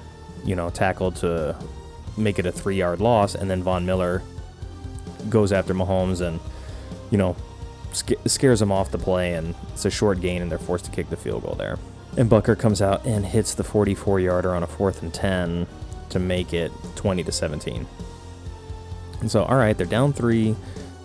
you 0.45 0.55
know, 0.55 0.69
tackle 0.69 1.11
to 1.13 1.55
make 2.17 2.39
it 2.39 2.45
a 2.45 2.51
three 2.51 2.77
yard 2.77 3.01
loss. 3.01 3.35
And 3.35 3.49
then 3.49 3.61
Von 3.61 3.85
Miller 3.85 4.23
goes 5.29 5.51
after 5.51 5.73
Mahomes 5.73 6.25
and, 6.25 6.39
you 7.11 7.17
know, 7.17 7.35
sc- 7.91 8.13
scares 8.25 8.61
him 8.61 8.71
off 8.71 8.91
the 8.91 8.97
play, 8.97 9.33
and 9.33 9.55
it's 9.73 9.85
a 9.85 9.91
short 9.91 10.21
gain, 10.21 10.41
and 10.41 10.51
they're 10.51 10.57
forced 10.57 10.85
to 10.85 10.91
kick 10.91 11.09
the 11.09 11.17
field 11.17 11.43
goal 11.43 11.55
there. 11.55 11.77
And 12.17 12.29
Butker 12.29 12.57
comes 12.57 12.81
out 12.81 13.05
and 13.05 13.25
hits 13.25 13.55
the 13.55 13.63
44 13.63 14.19
yarder 14.19 14.53
on 14.55 14.63
a 14.63 14.67
fourth 14.67 15.01
and 15.01 15.13
10 15.13 15.67
to 16.13 16.19
make 16.19 16.53
it 16.53 16.71
20 16.95 17.23
to 17.23 17.31
17. 17.31 17.85
And 19.19 19.31
so, 19.31 19.43
all 19.43 19.55
right, 19.55 19.77
they're 19.77 19.85
down 19.85 20.13
three, 20.13 20.55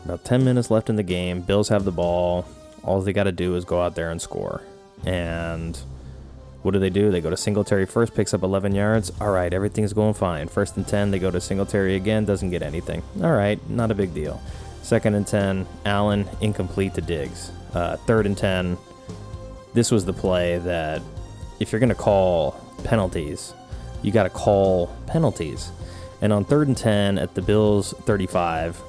about 0.04 0.24
10 0.24 0.44
minutes 0.44 0.70
left 0.70 0.88
in 0.88 0.96
the 0.96 1.02
game. 1.02 1.42
Bills 1.42 1.68
have 1.68 1.84
the 1.84 1.92
ball. 1.92 2.46
All 2.82 3.00
they 3.00 3.12
got 3.12 3.24
to 3.24 3.32
do 3.32 3.54
is 3.56 3.64
go 3.64 3.82
out 3.82 3.94
there 3.94 4.10
and 4.10 4.20
score. 4.20 4.62
And 5.04 5.78
what 6.62 6.72
do 6.72 6.80
they 6.80 6.90
do? 6.90 7.10
They 7.10 7.20
go 7.20 7.30
to 7.30 7.36
Singletary 7.36 7.86
first, 7.86 8.14
picks 8.14 8.34
up 8.34 8.42
11 8.42 8.74
yards. 8.74 9.12
All 9.20 9.30
right, 9.30 9.52
everything's 9.52 9.92
going 9.92 10.14
fine. 10.14 10.48
First 10.48 10.76
and 10.76 10.86
10, 10.86 11.10
they 11.10 11.18
go 11.18 11.30
to 11.30 11.40
Singletary 11.40 11.94
again, 11.94 12.24
doesn't 12.24 12.50
get 12.50 12.62
anything. 12.62 13.02
All 13.22 13.32
right, 13.32 13.58
not 13.70 13.90
a 13.90 13.94
big 13.94 14.14
deal. 14.14 14.40
Second 14.82 15.14
and 15.14 15.26
10, 15.26 15.66
Allen 15.84 16.28
incomplete 16.40 16.94
to 16.94 17.00
Diggs. 17.00 17.52
Uh, 17.74 17.96
third 17.98 18.26
and 18.26 18.36
10, 18.36 18.76
this 19.74 19.90
was 19.90 20.04
the 20.04 20.12
play 20.12 20.58
that 20.58 21.02
if 21.60 21.70
you're 21.72 21.78
going 21.78 21.88
to 21.88 21.94
call 21.94 22.52
penalties, 22.84 23.52
you 24.02 24.12
got 24.12 24.24
to 24.24 24.30
call 24.30 24.94
penalties. 25.06 25.70
And 26.20 26.32
on 26.32 26.44
third 26.44 26.68
and 26.68 26.76
10 26.76 27.18
at 27.18 27.34
the 27.34 27.42
Bills 27.42 27.94
35, 28.04 28.80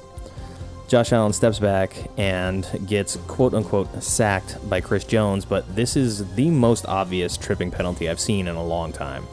Josh 0.88 1.12
Allen 1.12 1.32
steps 1.32 1.60
back 1.60 2.10
and 2.16 2.66
gets 2.86 3.14
quote 3.28 3.54
unquote 3.54 4.02
sacked 4.02 4.68
by 4.68 4.80
Chris 4.80 5.04
Jones, 5.04 5.44
but 5.44 5.76
this 5.76 5.96
is 5.96 6.34
the 6.34 6.50
most 6.50 6.84
obvious 6.86 7.36
tripping 7.36 7.70
penalty 7.70 8.08
I've 8.08 8.18
seen 8.18 8.48
in 8.48 8.56
a 8.56 8.64
long 8.64 8.92
time. 8.92 9.24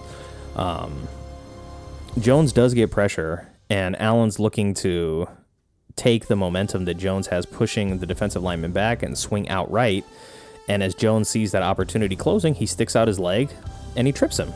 Um, 0.55 1.07
Jones 2.19 2.53
does 2.53 2.75
get 2.75 2.91
pressure, 2.91 3.47
and 3.71 3.99
Allen's 3.99 4.39
looking 4.39 4.73
to 4.75 5.27
take 5.95 6.27
the 6.27 6.35
momentum 6.35 6.85
that 6.85 6.93
Jones 6.95 7.27
has 7.27 7.45
pushing 7.45 7.97
the 7.97 8.05
defensive 8.05 8.43
lineman 8.43 8.71
back 8.71 9.01
and 9.01 9.17
swing 9.17 9.49
outright. 9.49 10.05
And 10.69 10.83
as 10.83 10.93
Jones 10.93 11.27
sees 11.27 11.51
that 11.53 11.63
opportunity 11.63 12.15
closing, 12.15 12.53
he 12.53 12.65
sticks 12.65 12.95
out 12.95 13.07
his 13.07 13.19
leg 13.19 13.49
and 13.95 14.05
he 14.05 14.13
trips 14.13 14.37
him. 14.37 14.53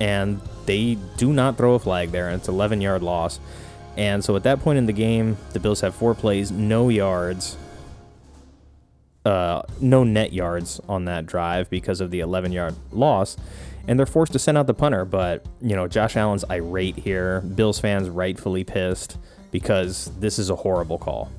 And 0.00 0.40
they 0.66 0.96
do 1.16 1.32
not 1.32 1.56
throw 1.56 1.74
a 1.74 1.78
flag 1.78 2.10
there, 2.10 2.28
and 2.28 2.38
it's 2.38 2.48
11 2.48 2.80
yard 2.80 3.02
loss. 3.02 3.40
And 3.96 4.24
so 4.24 4.36
at 4.36 4.42
that 4.44 4.60
point 4.60 4.78
in 4.78 4.86
the 4.86 4.92
game, 4.92 5.36
the 5.52 5.60
Bills 5.60 5.80
have 5.82 5.94
four 5.94 6.14
plays, 6.14 6.50
no 6.50 6.88
yards, 6.88 7.56
uh, 9.24 9.62
no 9.80 10.02
net 10.04 10.32
yards 10.32 10.80
on 10.88 11.04
that 11.04 11.26
drive 11.26 11.68
because 11.70 12.00
of 12.00 12.10
the 12.10 12.20
11 12.20 12.52
yard 12.52 12.74
loss. 12.90 13.36
And 13.86 13.98
they're 13.98 14.06
forced 14.06 14.32
to 14.32 14.38
send 14.38 14.56
out 14.56 14.66
the 14.66 14.74
punter. 14.74 15.04
But, 15.04 15.44
you 15.60 15.74
know, 15.74 15.88
Josh 15.88 16.16
Allen's 16.16 16.44
irate 16.50 16.96
here. 16.96 17.40
Bills 17.40 17.80
fans 17.80 18.08
rightfully 18.08 18.64
pissed 18.64 19.18
because 19.50 20.10
this 20.18 20.38
is 20.38 20.50
a 20.50 20.56
horrible 20.56 20.98
call. 20.98 21.30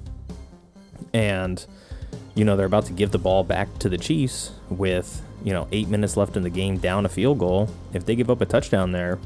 And, 1.14 1.66
you 2.36 2.44
know, 2.44 2.56
they're 2.56 2.66
about 2.66 2.86
to 2.88 2.94
give 2.94 3.12
the 3.12 3.18
ball 3.18 3.44
back 3.44 3.80
to 3.80 3.90
the 3.90 3.98
Chiefs 3.98 4.52
with, 4.70 5.22
you 5.44 5.54
know, 5.54 5.68
eight 5.72 5.90
minutes 5.90 6.18
left 6.18 6.38
in 6.38 6.44
the 6.44 6.50
game, 6.50 6.78
down 6.78 7.06
a 7.06 7.10
field 7.10 7.40
goal. 7.40 7.70
If 7.94 8.06
they 8.06 8.16
give 8.16 8.30
up 8.30 8.42
a 8.42 8.46
touchdown 8.46 8.92
there, 8.92 9.20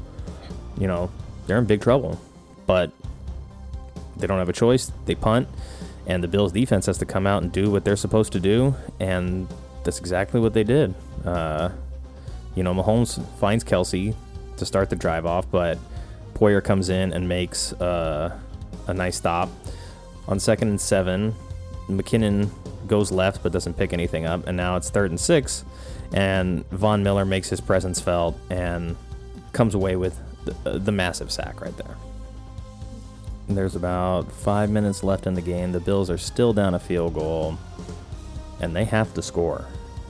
you 0.78 0.86
know, 0.86 1.10
they're 1.46 1.58
in 1.58 1.64
big 1.64 1.80
trouble. 1.80 2.20
But 2.66 2.92
they 4.16 4.26
don't 4.26 4.38
have 4.38 4.48
a 4.48 4.52
choice. 4.52 4.92
They 5.06 5.14
punt, 5.14 5.48
and 6.06 6.22
the 6.22 6.28
Bills' 6.28 6.52
defense 6.52 6.86
has 6.86 6.98
to 6.98 7.06
come 7.06 7.26
out 7.26 7.42
and 7.42 7.52
do 7.52 7.70
what 7.70 7.84
they're 7.84 7.96
supposed 7.96 8.32
to 8.32 8.40
do, 8.40 8.74
and 9.00 9.48
that's 9.84 9.98
exactly 9.98 10.40
what 10.40 10.54
they 10.54 10.64
did. 10.64 10.94
Uh, 11.24 11.70
you 12.54 12.62
know, 12.62 12.74
Mahomes 12.74 13.24
finds 13.38 13.64
Kelce 13.64 14.14
to 14.56 14.66
start 14.66 14.90
the 14.90 14.96
drive 14.96 15.24
off, 15.24 15.48
but 15.50 15.78
Poyer 16.34 16.62
comes 16.62 16.88
in 16.88 17.12
and 17.12 17.28
makes 17.28 17.72
uh, 17.74 18.36
a 18.86 18.94
nice 18.94 19.16
stop. 19.16 19.48
On 20.26 20.38
second 20.40 20.68
and 20.68 20.80
seven, 20.80 21.34
McKinnon 21.88 22.50
goes 22.86 23.12
left 23.12 23.42
but 23.42 23.52
doesn't 23.52 23.74
pick 23.74 23.92
anything 23.92 24.26
up, 24.26 24.46
and 24.46 24.56
now 24.56 24.76
it's 24.76 24.90
third 24.90 25.10
and 25.10 25.20
six, 25.20 25.64
and 26.12 26.68
Von 26.70 27.02
Miller 27.02 27.24
makes 27.24 27.48
his 27.50 27.60
presence 27.60 28.00
felt 28.00 28.38
and 28.50 28.96
comes 29.52 29.74
away 29.74 29.96
with 29.96 30.18
the, 30.44 30.54
uh, 30.64 30.78
the 30.78 30.92
massive 30.92 31.30
sack 31.30 31.60
right 31.60 31.76
there. 31.76 31.96
There's 33.48 33.76
about 33.76 34.30
five 34.30 34.70
minutes 34.70 35.02
left 35.02 35.26
in 35.26 35.34
the 35.34 35.40
game. 35.40 35.72
The 35.72 35.80
Bills 35.80 36.10
are 36.10 36.18
still 36.18 36.52
down 36.52 36.74
a 36.74 36.78
field 36.78 37.14
goal, 37.14 37.56
and 38.60 38.76
they 38.76 38.84
have 38.84 39.14
to 39.14 39.22
score. 39.22 39.66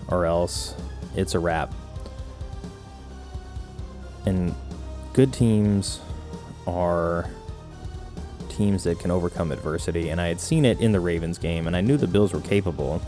or 0.08 0.24
else 0.26 0.74
it's 1.14 1.34
a 1.34 1.38
wrap. 1.38 1.72
And 4.26 4.54
good 5.12 5.32
teams 5.32 6.00
are 6.66 7.30
teams 8.48 8.84
that 8.84 8.98
can 8.98 9.10
overcome 9.10 9.52
adversity, 9.52 10.08
and 10.08 10.20
I 10.20 10.28
had 10.28 10.40
seen 10.40 10.64
it 10.64 10.80
in 10.80 10.92
the 10.92 11.00
Ravens 11.00 11.38
game, 11.38 11.66
and 11.66 11.76
I 11.76 11.80
knew 11.80 11.96
the 11.96 12.06
Bills 12.06 12.32
were 12.32 12.40
capable. 12.40 13.00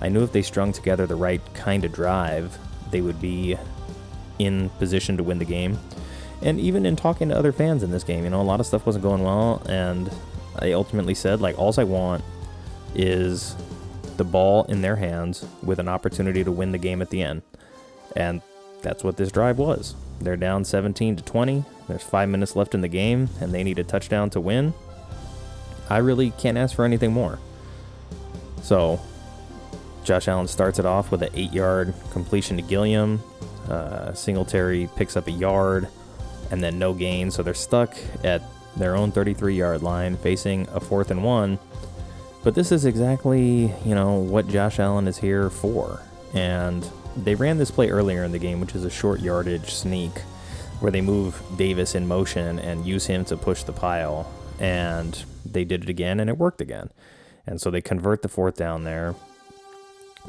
I 0.00 0.08
knew 0.08 0.22
if 0.22 0.32
they 0.32 0.42
strung 0.42 0.72
together 0.72 1.06
the 1.06 1.16
right 1.16 1.40
kind 1.54 1.84
of 1.84 1.92
drive, 1.92 2.58
they 2.90 3.00
would 3.00 3.20
be 3.20 3.56
in 4.38 4.68
position 4.78 5.16
to 5.16 5.22
win 5.22 5.38
the 5.38 5.44
game. 5.44 5.78
And 6.42 6.60
even 6.60 6.84
in 6.84 6.96
talking 6.96 7.30
to 7.30 7.36
other 7.36 7.52
fans 7.52 7.82
in 7.82 7.90
this 7.90 8.04
game, 8.04 8.24
you 8.24 8.30
know, 8.30 8.40
a 8.40 8.42
lot 8.42 8.60
of 8.60 8.66
stuff 8.66 8.84
wasn't 8.84 9.02
going 9.02 9.22
well, 9.22 9.62
and 9.68 10.10
I 10.58 10.72
ultimately 10.72 11.14
said, 11.14 11.40
like, 11.40 11.58
all 11.58 11.74
I 11.78 11.84
want 11.84 12.22
is 12.94 13.56
the 14.16 14.24
ball 14.24 14.64
in 14.64 14.82
their 14.82 14.96
hands 14.96 15.46
with 15.62 15.78
an 15.78 15.88
opportunity 15.88 16.44
to 16.44 16.52
win 16.52 16.72
the 16.72 16.78
game 16.78 17.02
at 17.02 17.10
the 17.10 17.22
end. 17.22 17.42
And 18.14 18.40
that's 18.82 19.02
what 19.02 19.16
this 19.16 19.30
drive 19.30 19.58
was. 19.58 19.94
They're 20.20 20.36
down 20.36 20.64
17 20.64 21.16
to 21.16 21.22
20. 21.22 21.64
There's 21.88 22.02
five 22.02 22.28
minutes 22.28 22.56
left 22.56 22.74
in 22.74 22.80
the 22.80 22.88
game, 22.88 23.28
and 23.40 23.52
they 23.52 23.62
need 23.62 23.78
a 23.78 23.84
touchdown 23.84 24.30
to 24.30 24.40
win. 24.40 24.74
I 25.88 25.98
really 25.98 26.30
can't 26.32 26.58
ask 26.58 26.74
for 26.74 26.84
anything 26.84 27.12
more. 27.12 27.38
So, 28.62 29.00
Josh 30.06 30.28
Allen 30.28 30.46
starts 30.46 30.78
it 30.78 30.86
off 30.86 31.10
with 31.10 31.22
an 31.22 31.30
eight 31.34 31.52
yard 31.52 31.92
completion 32.12 32.56
to 32.56 32.62
Gilliam. 32.62 33.20
Uh, 33.68 34.14
Singletary 34.14 34.88
picks 34.94 35.16
up 35.16 35.26
a 35.26 35.32
yard 35.32 35.88
and 36.52 36.62
then 36.62 36.78
no 36.78 36.94
gain. 36.94 37.32
So 37.32 37.42
they're 37.42 37.54
stuck 37.54 37.96
at 38.22 38.40
their 38.76 38.94
own 38.94 39.10
33 39.10 39.56
yard 39.56 39.82
line 39.82 40.16
facing 40.16 40.68
a 40.68 40.78
fourth 40.78 41.10
and 41.10 41.24
one. 41.24 41.58
But 42.44 42.54
this 42.54 42.70
is 42.70 42.84
exactly, 42.84 43.74
you 43.84 43.94
know, 43.96 44.14
what 44.20 44.46
Josh 44.46 44.78
Allen 44.78 45.08
is 45.08 45.18
here 45.18 45.50
for. 45.50 46.00
And 46.32 46.88
they 47.16 47.34
ran 47.34 47.58
this 47.58 47.72
play 47.72 47.90
earlier 47.90 48.22
in 48.22 48.30
the 48.30 48.38
game, 48.38 48.60
which 48.60 48.76
is 48.76 48.84
a 48.84 48.90
short 48.90 49.18
yardage 49.20 49.74
sneak 49.74 50.16
where 50.78 50.92
they 50.92 51.00
move 51.00 51.42
Davis 51.56 51.96
in 51.96 52.06
motion 52.06 52.60
and 52.60 52.86
use 52.86 53.06
him 53.06 53.24
to 53.24 53.36
push 53.36 53.64
the 53.64 53.72
pile. 53.72 54.30
And 54.60 55.24
they 55.44 55.64
did 55.64 55.82
it 55.82 55.88
again 55.88 56.20
and 56.20 56.30
it 56.30 56.38
worked 56.38 56.60
again. 56.60 56.90
And 57.44 57.60
so 57.60 57.72
they 57.72 57.80
convert 57.80 58.22
the 58.22 58.28
fourth 58.28 58.56
down 58.56 58.84
there. 58.84 59.16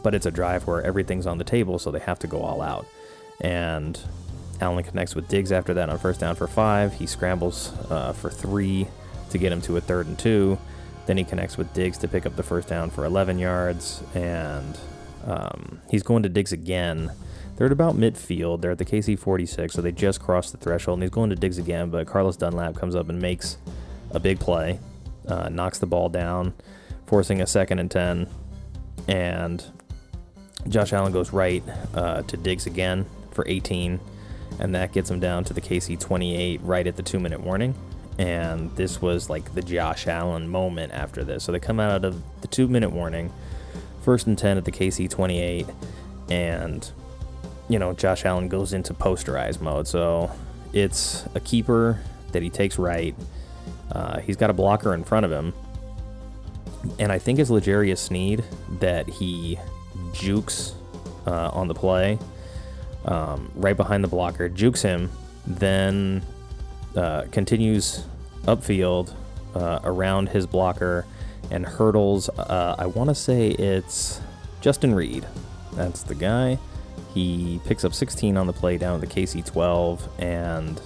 But 0.03 0.15
it's 0.15 0.25
a 0.25 0.31
drive 0.31 0.67
where 0.67 0.81
everything's 0.81 1.27
on 1.27 1.37
the 1.37 1.43
table, 1.43 1.79
so 1.79 1.91
they 1.91 1.99
have 1.99 2.19
to 2.19 2.27
go 2.27 2.41
all 2.41 2.61
out. 2.61 2.85
And 3.41 3.99
Allen 4.61 4.83
connects 4.83 5.15
with 5.15 5.27
Diggs 5.27 5.51
after 5.51 5.73
that 5.75 5.89
on 5.89 5.97
first 5.97 6.19
down 6.19 6.35
for 6.35 6.47
five. 6.47 6.93
He 6.93 7.05
scrambles 7.05 7.73
uh, 7.89 8.13
for 8.13 8.29
three 8.29 8.87
to 9.29 9.37
get 9.37 9.51
him 9.51 9.61
to 9.63 9.77
a 9.77 9.81
third 9.81 10.07
and 10.07 10.17
two. 10.17 10.57
Then 11.05 11.17
he 11.17 11.23
connects 11.23 11.57
with 11.57 11.73
Diggs 11.73 11.97
to 11.99 12.07
pick 12.07 12.25
up 12.25 12.35
the 12.35 12.43
first 12.43 12.67
down 12.67 12.89
for 12.89 13.05
11 13.05 13.39
yards. 13.39 14.03
And 14.13 14.77
um, 15.25 15.81
he's 15.89 16.03
going 16.03 16.23
to 16.23 16.29
Diggs 16.29 16.51
again. 16.51 17.11
They're 17.55 17.67
at 17.67 17.73
about 17.73 17.95
midfield. 17.95 18.61
They're 18.61 18.71
at 18.71 18.77
the 18.77 18.85
KC 18.85 19.17
46, 19.17 19.73
so 19.73 19.81
they 19.81 19.91
just 19.91 20.19
crossed 20.19 20.51
the 20.51 20.57
threshold. 20.57 20.97
And 20.97 21.03
he's 21.03 21.09
going 21.09 21.29
to 21.29 21.35
Diggs 21.35 21.57
again, 21.57 21.89
but 21.89 22.07
Carlos 22.07 22.37
Dunlap 22.37 22.75
comes 22.75 22.95
up 22.95 23.09
and 23.09 23.21
makes 23.21 23.57
a 24.11 24.19
big 24.19 24.39
play, 24.39 24.79
uh, 25.27 25.49
knocks 25.49 25.79
the 25.79 25.87
ball 25.87 26.09
down, 26.09 26.53
forcing 27.05 27.41
a 27.41 27.47
second 27.47 27.79
and 27.79 27.89
10. 27.89 28.29
And 29.07 29.65
Josh 30.69 30.93
Allen 30.93 31.13
goes 31.13 31.31
right 31.31 31.63
uh, 31.93 32.21
to 32.23 32.37
Diggs 32.37 32.65
again 32.65 33.05
for 33.31 33.45
18, 33.47 33.99
and 34.59 34.75
that 34.75 34.91
gets 34.91 35.09
him 35.09 35.19
down 35.19 35.43
to 35.45 35.53
the 35.53 35.61
KC 35.61 35.99
28 35.99 36.61
right 36.63 36.85
at 36.85 36.95
the 36.95 37.03
two 37.03 37.19
minute 37.19 37.41
warning. 37.41 37.75
And 38.17 38.75
this 38.75 39.01
was 39.01 39.29
like 39.29 39.53
the 39.53 39.61
Josh 39.61 40.07
Allen 40.07 40.49
moment 40.49 40.91
after 40.91 41.23
this. 41.23 41.43
So 41.43 41.51
they 41.51 41.59
come 41.59 41.79
out 41.79 42.03
of 42.03 42.21
the 42.41 42.47
two 42.47 42.67
minute 42.67 42.91
warning, 42.91 43.31
first 44.01 44.27
and 44.27 44.37
10 44.37 44.57
at 44.57 44.65
the 44.65 44.71
KC 44.71 45.09
28, 45.09 45.67
and, 46.29 46.91
you 47.69 47.77
know, 47.77 47.93
Josh 47.93 48.25
Allen 48.25 48.47
goes 48.47 48.73
into 48.73 48.93
posterize 48.93 49.61
mode. 49.61 49.87
So 49.87 50.31
it's 50.73 51.25
a 51.35 51.39
keeper 51.39 52.01
that 52.31 52.41
he 52.41 52.49
takes 52.49 52.77
right. 52.77 53.15
Uh, 53.91 54.19
he's 54.19 54.35
got 54.35 54.49
a 54.49 54.53
blocker 54.53 54.93
in 54.93 55.03
front 55.03 55.25
of 55.25 55.31
him. 55.31 55.53
And 56.99 57.11
I 57.11 57.19
think 57.19 57.39
it's 57.39 57.49
L'Jarius 57.49 57.97
Sneed 57.97 58.43
that 58.79 59.07
he 59.07 59.59
jukes 60.17 60.73
uh, 61.25 61.49
on 61.53 61.67
the 61.67 61.73
play, 61.73 62.17
um, 63.05 63.51
right 63.55 63.77
behind 63.77 64.03
the 64.03 64.07
blocker, 64.07 64.49
jukes 64.49 64.81
him, 64.81 65.09
then 65.45 66.21
uh, 66.95 67.23
continues 67.31 68.05
upfield 68.43 69.13
uh, 69.55 69.79
around 69.83 70.29
his 70.29 70.47
blocker 70.47 71.05
and 71.51 71.65
hurdles. 71.65 72.29
Uh, 72.29 72.75
I 72.77 72.85
want 72.87 73.09
to 73.09 73.15
say 73.15 73.49
it's 73.49 74.19
Justin 74.61 74.93
Reid. 74.93 75.25
That's 75.73 76.03
the 76.03 76.15
guy. 76.15 76.57
He 77.13 77.59
picks 77.65 77.83
up 77.85 77.93
16 77.93 78.37
on 78.37 78.47
the 78.47 78.53
play 78.53 78.77
down 78.77 78.99
to 78.99 79.07
the 79.07 79.13
KC 79.13 79.45
12, 79.45 80.07
and 80.19 80.81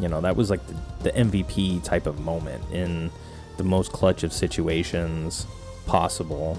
you 0.00 0.08
know 0.08 0.20
that 0.20 0.36
was 0.36 0.50
like 0.50 0.60
the, 0.66 0.74
the 1.04 1.12
MVP 1.12 1.82
type 1.82 2.06
of 2.06 2.20
moment 2.20 2.62
in 2.72 3.10
the 3.56 3.64
most 3.64 3.92
clutch 3.92 4.22
of 4.22 4.32
situations 4.32 5.46
possible. 5.86 6.58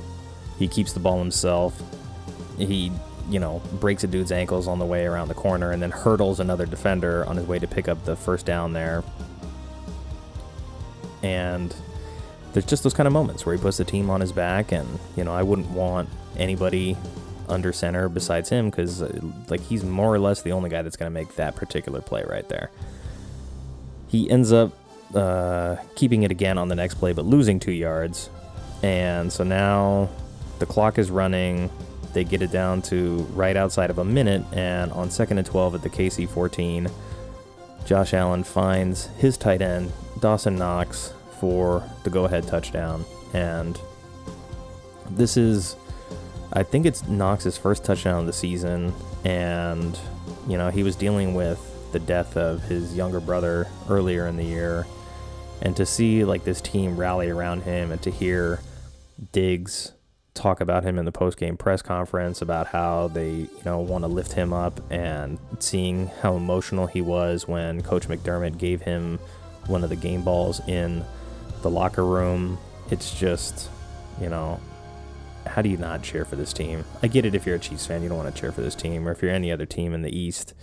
He 0.58 0.68
keeps 0.68 0.94
the 0.94 1.00
ball 1.00 1.20
himself. 1.20 1.80
He, 2.58 2.92
you 3.30 3.40
know, 3.40 3.62
breaks 3.80 4.04
a 4.04 4.08
dude's 4.08 4.32
ankles 4.32 4.68
on 4.68 4.80
the 4.80 4.86
way 4.86 5.06
around 5.06 5.28
the 5.28 5.36
corner 5.36 5.72
and 5.72 5.82
then 5.82 5.92
hurdles 5.92 6.40
another 6.40 6.66
defender 6.66 7.26
on 7.26 7.36
his 7.36 7.46
way 7.46 7.60
to 7.60 7.68
pick 7.68 7.88
up 7.88 8.04
the 8.06 8.16
first 8.16 8.46
down 8.46 8.74
there. 8.74 9.04
And 11.22 11.76
there's 12.54 12.66
just 12.66 12.84
those 12.84 12.94
kind 12.94 13.06
of 13.06 13.14
moments 13.14 13.46
where 13.46 13.56
he 13.56 13.62
puts 13.62 13.78
the 13.78 13.86
team 13.86 14.10
on 14.10 14.22
his 14.22 14.32
back, 14.32 14.72
and, 14.72 14.88
you 15.16 15.24
know, 15.24 15.34
I 15.34 15.44
wouldn't 15.44 15.70
want 15.70 16.10
anybody 16.38 16.98
under 17.50 17.72
center 17.72 18.10
besides 18.10 18.50
him 18.50 18.70
because, 18.70 19.02
uh, 19.02 19.20
like, 19.50 19.62
he's 19.62 19.84
more 19.84 20.14
or 20.14 20.20
less 20.20 20.42
the 20.42 20.52
only 20.52 20.70
guy 20.70 20.82
that's 20.82 20.96
going 20.96 21.12
to 21.12 21.14
make 21.14 21.36
that 21.36 21.56
particular 21.56 22.02
play 22.02 22.24
right 22.24 22.48
there. 22.50 22.72
He 24.08 24.30
ends 24.30 24.52
up 24.52 24.74
uh, 25.14 25.76
keeping 25.96 26.24
it 26.24 26.32
again 26.32 26.58
on 26.58 26.68
the 26.68 26.76
next 26.76 26.96
play, 26.96 27.14
but 27.14 27.26
losing 27.26 27.60
two 27.60 27.72
yards. 27.72 28.30
And 28.82 29.32
so 29.32 29.44
now 29.44 30.10
the 30.60 30.66
clock 30.66 30.98
is 30.98 31.12
running. 31.12 31.70
They 32.14 32.24
get 32.24 32.42
it 32.42 32.52
down 32.52 32.82
to 32.84 33.18
right 33.34 33.56
outside 33.56 33.90
of 33.90 34.00
a 34.00 34.06
minute, 34.06 34.44
and 34.54 34.92
on 34.92 35.12
second 35.12 35.38
and 35.38 35.48
12 35.48 35.76
at 35.76 35.82
the 35.82 35.90
KC 35.90 36.28
14, 36.28 36.90
Josh 37.86 38.14
Allen 38.14 38.44
finds 38.44 39.08
his 39.18 39.38
tight 39.38 39.62
end, 39.62 39.92
Dawson 40.20 40.56
Knox, 40.56 41.14
for 41.40 41.84
the 42.04 42.10
go 42.10 42.26
ahead 42.26 42.48
touchdown. 42.48 43.06
And 43.34 43.80
this 45.12 45.38
is, 45.38 45.76
I 46.54 46.64
think 46.64 46.86
it's 46.86 47.08
Knox's 47.08 47.58
first 47.58 47.84
touchdown 47.84 48.22
of 48.22 48.26
the 48.26 48.34
season, 48.34 48.94
and, 49.24 49.98
you 50.48 50.58
know, 50.58 50.70
he 50.70 50.84
was 50.84 50.96
dealing 50.96 51.34
with 51.34 51.92
the 51.92 52.00
death 52.00 52.36
of 52.36 52.64
his 52.64 52.96
younger 52.96 53.20
brother 53.20 53.68
earlier 53.90 54.28
in 54.28 54.38
the 54.38 54.44
year. 54.44 54.86
And 55.62 55.76
to 55.78 55.86
see 55.86 56.24
like 56.24 56.44
this 56.44 56.62
team 56.62 56.98
rally 56.98 57.30
around 57.30 57.64
him 57.64 57.92
and 57.92 58.02
to 58.04 58.12
hear 58.12 58.60
Diggs 59.32 59.94
talk 60.38 60.62
about 60.62 60.84
him 60.84 60.98
in 60.98 61.06
the 61.06 61.12
post-game 61.12 61.58
press 61.58 61.82
conference 61.82 62.42
about 62.42 62.68
how 62.68 63.10
they, 63.10 63.32
you 63.32 63.62
know, 63.66 63.80
want 63.80 64.04
to 64.04 64.08
lift 64.08 64.34
him 64.34 64.54
up 64.54 64.80
and 64.92 65.40
seeing 65.60 66.08
how 66.22 66.36
emotional 66.36 66.88
he 66.88 67.02
was 67.02 67.48
when 67.48 67.82
Coach 67.82 68.08
McDermott 68.08 68.58
gave 68.58 68.82
him 68.82 69.20
one 69.66 69.84
of 69.84 69.90
the 69.90 69.96
game 69.96 70.22
balls 70.22 70.62
in 70.68 71.04
the 71.62 71.70
locker 71.70 72.06
room. 72.06 72.58
It's 72.92 73.18
just, 73.20 73.70
you 74.22 74.30
know, 74.30 74.60
how 75.46 75.62
do 75.62 75.70
you 75.70 75.78
not 75.78 76.04
cheer 76.04 76.24
for 76.24 76.36
this 76.36 76.54
team? 76.54 76.86
I 77.02 77.08
get 77.08 77.26
it 77.26 77.36
if 77.36 77.46
you're 77.46 77.56
a 77.56 77.60
Chiefs 77.60 77.86
fan, 77.86 78.04
you 78.04 78.10
don't 78.10 78.18
want 78.18 78.34
to 78.34 78.40
cheer 78.40 78.52
for 78.52 78.62
this 78.62 78.76
team, 78.76 79.08
or 79.08 79.12
if 79.12 79.22
you're 79.22 79.32
any 79.32 79.52
other 79.52 79.66
team 79.66 79.94
in 79.94 80.02
the 80.02 80.16
East. 80.18 80.54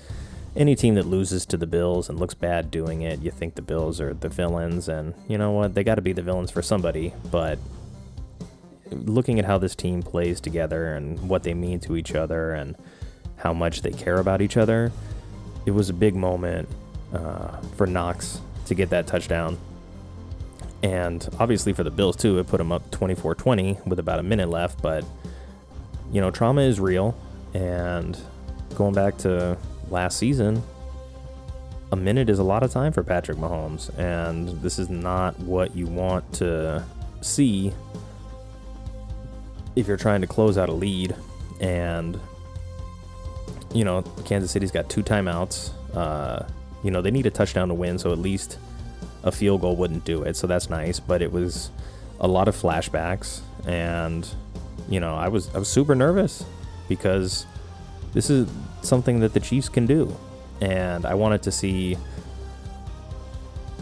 Any 0.57 0.77
team 0.77 0.95
that 0.95 1.07
loses 1.07 1.45
to 1.47 1.57
the 1.57 1.67
Bills 1.67 2.09
and 2.09 2.21
looks 2.21 2.35
bad 2.35 2.71
doing 2.71 3.03
it, 3.03 3.21
you 3.21 3.33
think 3.33 3.57
the 3.57 3.63
Bills 3.63 4.01
are 4.01 4.15
the 4.15 4.29
villains, 4.29 4.89
and 4.89 5.15
you 5.27 5.37
know 5.37 5.51
what? 5.51 5.75
They 5.75 5.83
got 5.83 5.97
to 5.97 6.03
be 6.03 6.13
the 6.13 6.23
villains 6.23 6.53
for 6.53 6.63
somebody, 6.63 7.13
but 7.31 7.59
looking 8.91 9.39
at 9.39 9.45
how 9.45 9.59
this 9.59 9.75
team 9.75 10.03
plays 10.03 10.41
together 10.41 10.95
and 10.95 11.29
what 11.29 11.43
they 11.43 11.55
mean 11.55 11.81
to 11.81 11.97
each 11.97 12.15
other 12.15 12.53
and 12.53 12.77
how 13.37 13.53
much 13.53 13.83
they 13.83 13.91
care 13.91 14.19
about 14.19 14.41
each 14.41 14.57
other, 14.57 14.93
it 15.67 15.71
was 15.71 15.89
a 15.89 15.93
big 15.93 16.15
moment 16.15 16.69
uh, 17.13 17.61
for 17.77 17.87
Knox 17.87 18.41
to 18.67 18.75
get 18.75 18.91
that 18.91 19.07
touchdown. 19.07 19.59
And 20.83 21.27
obviously 21.41 21.73
for 21.73 21.83
the 21.83 21.91
Bills, 21.91 22.17
too, 22.17 22.39
it 22.39 22.47
put 22.47 22.59
them 22.59 22.71
up 22.71 22.91
24 22.91 23.35
20 23.35 23.79
with 23.87 23.99
about 23.99 24.19
a 24.19 24.23
minute 24.23 24.51
left. 24.51 24.83
But, 24.83 25.05
you 26.13 26.21
know, 26.21 26.31
trauma 26.31 26.61
is 26.61 26.79
real. 26.79 27.17
And 27.55 28.19
going 28.75 28.95
back 28.95 29.17
to 29.19 29.57
last 29.89 30.19
season, 30.19 30.63
a 31.93 31.97
minute 31.97 32.29
is 32.29 32.39
a 32.39 32.43
lot 32.43 32.63
of 32.63 32.71
time 32.71 32.93
for 32.93 33.03
Patrick 33.03 33.39
Mahomes. 33.39 33.97
And 33.99 34.49
this 34.61 34.79
is 34.79 34.91
not 34.91 35.39
what 35.41 35.75
you 35.75 35.87
want 35.87 36.31
to 36.35 36.85
see 37.23 37.73
if 39.77 39.87
you're 39.87 39.97
trying 39.97 40.21
to 40.21 40.27
close 40.27 40.57
out 40.59 40.69
a 40.69 40.73
lead 40.73 41.15
and 41.61 42.19
you 43.73 43.85
know 43.85 44.03
Kansas 44.25 44.51
City's 44.51 44.71
got 44.71 44.89
two 44.89 45.03
timeouts 45.03 45.71
uh, 45.95 46.47
you 46.83 46.91
know 46.91 47.03
they 47.03 47.11
need 47.11 47.27
a 47.27 47.31
touchdown 47.31 47.69
to 47.69 47.75
win 47.75 47.99
so 47.99 48.13
at 48.13 48.19
least 48.19 48.59
a 49.23 49.33
field 49.33 49.61
goal 49.63 49.77
wouldn't 49.77 50.05
do 50.05 50.23
it 50.23 50.37
so 50.37 50.47
that's 50.47 50.69
nice 50.69 51.01
but 51.01 51.23
it 51.23 51.33
was 51.33 51.71
a 52.21 52.29
lot 52.29 52.47
of 52.47 52.55
flashbacks 52.55 53.41
and 53.67 54.29
you 54.89 55.01
know 55.01 55.15
I 55.17 55.29
was 55.29 55.55
I 55.55 55.59
was 55.59 55.69
super 55.69 55.95
nervous 55.95 56.45
because 56.89 57.47
this 58.15 58.31
is 58.31 58.49
something 58.83 59.21
that 59.21 59.35
the 59.35 59.41
Chiefs 59.41 59.69
can 59.69 59.87
do. 59.87 60.17
And 60.61 61.05
I 61.05 61.15
wanted 61.15 61.43
to 61.43 61.53
see 61.53 61.99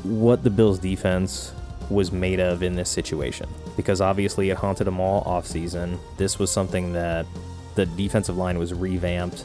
what 0.02 0.42
the 0.42 0.50
Bills 0.50 0.78
defense 0.78 1.52
was 1.90 2.12
made 2.12 2.40
of 2.40 2.62
in 2.62 2.74
this 2.74 2.90
situation 2.90 3.48
because 3.76 4.00
obviously 4.00 4.50
it 4.50 4.56
haunted 4.56 4.86
them 4.86 5.00
all 5.00 5.22
off 5.22 5.46
season. 5.46 5.98
This 6.16 6.38
was 6.38 6.50
something 6.50 6.92
that 6.92 7.26
the 7.74 7.86
defensive 7.86 8.36
line 8.36 8.58
was 8.58 8.74
revamped 8.74 9.44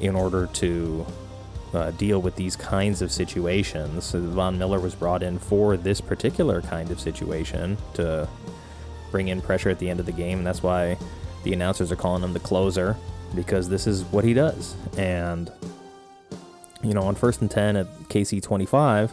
in 0.00 0.14
order 0.14 0.46
to 0.46 1.06
uh, 1.74 1.90
deal 1.92 2.20
with 2.20 2.36
these 2.36 2.56
kinds 2.56 3.02
of 3.02 3.12
situations. 3.12 4.04
So 4.04 4.20
Von 4.20 4.58
Miller 4.58 4.80
was 4.80 4.94
brought 4.94 5.22
in 5.22 5.38
for 5.38 5.76
this 5.76 6.00
particular 6.00 6.62
kind 6.62 6.90
of 6.90 7.00
situation 7.00 7.76
to 7.94 8.28
bring 9.10 9.28
in 9.28 9.40
pressure 9.40 9.70
at 9.70 9.78
the 9.78 9.88
end 9.88 10.00
of 10.00 10.06
the 10.06 10.12
game, 10.12 10.38
and 10.38 10.46
that's 10.46 10.62
why 10.62 10.96
the 11.44 11.52
announcers 11.52 11.92
are 11.92 11.96
calling 11.96 12.22
him 12.22 12.32
the 12.32 12.40
closer 12.40 12.96
because 13.34 13.68
this 13.68 13.86
is 13.86 14.04
what 14.04 14.24
he 14.24 14.34
does. 14.34 14.74
And 14.96 15.50
you 16.82 16.94
know, 16.94 17.02
on 17.02 17.14
first 17.14 17.40
and 17.40 17.50
ten 17.50 17.76
at 17.76 17.86
KC 18.08 18.42
25 18.42 19.12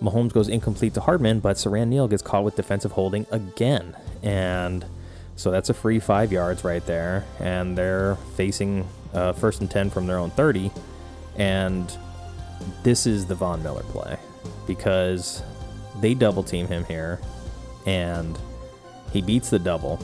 Mahomes 0.00 0.32
goes 0.32 0.48
incomplete 0.48 0.94
to 0.94 1.00
Hardman, 1.00 1.40
but 1.40 1.56
Siran 1.56 1.88
Neal 1.88 2.08
gets 2.08 2.22
caught 2.22 2.44
with 2.44 2.56
defensive 2.56 2.92
holding 2.92 3.26
again. 3.30 3.94
And 4.22 4.84
so 5.36 5.50
that's 5.50 5.68
a 5.68 5.74
free 5.74 6.00
five 6.00 6.32
yards 6.32 6.64
right 6.64 6.84
there. 6.86 7.24
And 7.38 7.76
they're 7.76 8.16
facing 8.36 8.88
uh, 9.12 9.32
first 9.34 9.60
and 9.60 9.70
10 9.70 9.90
from 9.90 10.06
their 10.06 10.18
own 10.18 10.30
30. 10.30 10.70
And 11.36 11.96
this 12.82 13.06
is 13.06 13.26
the 13.26 13.34
Von 13.34 13.62
Miller 13.62 13.82
play 13.84 14.18
because 14.66 15.42
they 16.00 16.14
double 16.14 16.42
team 16.42 16.66
him 16.66 16.84
here. 16.84 17.20
And 17.86 18.38
he 19.12 19.20
beats 19.20 19.50
the 19.50 19.58
double. 19.58 20.00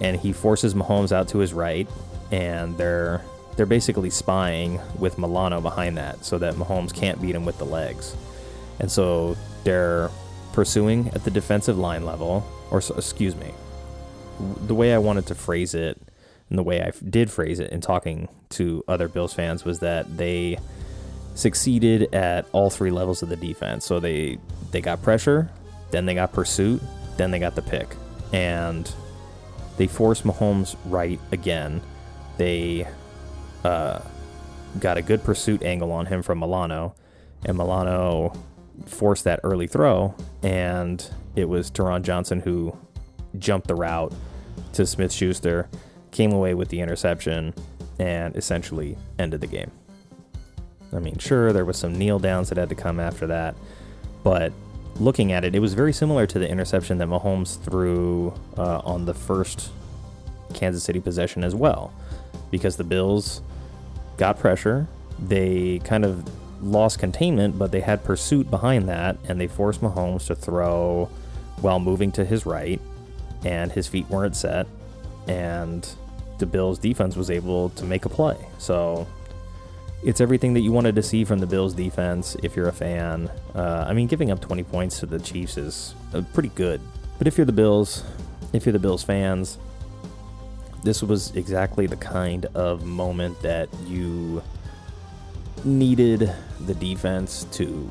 And 0.00 0.18
he 0.18 0.32
forces 0.32 0.74
Mahomes 0.74 1.12
out 1.12 1.28
to 1.28 1.38
his 1.38 1.52
right. 1.52 1.88
And 2.30 2.76
they're. 2.78 3.22
They're 3.54 3.66
basically 3.66 4.08
spying 4.08 4.80
with 4.98 5.18
Milano 5.18 5.60
behind 5.60 5.98
that 5.98 6.24
so 6.24 6.38
that 6.38 6.54
Mahomes 6.54 6.90
can't 6.90 7.20
beat 7.20 7.34
him 7.34 7.44
with 7.44 7.58
the 7.58 7.66
legs. 7.66 8.16
And 8.80 8.90
so 8.90 9.36
they're 9.64 10.10
pursuing 10.52 11.08
at 11.08 11.24
the 11.24 11.30
defensive 11.30 11.78
line 11.78 12.04
level, 12.04 12.46
or 12.70 12.78
excuse 12.78 13.36
me, 13.36 13.52
the 14.66 14.74
way 14.74 14.94
I 14.94 14.98
wanted 14.98 15.26
to 15.26 15.34
phrase 15.34 15.74
it 15.74 16.00
and 16.52 16.58
the 16.58 16.62
way 16.62 16.82
I 16.82 16.92
did 17.08 17.30
phrase 17.30 17.60
it 17.60 17.70
in 17.70 17.80
talking 17.80 18.28
to 18.50 18.84
other 18.86 19.08
Bills 19.08 19.32
fans 19.32 19.64
was 19.64 19.78
that 19.78 20.18
they 20.18 20.58
succeeded 21.34 22.14
at 22.14 22.46
all 22.52 22.68
three 22.68 22.90
levels 22.90 23.22
of 23.22 23.30
the 23.30 23.36
defense. 23.36 23.86
So 23.86 24.00
they 24.00 24.38
they 24.70 24.82
got 24.82 25.02
pressure, 25.02 25.50
then 25.90 26.04
they 26.04 26.14
got 26.14 26.32
pursuit, 26.32 26.82
then 27.16 27.30
they 27.30 27.38
got 27.38 27.54
the 27.54 27.62
pick, 27.62 27.96
and 28.34 28.92
they 29.78 29.86
forced 29.86 30.24
Mahomes 30.24 30.76
right 30.84 31.18
again. 31.30 31.80
They 32.36 32.86
uh, 33.64 34.00
got 34.78 34.98
a 34.98 35.02
good 35.02 35.24
pursuit 35.24 35.62
angle 35.62 35.90
on 35.90 36.04
him 36.04 36.22
from 36.22 36.38
Milano, 36.40 36.94
and 37.46 37.56
Milano 37.56 38.34
forced 38.86 39.24
that 39.24 39.40
early 39.44 39.66
throw, 39.66 40.14
and 40.42 41.08
it 41.36 41.48
was 41.48 41.70
Taron 41.70 42.02
Johnson 42.02 42.40
who 42.40 42.76
jumped 43.38 43.68
the 43.68 43.74
route 43.74 44.12
to 44.74 44.86
Smith 44.86 45.12
Schuster, 45.12 45.68
came 46.10 46.32
away 46.32 46.54
with 46.54 46.68
the 46.68 46.80
interception, 46.80 47.54
and 47.98 48.36
essentially 48.36 48.96
ended 49.18 49.40
the 49.40 49.46
game. 49.46 49.70
I 50.92 50.98
mean, 50.98 51.18
sure, 51.18 51.52
there 51.52 51.64
was 51.64 51.78
some 51.78 51.96
kneel 51.98 52.18
downs 52.18 52.50
that 52.50 52.58
had 52.58 52.68
to 52.68 52.74
come 52.74 53.00
after 53.00 53.26
that, 53.28 53.54
but 54.22 54.52
looking 54.96 55.32
at 55.32 55.44
it, 55.44 55.54
it 55.54 55.60
was 55.60 55.72
very 55.74 55.92
similar 55.92 56.26
to 56.26 56.38
the 56.38 56.48
interception 56.48 56.98
that 56.98 57.08
Mahomes 57.08 57.62
threw 57.62 58.34
uh, 58.58 58.80
on 58.84 59.06
the 59.06 59.14
first 59.14 59.70
Kansas 60.52 60.84
City 60.84 61.00
possession 61.00 61.44
as 61.44 61.54
well, 61.54 61.92
because 62.50 62.76
the 62.76 62.84
Bills 62.84 63.40
got 64.18 64.38
pressure. 64.38 64.86
They 65.18 65.78
kind 65.84 66.04
of 66.04 66.28
lost 66.62 66.98
containment, 66.98 67.58
but 67.58 67.72
they 67.72 67.80
had 67.80 68.04
pursuit 68.04 68.50
behind 68.50 68.88
that, 68.88 69.16
and 69.28 69.40
they 69.40 69.48
forced 69.48 69.80
Mahomes 69.80 70.26
to 70.26 70.34
throw 70.34 71.08
while 71.60 71.80
moving 71.80 72.12
to 72.12 72.24
his 72.24 72.46
right, 72.46 72.80
and 73.44 73.72
his 73.72 73.86
feet 73.88 74.08
weren't 74.08 74.36
set, 74.36 74.66
and 75.26 75.88
the 76.38 76.46
Bills' 76.46 76.78
defense 76.78 77.16
was 77.16 77.30
able 77.30 77.70
to 77.70 77.84
make 77.84 78.04
a 78.04 78.08
play. 78.08 78.36
So 78.58 79.06
it's 80.02 80.20
everything 80.20 80.54
that 80.54 80.60
you 80.60 80.72
wanted 80.72 80.94
to 80.96 81.02
see 81.02 81.24
from 81.24 81.38
the 81.38 81.46
Bills' 81.46 81.74
defense 81.74 82.36
if 82.42 82.56
you're 82.56 82.68
a 82.68 82.72
fan. 82.72 83.30
Uh, 83.54 83.84
I 83.86 83.92
mean, 83.92 84.06
giving 84.06 84.30
up 84.30 84.40
20 84.40 84.62
points 84.64 85.00
to 85.00 85.06
the 85.06 85.18
Chiefs 85.18 85.56
is 85.56 85.94
uh, 86.14 86.22
pretty 86.32 86.50
good. 86.50 86.80
But 87.18 87.26
if 87.26 87.38
you're 87.38 87.46
the 87.46 87.52
Bills, 87.52 88.02
if 88.52 88.66
you're 88.66 88.72
the 88.72 88.78
Bills 88.78 89.04
fans, 89.04 89.58
this 90.82 91.02
was 91.02 91.34
exactly 91.36 91.86
the 91.86 91.96
kind 91.96 92.46
of 92.46 92.84
moment 92.84 93.40
that 93.42 93.68
you 93.86 94.42
needed 95.64 96.32
the 96.66 96.74
defense 96.74 97.44
to 97.52 97.88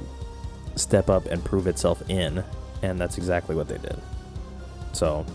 step 0.76 1.10
up 1.10 1.26
and 1.26 1.44
prove 1.44 1.68
itself 1.68 2.02
in, 2.10 2.44
and 2.82 3.00
that's 3.00 3.18
exactly 3.18 3.56
what 3.56 3.68
they 3.68 3.78
did. 3.78 4.00
So, 4.94 5.26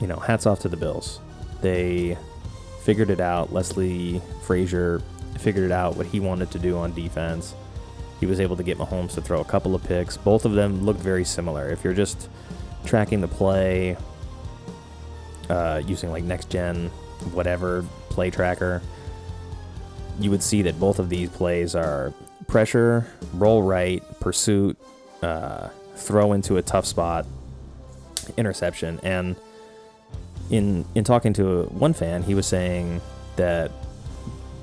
you 0.00 0.06
know, 0.06 0.16
hats 0.16 0.46
off 0.46 0.60
to 0.60 0.68
the 0.68 0.76
Bills. 0.76 1.20
They 1.60 2.16
figured 2.82 3.10
it 3.10 3.20
out. 3.20 3.52
Leslie 3.52 4.20
Frazier 4.44 5.02
figured 5.38 5.64
it 5.64 5.72
out 5.72 5.96
what 5.96 6.06
he 6.06 6.20
wanted 6.20 6.50
to 6.52 6.58
do 6.58 6.76
on 6.78 6.92
defense. 6.92 7.54
He 8.20 8.26
was 8.26 8.40
able 8.40 8.56
to 8.56 8.62
get 8.62 8.78
Mahomes 8.78 9.14
to 9.14 9.20
throw 9.20 9.40
a 9.40 9.44
couple 9.44 9.74
of 9.74 9.82
picks. 9.82 10.16
Both 10.16 10.44
of 10.44 10.52
them 10.52 10.84
looked 10.84 11.00
very 11.00 11.24
similar. 11.24 11.68
If 11.70 11.82
you're 11.82 11.94
just 11.94 12.28
tracking 12.84 13.20
the 13.20 13.28
play 13.28 13.96
uh, 15.48 15.82
using 15.86 16.10
like 16.10 16.24
next 16.24 16.48
gen, 16.48 16.88
whatever 17.32 17.84
play 18.10 18.30
tracker, 18.30 18.82
you 20.22 20.30
would 20.30 20.42
see 20.42 20.62
that 20.62 20.78
both 20.78 20.98
of 20.98 21.08
these 21.08 21.28
plays 21.30 21.74
are 21.74 22.12
pressure, 22.46 23.06
roll 23.34 23.62
right, 23.62 24.02
pursuit, 24.20 24.78
uh, 25.22 25.68
throw 25.96 26.32
into 26.32 26.56
a 26.56 26.62
tough 26.62 26.86
spot, 26.86 27.26
interception. 28.36 29.00
And 29.02 29.36
in 30.50 30.84
in 30.94 31.04
talking 31.04 31.32
to 31.34 31.64
one 31.66 31.92
fan, 31.92 32.22
he 32.22 32.34
was 32.34 32.46
saying 32.46 33.00
that 33.36 33.70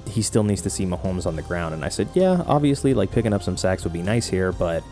he 0.08 0.22
still 0.22 0.44
needs 0.44 0.62
to 0.64 0.70
see 0.70 0.86
Mahomes 0.86 1.26
on 1.26 1.36
the 1.36 1.42
ground. 1.42 1.74
And 1.74 1.86
I 1.86 1.90
said, 1.90 2.10
yeah, 2.14 2.44
obviously, 2.48 2.94
like 2.94 3.12
picking 3.12 3.34
up 3.34 3.44
some 3.44 3.58
sacks 3.58 3.84
would 3.84 3.94
be 3.94 4.02
nice 4.02 4.28
here, 4.28 4.52
but 4.52 4.84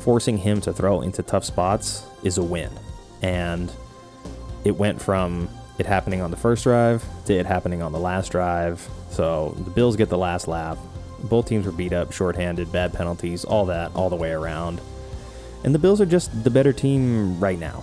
forcing 0.00 0.38
him 0.38 0.60
to 0.62 0.72
throw 0.72 1.00
into 1.00 1.22
tough 1.22 1.44
spots 1.44 2.04
is 2.22 2.38
a 2.38 2.42
win. 2.42 2.70
And 3.22 3.72
it 4.64 4.76
went 4.76 5.00
from 5.00 5.48
it 5.78 5.86
happening 5.86 6.20
on 6.20 6.30
the 6.30 6.36
first 6.36 6.64
drive 6.64 7.04
to 7.26 7.34
it 7.34 7.46
happening 7.46 7.82
on 7.82 7.92
the 7.92 7.98
last 7.98 8.30
drive. 8.32 8.86
So 9.16 9.54
the 9.64 9.70
Bills 9.70 9.96
get 9.96 10.10
the 10.10 10.18
last 10.18 10.46
laugh. 10.46 10.76
Both 11.24 11.48
teams 11.48 11.64
were 11.64 11.72
beat 11.72 11.94
up, 11.94 12.12
shorthanded, 12.12 12.70
bad 12.70 12.92
penalties, 12.92 13.46
all 13.46 13.64
that, 13.64 13.90
all 13.94 14.10
the 14.10 14.16
way 14.16 14.32
around. 14.32 14.78
And 15.64 15.74
the 15.74 15.78
Bills 15.78 16.02
are 16.02 16.06
just 16.06 16.44
the 16.44 16.50
better 16.50 16.74
team 16.74 17.40
right 17.40 17.58
now. 17.58 17.82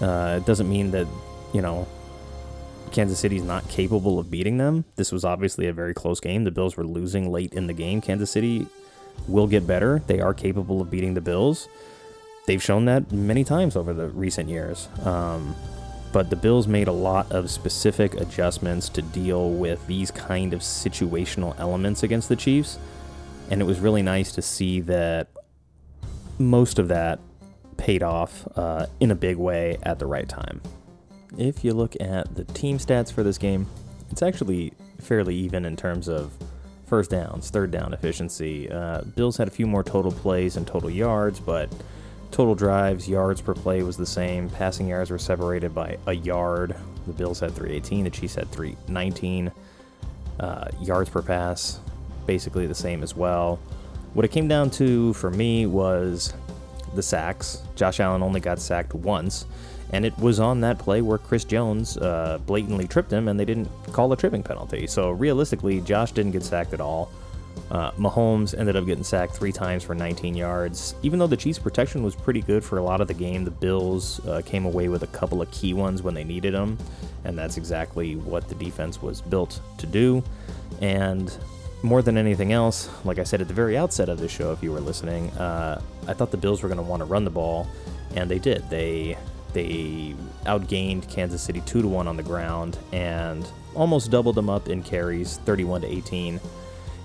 Uh, 0.00 0.38
it 0.40 0.46
doesn't 0.46 0.68
mean 0.68 0.92
that, 0.92 1.08
you 1.52 1.62
know, 1.62 1.88
Kansas 2.92 3.18
City's 3.18 3.42
not 3.42 3.68
capable 3.68 4.20
of 4.20 4.30
beating 4.30 4.58
them. 4.58 4.84
This 4.94 5.10
was 5.10 5.24
obviously 5.24 5.66
a 5.66 5.72
very 5.72 5.94
close 5.94 6.20
game. 6.20 6.44
The 6.44 6.52
Bills 6.52 6.76
were 6.76 6.86
losing 6.86 7.32
late 7.32 7.54
in 7.54 7.66
the 7.66 7.72
game. 7.72 8.00
Kansas 8.00 8.30
City 8.30 8.64
will 9.26 9.48
get 9.48 9.66
better. 9.66 10.00
They 10.06 10.20
are 10.20 10.32
capable 10.32 10.80
of 10.80 10.92
beating 10.92 11.14
the 11.14 11.20
Bills. 11.20 11.68
They've 12.46 12.62
shown 12.62 12.84
that 12.84 13.10
many 13.10 13.42
times 13.42 13.74
over 13.74 13.92
the 13.92 14.10
recent 14.10 14.48
years. 14.48 14.86
Um, 15.04 15.56
but 16.12 16.30
the 16.30 16.36
Bills 16.36 16.66
made 16.66 16.88
a 16.88 16.92
lot 16.92 17.30
of 17.32 17.50
specific 17.50 18.14
adjustments 18.14 18.88
to 18.90 19.02
deal 19.02 19.50
with 19.50 19.86
these 19.86 20.10
kind 20.10 20.52
of 20.52 20.60
situational 20.60 21.58
elements 21.58 22.02
against 22.02 22.28
the 22.28 22.36
Chiefs. 22.36 22.78
And 23.50 23.60
it 23.60 23.64
was 23.64 23.80
really 23.80 24.02
nice 24.02 24.32
to 24.32 24.42
see 24.42 24.80
that 24.82 25.28
most 26.38 26.78
of 26.78 26.88
that 26.88 27.18
paid 27.76 28.02
off 28.02 28.46
uh, 28.56 28.86
in 29.00 29.10
a 29.10 29.14
big 29.14 29.36
way 29.36 29.78
at 29.82 29.98
the 29.98 30.06
right 30.06 30.28
time. 30.28 30.60
If 31.36 31.64
you 31.64 31.72
look 31.74 31.94
at 32.00 32.34
the 32.34 32.44
team 32.44 32.78
stats 32.78 33.12
for 33.12 33.22
this 33.22 33.38
game, 33.38 33.66
it's 34.10 34.22
actually 34.22 34.72
fairly 35.00 35.34
even 35.36 35.64
in 35.64 35.76
terms 35.76 36.08
of 36.08 36.32
first 36.86 37.10
downs, 37.10 37.50
third 37.50 37.70
down 37.70 37.92
efficiency. 37.92 38.70
Uh, 38.70 39.02
Bills 39.02 39.36
had 39.36 39.46
a 39.46 39.50
few 39.50 39.66
more 39.66 39.84
total 39.84 40.10
plays 40.10 40.56
and 40.56 40.66
total 40.66 40.90
yards, 40.90 41.38
but 41.38 41.70
Total 42.30 42.54
drives, 42.54 43.08
yards 43.08 43.40
per 43.40 43.54
play 43.54 43.82
was 43.82 43.96
the 43.96 44.06
same. 44.06 44.48
Passing 44.50 44.88
yards 44.88 45.10
were 45.10 45.18
separated 45.18 45.74
by 45.74 45.96
a 46.06 46.12
yard. 46.12 46.76
The 47.06 47.12
Bills 47.12 47.40
had 47.40 47.52
318, 47.52 48.04
the 48.04 48.10
Chiefs 48.10 48.34
had 48.34 48.50
319. 48.50 49.50
Uh, 50.38 50.68
yards 50.80 51.10
per 51.10 51.22
pass, 51.22 51.80
basically 52.26 52.66
the 52.66 52.74
same 52.74 53.02
as 53.02 53.16
well. 53.16 53.58
What 54.14 54.24
it 54.24 54.30
came 54.30 54.46
down 54.46 54.70
to 54.70 55.12
for 55.14 55.30
me 55.30 55.66
was 55.66 56.32
the 56.94 57.02
sacks. 57.02 57.62
Josh 57.74 58.00
Allen 58.00 58.22
only 58.22 58.40
got 58.40 58.58
sacked 58.58 58.94
once, 58.94 59.46
and 59.92 60.04
it 60.04 60.16
was 60.18 60.38
on 60.38 60.60
that 60.60 60.78
play 60.78 61.02
where 61.02 61.18
Chris 61.18 61.44
Jones 61.44 61.96
uh, 61.96 62.38
blatantly 62.46 62.86
tripped 62.86 63.12
him, 63.12 63.28
and 63.28 63.38
they 63.38 63.44
didn't 63.44 63.68
call 63.92 64.12
a 64.12 64.16
tripping 64.16 64.42
penalty. 64.42 64.86
So 64.86 65.10
realistically, 65.10 65.80
Josh 65.80 66.12
didn't 66.12 66.32
get 66.32 66.42
sacked 66.42 66.72
at 66.72 66.80
all. 66.80 67.10
Uh, 67.70 67.90
Mahomes 67.92 68.58
ended 68.58 68.76
up 68.76 68.86
getting 68.86 69.04
sacked 69.04 69.34
three 69.34 69.52
times 69.52 69.82
for 69.82 69.94
19 69.94 70.34
yards. 70.34 70.94
Even 71.02 71.18
though 71.18 71.26
the 71.26 71.36
Chiefs' 71.36 71.58
protection 71.58 72.02
was 72.02 72.14
pretty 72.14 72.40
good 72.40 72.64
for 72.64 72.78
a 72.78 72.82
lot 72.82 73.00
of 73.00 73.08
the 73.08 73.14
game, 73.14 73.44
the 73.44 73.50
Bills 73.50 74.24
uh, 74.26 74.42
came 74.44 74.64
away 74.64 74.88
with 74.88 75.02
a 75.02 75.06
couple 75.08 75.42
of 75.42 75.50
key 75.50 75.74
ones 75.74 76.02
when 76.02 76.14
they 76.14 76.24
needed 76.24 76.54
them, 76.54 76.78
and 77.24 77.36
that's 77.36 77.56
exactly 77.56 78.16
what 78.16 78.48
the 78.48 78.54
defense 78.54 79.02
was 79.02 79.20
built 79.20 79.60
to 79.78 79.86
do. 79.86 80.22
And 80.80 81.36
more 81.82 82.02
than 82.02 82.16
anything 82.16 82.52
else, 82.52 82.88
like 83.04 83.18
I 83.18 83.24
said 83.24 83.40
at 83.40 83.48
the 83.48 83.54
very 83.54 83.76
outset 83.76 84.08
of 84.08 84.18
the 84.18 84.28
show, 84.28 84.52
if 84.52 84.62
you 84.62 84.72
were 84.72 84.80
listening, 84.80 85.30
uh, 85.32 85.80
I 86.06 86.12
thought 86.14 86.30
the 86.30 86.36
Bills 86.36 86.62
were 86.62 86.68
going 86.68 86.78
to 86.78 86.82
want 86.82 87.00
to 87.00 87.06
run 87.06 87.24
the 87.24 87.30
ball, 87.30 87.68
and 88.16 88.30
they 88.30 88.38
did. 88.38 88.68
They 88.70 89.16
they 89.52 90.14
outgained 90.44 91.08
Kansas 91.08 91.40
City 91.40 91.62
two 91.62 91.80
to 91.82 91.88
one 91.88 92.06
on 92.06 92.16
the 92.16 92.22
ground 92.22 92.78
and 92.92 93.50
almost 93.74 94.10
doubled 94.10 94.34
them 94.34 94.50
up 94.50 94.68
in 94.68 94.82
carries, 94.82 95.38
31 95.38 95.82
to 95.82 95.86
18. 95.86 96.40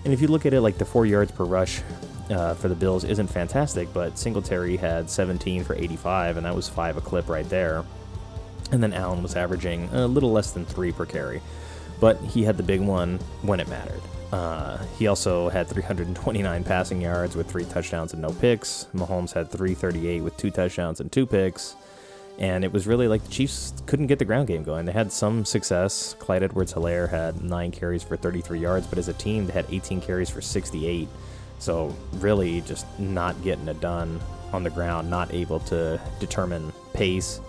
And 0.03 0.13
if 0.13 0.21
you 0.21 0.27
look 0.27 0.45
at 0.45 0.53
it, 0.53 0.61
like 0.61 0.77
the 0.77 0.85
four 0.85 1.05
yards 1.05 1.31
per 1.31 1.45
rush 1.45 1.81
uh, 2.29 2.53
for 2.55 2.67
the 2.67 2.75
Bills 2.75 3.03
isn't 3.03 3.27
fantastic, 3.27 3.91
but 3.93 4.17
Singletary 4.17 4.77
had 4.77 5.09
17 5.09 5.63
for 5.63 5.75
85, 5.75 6.37
and 6.37 6.45
that 6.45 6.55
was 6.55 6.67
five 6.67 6.97
a 6.97 7.01
clip 7.01 7.29
right 7.29 7.47
there. 7.49 7.83
And 8.71 8.81
then 8.81 8.93
Allen 8.93 9.21
was 9.21 9.35
averaging 9.35 9.89
a 9.93 10.07
little 10.07 10.31
less 10.31 10.51
than 10.51 10.65
three 10.65 10.91
per 10.91 11.05
carry, 11.05 11.41
but 11.99 12.19
he 12.21 12.43
had 12.43 12.57
the 12.57 12.63
big 12.63 12.81
one 12.81 13.19
when 13.41 13.59
it 13.59 13.67
mattered. 13.67 14.01
Uh, 14.31 14.83
he 14.97 15.05
also 15.05 15.47
had 15.49 15.67
329 15.67 16.63
passing 16.63 16.99
yards 16.99 17.35
with 17.35 17.47
three 17.49 17.65
touchdowns 17.65 18.13
and 18.13 18.21
no 18.21 18.29
picks. 18.29 18.87
Mahomes 18.95 19.31
had 19.31 19.51
338 19.51 20.21
with 20.21 20.35
two 20.37 20.49
touchdowns 20.49 20.99
and 20.99 21.11
two 21.11 21.27
picks. 21.27 21.75
And 22.39 22.63
it 22.63 22.73
was 22.73 22.87
really 22.87 23.07
like 23.07 23.23
the 23.23 23.29
Chiefs 23.29 23.73
couldn't 23.85 24.07
get 24.07 24.19
the 24.19 24.25
ground 24.25 24.47
game 24.47 24.63
going. 24.63 24.85
They 24.85 24.91
had 24.91 25.11
some 25.11 25.45
success. 25.45 26.15
Clyde 26.19 26.43
Edwards 26.43 26.73
Helaire 26.73 27.09
had 27.09 27.43
nine 27.43 27.71
carries 27.71 28.01
for 28.01 28.17
33 28.17 28.59
yards, 28.59 28.87
but 28.87 28.97
as 28.97 29.07
a 29.07 29.13
team, 29.13 29.45
they 29.45 29.53
had 29.53 29.65
18 29.69 30.01
carries 30.01 30.29
for 30.29 30.41
68. 30.41 31.07
So, 31.59 31.95
really, 32.13 32.61
just 32.61 32.87
not 32.99 33.41
getting 33.43 33.67
it 33.67 33.79
done 33.79 34.19
on 34.51 34.63
the 34.63 34.69
ground, 34.69 35.09
not 35.09 35.33
able 35.33 35.59
to 35.61 35.99
determine 36.19 36.73
pace. 36.93 37.39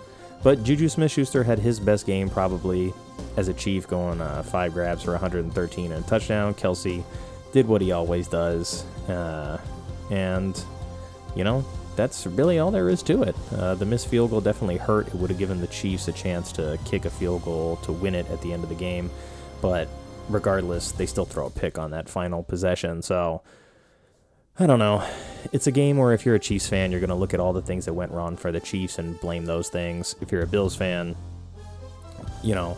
But 0.43 0.63
Juju 0.63 0.89
Smith 0.89 1.11
Schuster 1.11 1.43
had 1.43 1.59
his 1.59 1.79
best 1.79 2.05
game 2.05 2.29
probably 2.29 2.93
as 3.37 3.47
a 3.47 3.53
Chief, 3.53 3.87
going 3.87 4.21
uh, 4.21 4.43
five 4.43 4.73
grabs 4.73 5.03
for 5.03 5.11
113 5.11 5.91
and 5.91 6.05
a 6.05 6.07
touchdown. 6.07 6.53
Kelce 6.53 7.03
did 7.51 7.67
what 7.67 7.81
he 7.81 7.91
always 7.91 8.27
does. 8.27 8.85
Uh, 9.09 9.59
and, 10.11 10.63
you 11.35 11.43
know, 11.43 11.65
that's 11.95 12.27
really 12.27 12.59
all 12.59 12.71
there 12.71 12.89
is 12.89 13.01
to 13.03 13.23
it. 13.23 13.35
Uh, 13.51 13.75
the 13.75 13.85
missed 13.85 14.07
field 14.07 14.31
goal 14.31 14.41
definitely 14.41 14.77
hurt. 14.77 15.07
It 15.07 15.15
would 15.15 15.29
have 15.29 15.39
given 15.39 15.61
the 15.61 15.67
Chiefs 15.67 16.07
a 16.07 16.11
chance 16.11 16.51
to 16.53 16.77
kick 16.85 17.05
a 17.05 17.09
field 17.09 17.43
goal 17.43 17.77
to 17.83 17.91
win 17.91 18.15
it 18.15 18.29
at 18.29 18.41
the 18.41 18.53
end 18.53 18.63
of 18.63 18.69
the 18.69 18.75
game. 18.75 19.09
But 19.61 19.87
regardless, 20.29 20.91
they 20.91 21.05
still 21.05 21.25
throw 21.25 21.47
a 21.47 21.49
pick 21.49 21.77
on 21.77 21.91
that 21.91 22.09
final 22.09 22.43
possession. 22.43 23.01
So 23.01 23.41
I 24.59 24.67
don't 24.67 24.79
know. 24.79 25.03
It's 25.51 25.67
a 25.67 25.71
game 25.71 25.97
where 25.97 26.13
if 26.13 26.25
you're 26.25 26.35
a 26.35 26.39
Chiefs 26.39 26.67
fan, 26.67 26.91
you're 26.91 26.99
going 26.99 27.09
to 27.09 27.15
look 27.15 27.33
at 27.33 27.39
all 27.39 27.53
the 27.53 27.61
things 27.61 27.85
that 27.85 27.93
went 27.93 28.11
wrong 28.11 28.37
for 28.37 28.51
the 28.51 28.59
Chiefs 28.59 28.99
and 28.99 29.19
blame 29.19 29.45
those 29.45 29.69
things. 29.69 30.15
If 30.21 30.31
you're 30.31 30.43
a 30.43 30.47
Bills 30.47 30.75
fan, 30.75 31.15
you 32.43 32.55
know, 32.55 32.77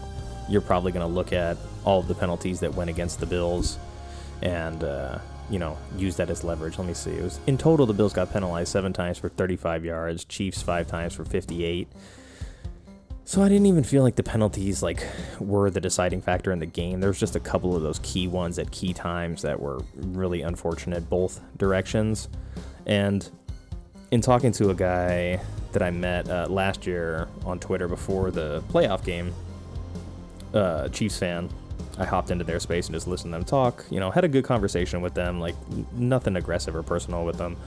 you're 0.49 0.61
probably 0.61 0.91
going 0.91 1.07
to 1.07 1.13
look 1.13 1.33
at 1.33 1.57
all 1.83 1.99
of 1.99 2.07
the 2.07 2.15
penalties 2.15 2.59
that 2.61 2.73
went 2.73 2.89
against 2.89 3.19
the 3.19 3.25
Bills 3.25 3.77
and. 4.41 4.83
Uh, 4.83 5.19
you 5.49 5.59
know, 5.59 5.77
use 5.95 6.15
that 6.17 6.29
as 6.29 6.43
leverage. 6.43 6.77
Let 6.77 6.87
me 6.87 6.93
see. 6.93 7.11
It 7.11 7.23
was 7.23 7.39
in 7.47 7.57
total 7.57 7.85
the 7.85 7.93
Bills 7.93 8.13
got 8.13 8.31
penalized 8.31 8.71
seven 8.71 8.93
times 8.93 9.17
for 9.17 9.29
35 9.29 9.85
yards, 9.85 10.25
Chiefs 10.25 10.61
five 10.61 10.87
times 10.87 11.13
for 11.13 11.25
58. 11.25 11.87
So 13.23 13.43
I 13.43 13.49
didn't 13.49 13.65
even 13.65 13.83
feel 13.83 14.03
like 14.03 14.15
the 14.15 14.23
penalties 14.23 14.81
like 14.81 15.05
were 15.39 15.69
the 15.69 15.81
deciding 15.81 16.21
factor 16.21 16.51
in 16.53 16.59
the 16.59 16.65
game. 16.65 17.01
There 17.01 17.09
was 17.09 17.19
just 17.19 17.35
a 17.35 17.41
couple 17.41 17.75
of 17.75 17.83
those 17.83 17.99
key 17.99 18.27
ones 18.27 18.57
at 18.57 18.71
key 18.71 18.93
times 18.93 19.41
that 19.41 19.59
were 19.59 19.81
really 19.95 20.43
unfortunate 20.43 21.09
both 21.09 21.41
directions. 21.57 22.29
And 22.85 23.29
in 24.11 24.21
talking 24.21 24.53
to 24.53 24.69
a 24.69 24.73
guy 24.73 25.41
that 25.73 25.81
I 25.81 25.91
met 25.91 26.29
uh, 26.29 26.47
last 26.49 26.87
year 26.87 27.27
on 27.45 27.59
Twitter 27.59 27.89
before 27.89 28.31
the 28.31 28.63
playoff 28.69 29.03
game, 29.03 29.33
uh, 30.53 30.87
Chiefs 30.89 31.19
fan, 31.19 31.49
I 31.97 32.05
hopped 32.05 32.31
into 32.31 32.43
their 32.43 32.59
space 32.59 32.87
and 32.87 32.95
just 32.95 33.07
listened 33.07 33.33
to 33.33 33.37
them 33.37 33.45
talk. 33.45 33.85
You 33.89 33.99
know, 33.99 34.11
had 34.11 34.23
a 34.23 34.27
good 34.27 34.43
conversation 34.43 35.01
with 35.01 35.13
them, 35.13 35.39
like 35.39 35.55
nothing 35.93 36.35
aggressive 36.35 36.75
or 36.75 36.83
personal 36.83 37.25
with 37.25 37.37
them. 37.37 37.57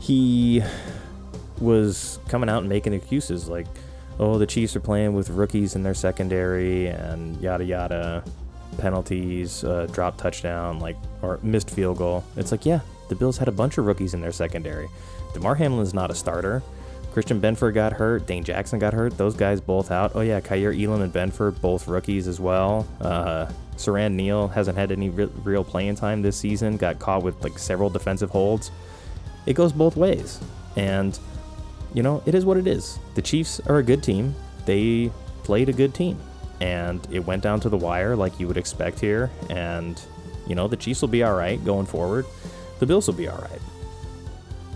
He 0.00 0.62
was 1.60 2.18
coming 2.28 2.48
out 2.48 2.60
and 2.60 2.68
making 2.68 2.94
excuses 2.94 3.48
like, 3.48 3.66
oh, 4.18 4.38
the 4.38 4.46
Chiefs 4.46 4.74
are 4.76 4.80
playing 4.80 5.14
with 5.14 5.30
rookies 5.30 5.74
in 5.76 5.82
their 5.82 5.94
secondary 5.94 6.86
and 6.86 7.40
yada 7.40 7.64
yada, 7.64 8.24
penalties, 8.78 9.64
uh, 9.64 9.86
drop 9.92 10.16
touchdown, 10.16 10.80
like, 10.80 10.96
or 11.22 11.38
missed 11.42 11.70
field 11.70 11.98
goal. 11.98 12.24
It's 12.36 12.50
like, 12.50 12.64
yeah, 12.64 12.80
the 13.08 13.14
Bills 13.14 13.38
had 13.38 13.48
a 13.48 13.52
bunch 13.52 13.78
of 13.78 13.86
rookies 13.86 14.14
in 14.14 14.20
their 14.20 14.32
secondary. 14.32 14.88
Damar 15.32 15.54
Hamlin's 15.54 15.94
not 15.94 16.10
a 16.10 16.14
starter. 16.14 16.62
Christian 17.14 17.40
Benford 17.40 17.74
got 17.74 17.92
hurt. 17.92 18.26
Dane 18.26 18.42
Jackson 18.42 18.80
got 18.80 18.92
hurt. 18.92 19.16
Those 19.16 19.36
guys 19.36 19.60
both 19.60 19.92
out. 19.92 20.16
Oh 20.16 20.20
yeah, 20.20 20.40
Kaiir 20.40 20.74
Elam 20.74 21.00
and 21.00 21.12
Benford 21.12 21.60
both 21.60 21.86
rookies 21.86 22.26
as 22.26 22.40
well. 22.40 22.88
Uh, 23.00 23.46
Siran 23.76 24.14
Neal 24.14 24.48
hasn't 24.48 24.76
had 24.76 24.90
any 24.90 25.10
re- 25.10 25.30
real 25.44 25.62
playing 25.62 25.94
time 25.94 26.22
this 26.22 26.36
season. 26.36 26.76
Got 26.76 26.98
caught 26.98 27.22
with 27.22 27.40
like 27.44 27.56
several 27.56 27.88
defensive 27.88 28.30
holds. 28.30 28.72
It 29.46 29.52
goes 29.52 29.72
both 29.72 29.94
ways, 29.96 30.40
and 30.74 31.16
you 31.92 32.02
know 32.02 32.20
it 32.26 32.34
is 32.34 32.44
what 32.44 32.56
it 32.56 32.66
is. 32.66 32.98
The 33.14 33.22
Chiefs 33.22 33.60
are 33.68 33.78
a 33.78 33.82
good 33.84 34.02
team. 34.02 34.34
They 34.66 35.12
played 35.44 35.68
a 35.68 35.72
good 35.72 35.94
team, 35.94 36.18
and 36.60 37.06
it 37.12 37.20
went 37.20 37.44
down 37.44 37.60
to 37.60 37.68
the 37.68 37.76
wire 37.76 38.16
like 38.16 38.40
you 38.40 38.48
would 38.48 38.56
expect 38.56 38.98
here. 38.98 39.30
And 39.50 40.02
you 40.48 40.56
know 40.56 40.66
the 40.66 40.76
Chiefs 40.76 41.00
will 41.00 41.10
be 41.10 41.22
all 41.22 41.36
right 41.36 41.64
going 41.64 41.86
forward. 41.86 42.26
The 42.80 42.86
Bills 42.86 43.06
will 43.06 43.14
be 43.14 43.28
all 43.28 43.38
right. 43.38 43.60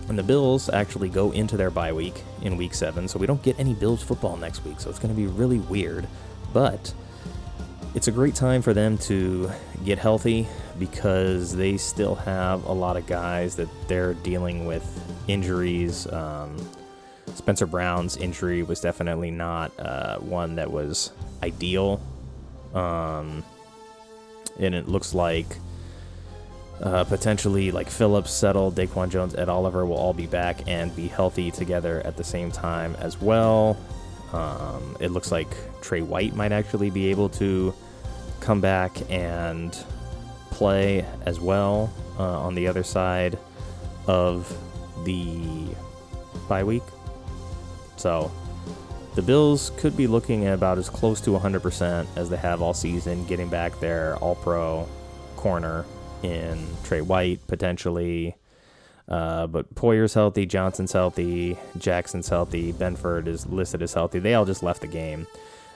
And 0.08 0.18
the 0.18 0.22
Bills 0.22 0.70
actually 0.70 1.08
go 1.08 1.32
into 1.32 1.56
their 1.56 1.70
bye 1.70 1.92
week 1.92 2.22
in 2.42 2.56
week 2.56 2.74
seven, 2.74 3.08
so 3.08 3.18
we 3.18 3.26
don't 3.26 3.42
get 3.42 3.58
any 3.58 3.74
Bills 3.74 4.02
football 4.02 4.36
next 4.36 4.64
week, 4.64 4.80
so 4.80 4.88
it's 4.88 4.98
going 4.98 5.14
to 5.14 5.20
be 5.20 5.26
really 5.26 5.58
weird. 5.58 6.06
But 6.52 6.92
it's 7.94 8.08
a 8.08 8.12
great 8.12 8.34
time 8.34 8.62
for 8.62 8.72
them 8.72 8.96
to 8.98 9.50
get 9.84 9.98
healthy 9.98 10.46
because 10.78 11.54
they 11.54 11.76
still 11.76 12.14
have 12.14 12.64
a 12.64 12.72
lot 12.72 12.96
of 12.96 13.06
guys 13.06 13.56
that 13.56 13.68
they're 13.88 14.14
dealing 14.14 14.66
with 14.66 14.84
injuries. 15.26 16.06
Um, 16.06 16.56
Spencer 17.34 17.66
Brown's 17.66 18.16
injury 18.16 18.62
was 18.62 18.80
definitely 18.80 19.30
not 19.30 19.72
uh, 19.78 20.18
one 20.18 20.56
that 20.56 20.70
was 20.70 21.12
ideal. 21.42 22.00
Um, 22.74 23.44
and 24.58 24.74
it 24.74 24.88
looks 24.88 25.14
like 25.14 25.46
uh, 26.82 27.04
potentially 27.04 27.70
like 27.70 27.90
Phillips, 27.90 28.32
Settle, 28.32 28.70
Daquan 28.70 29.10
Jones, 29.10 29.34
Ed 29.34 29.48
Oliver 29.48 29.84
will 29.84 29.96
all 29.96 30.14
be 30.14 30.26
back 30.26 30.62
and 30.66 30.94
be 30.94 31.08
healthy 31.08 31.50
together 31.50 32.00
at 32.04 32.16
the 32.16 32.24
same 32.24 32.50
time 32.50 32.94
as 32.96 33.20
well. 33.20 33.76
Um, 34.32 34.96
it 35.00 35.10
looks 35.10 35.32
like 35.32 35.48
Trey 35.80 36.02
White 36.02 36.36
might 36.36 36.52
actually 36.52 36.90
be 36.90 37.08
able 37.10 37.28
to 37.30 37.74
come 38.40 38.60
back 38.60 38.96
and 39.10 39.76
play 40.50 41.04
as 41.24 41.40
well 41.40 41.92
uh, 42.18 42.40
on 42.40 42.54
the 42.54 42.68
other 42.68 42.82
side 42.82 43.38
of 44.06 44.56
the 45.04 45.66
bye 46.48 46.64
week. 46.64 46.82
So 47.96 48.30
the 49.14 49.22
Bills 49.22 49.72
could 49.78 49.96
be 49.96 50.06
looking 50.06 50.46
at 50.46 50.54
about 50.54 50.78
as 50.78 50.88
close 50.88 51.20
to 51.22 51.30
100% 51.30 52.06
as 52.16 52.30
they 52.30 52.36
have 52.36 52.62
all 52.62 52.74
season, 52.74 53.24
getting 53.26 53.48
back 53.48 53.80
their 53.80 54.16
all 54.16 54.36
pro 54.36 54.88
corner 55.36 55.84
in 56.22 56.66
Trey 56.84 57.00
White 57.00 57.46
potentially. 57.46 58.36
Uh, 59.08 59.46
but 59.46 59.74
Poyer's 59.74 60.14
healthy, 60.14 60.44
Johnson's 60.44 60.92
healthy, 60.92 61.56
Jackson's 61.78 62.28
healthy, 62.28 62.72
Benford 62.74 63.26
is 63.26 63.46
listed 63.46 63.82
as 63.82 63.94
healthy. 63.94 64.18
They 64.18 64.34
all 64.34 64.44
just 64.44 64.62
left 64.62 64.82
the 64.82 64.86
game. 64.86 65.26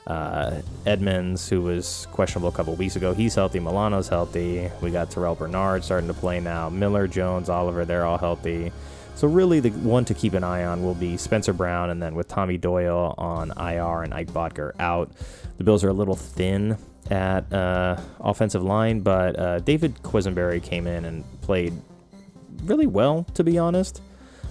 Uh, 0.06 0.60
Edmunds, 0.84 1.48
who 1.48 1.62
was 1.62 2.06
questionable 2.10 2.48
a 2.48 2.52
couple 2.52 2.74
weeks 2.74 2.96
ago, 2.96 3.14
he's 3.14 3.34
healthy. 3.34 3.60
Milano's 3.60 4.08
healthy. 4.08 4.68
We 4.82 4.90
got 4.90 5.10
Terrel 5.10 5.38
Bernard 5.38 5.84
starting 5.84 6.08
to 6.08 6.14
play 6.14 6.40
now. 6.40 6.68
Miller, 6.68 7.06
Jones, 7.06 7.48
Oliver, 7.48 7.84
they're 7.84 8.04
all 8.04 8.18
healthy. 8.18 8.72
So 9.14 9.28
really, 9.28 9.60
the 9.60 9.70
one 9.70 10.04
to 10.06 10.14
keep 10.14 10.34
an 10.34 10.42
eye 10.42 10.64
on 10.64 10.82
will 10.82 10.94
be 10.94 11.16
Spencer 11.16 11.52
Brown, 11.52 11.90
and 11.90 12.02
then 12.02 12.14
with 12.14 12.28
Tommy 12.28 12.58
Doyle 12.58 13.14
on 13.16 13.52
IR 13.52 14.02
and 14.02 14.12
Ike 14.12 14.32
Boettger 14.32 14.72
out, 14.80 15.12
the 15.58 15.64
Bills 15.64 15.84
are 15.84 15.90
a 15.90 15.94
little 15.94 16.16
thin 16.16 16.76
at 17.10 17.52
uh, 17.52 18.00
offensive 18.20 18.62
line, 18.62 19.00
but 19.00 19.38
uh, 19.38 19.58
David 19.60 19.96
Quessenberry 20.02 20.62
came 20.62 20.86
in 20.86 21.04
and 21.04 21.24
played 21.42 21.74
really 22.64 22.86
well, 22.86 23.26
to 23.34 23.44
be 23.44 23.58
honest. 23.58 24.00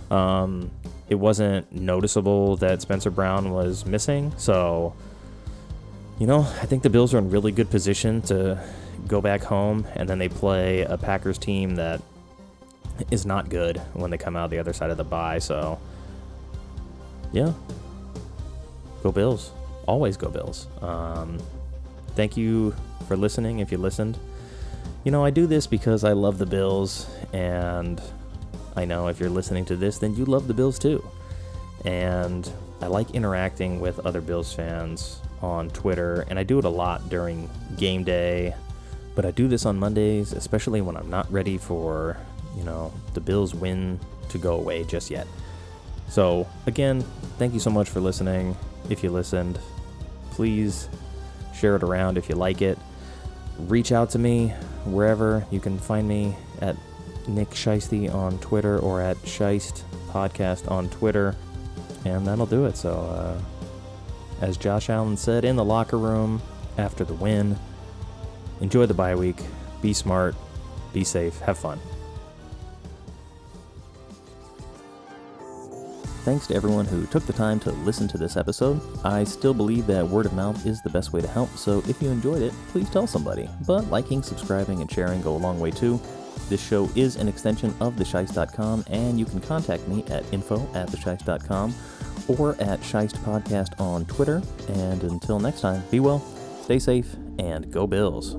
Um, 0.09 0.71
it 1.07 1.15
wasn't 1.15 1.71
noticeable 1.71 2.57
that 2.57 2.81
Spencer 2.81 3.09
Brown 3.09 3.51
was 3.51 3.85
missing, 3.85 4.33
so 4.37 4.93
you 6.19 6.27
know 6.27 6.41
I 6.61 6.65
think 6.65 6.83
the 6.83 6.89
Bills 6.89 7.13
are 7.13 7.17
in 7.17 7.29
really 7.29 7.51
good 7.51 7.69
position 7.69 8.21
to 8.23 8.61
go 9.07 9.21
back 9.21 9.41
home, 9.43 9.87
and 9.95 10.07
then 10.07 10.19
they 10.19 10.29
play 10.29 10.81
a 10.81 10.97
Packers 10.97 11.37
team 11.37 11.75
that 11.75 12.01
is 13.09 13.25
not 13.25 13.49
good 13.49 13.77
when 13.93 14.11
they 14.11 14.17
come 14.17 14.35
out 14.35 14.49
the 14.49 14.59
other 14.59 14.73
side 14.73 14.89
of 14.89 14.97
the 14.97 15.03
bye. 15.03 15.39
So 15.39 15.79
yeah, 17.31 17.53
go 19.03 19.11
Bills. 19.11 19.51
Always 19.87 20.17
go 20.17 20.29
Bills. 20.29 20.67
Um, 20.81 21.39
thank 22.15 22.37
you 22.37 22.75
for 23.07 23.15
listening 23.17 23.59
if 23.59 23.71
you 23.71 23.77
listened. 23.77 24.17
You 25.03 25.11
know, 25.11 25.25
I 25.25 25.31
do 25.31 25.47
this 25.47 25.67
because 25.67 26.03
I 26.03 26.13
love 26.13 26.37
the 26.37 26.45
Bills, 26.45 27.09
and 27.33 28.01
I 28.75 28.85
know 28.85 29.07
if 29.07 29.19
you're 29.19 29.29
listening 29.29 29.65
to 29.65 29.75
this, 29.75 29.97
then 29.97 30.15
you 30.15 30.25
love 30.25 30.47
the 30.47 30.53
Bills 30.53 30.77
too. 30.77 31.03
And 31.85 32.49
I 32.81 32.87
like 32.87 33.11
interacting 33.11 33.79
with 33.79 33.99
other 34.05 34.21
Bills 34.21 34.53
fans 34.53 35.19
on 35.41 35.69
Twitter, 35.71 36.25
and 36.29 36.37
I 36.37 36.43
do 36.43 36.59
it 36.59 36.65
a 36.65 36.69
lot 36.69 37.09
during 37.09 37.49
game 37.77 38.03
day. 38.03 38.53
But 39.15 39.25
I 39.25 39.31
do 39.31 39.47
this 39.47 39.65
on 39.65 39.77
Mondays, 39.77 40.33
especially 40.33 40.81
when 40.81 40.95
I'm 40.95 41.09
not 41.09 41.31
ready 41.31 41.57
for, 41.57 42.17
you 42.55 42.63
know, 42.63 42.93
the 43.13 43.19
Bills 43.19 43.53
win 43.53 43.99
to 44.29 44.37
go 44.37 44.55
away 44.55 44.83
just 44.83 45.11
yet. 45.11 45.27
So, 46.07 46.47
again, 46.65 47.01
thank 47.37 47.53
you 47.53 47.59
so 47.59 47.69
much 47.69 47.89
for 47.89 47.99
listening. 47.99 48.55
If 48.89 49.03
you 49.03 49.09
listened, 49.11 49.59
please 50.31 50.87
share 51.53 51.75
it 51.75 51.83
around 51.83 52.17
if 52.17 52.29
you 52.29 52.35
like 52.35 52.61
it. 52.61 52.77
Reach 53.59 53.91
out 53.91 54.09
to 54.11 54.19
me 54.19 54.49
wherever 54.85 55.45
you 55.51 55.59
can 55.59 55.77
find 55.77 56.07
me 56.07 56.35
at 56.61 56.75
Nick 57.27 57.51
Shiesty 57.51 58.13
on 58.13 58.39
Twitter 58.39 58.79
or 58.79 59.01
at 59.01 59.17
Shiest 59.17 59.83
Podcast 60.09 60.69
on 60.69 60.89
Twitter. 60.89 61.35
And 62.05 62.25
that'll 62.25 62.45
do 62.47 62.65
it. 62.65 62.75
So, 62.77 62.91
uh, 62.91 63.39
as 64.41 64.57
Josh 64.57 64.89
Allen 64.89 65.17
said 65.17 65.45
in 65.45 65.55
the 65.55 65.63
locker 65.63 65.97
room 65.97 66.41
after 66.77 67.03
the 67.03 67.13
win, 67.13 67.57
enjoy 68.59 68.87
the 68.87 68.93
bye 68.93 69.15
week, 69.15 69.41
be 69.81 69.93
smart, 69.93 70.35
be 70.93 71.03
safe, 71.03 71.39
have 71.39 71.59
fun. 71.59 71.79
Thanks 76.23 76.45
to 76.47 76.55
everyone 76.55 76.85
who 76.85 77.07
took 77.07 77.25
the 77.25 77.33
time 77.33 77.59
to 77.61 77.71
listen 77.71 78.07
to 78.09 78.17
this 78.17 78.37
episode. 78.37 78.79
I 79.03 79.23
still 79.23 79.55
believe 79.55 79.87
that 79.87 80.07
word 80.07 80.27
of 80.27 80.33
mouth 80.33 80.67
is 80.67 80.79
the 80.81 80.89
best 80.91 81.13
way 81.13 81.21
to 81.21 81.27
help, 81.27 81.49
so 81.57 81.79
if 81.87 81.99
you 81.99 82.09
enjoyed 82.09 82.43
it, 82.43 82.53
please 82.67 82.91
tell 82.91 83.07
somebody. 83.07 83.49
But 83.65 83.89
liking, 83.89 84.21
subscribing, 84.21 84.81
and 84.81 84.91
sharing 84.91 85.21
go 85.21 85.35
a 85.35 85.37
long 85.37 85.59
way 85.59 85.71
too. 85.71 85.99
This 86.47 86.61
show 86.63 86.89
is 86.95 87.15
an 87.15 87.27
extension 87.27 87.73
of 87.79 87.95
theshice.com, 87.95 88.85
and 88.91 89.17
you 89.17 89.25
can 89.25 89.41
contact 89.41 89.87
me 89.87 90.03
at 90.11 90.23
info 90.31 90.59
at 90.75 90.89
theshice.com 90.89 91.73
or 92.27 92.51
at 92.61 92.79
Shiest 92.81 93.17
Podcast 93.19 93.79
on 93.79 94.05
Twitter. 94.05 94.43
And 94.69 95.03
until 95.03 95.39
next 95.39 95.61
time, 95.61 95.83
be 95.89 95.99
well, 95.99 96.19
stay 96.61 96.77
safe, 96.77 97.15
and 97.39 97.71
go 97.71 97.87
Bills. 97.87 98.35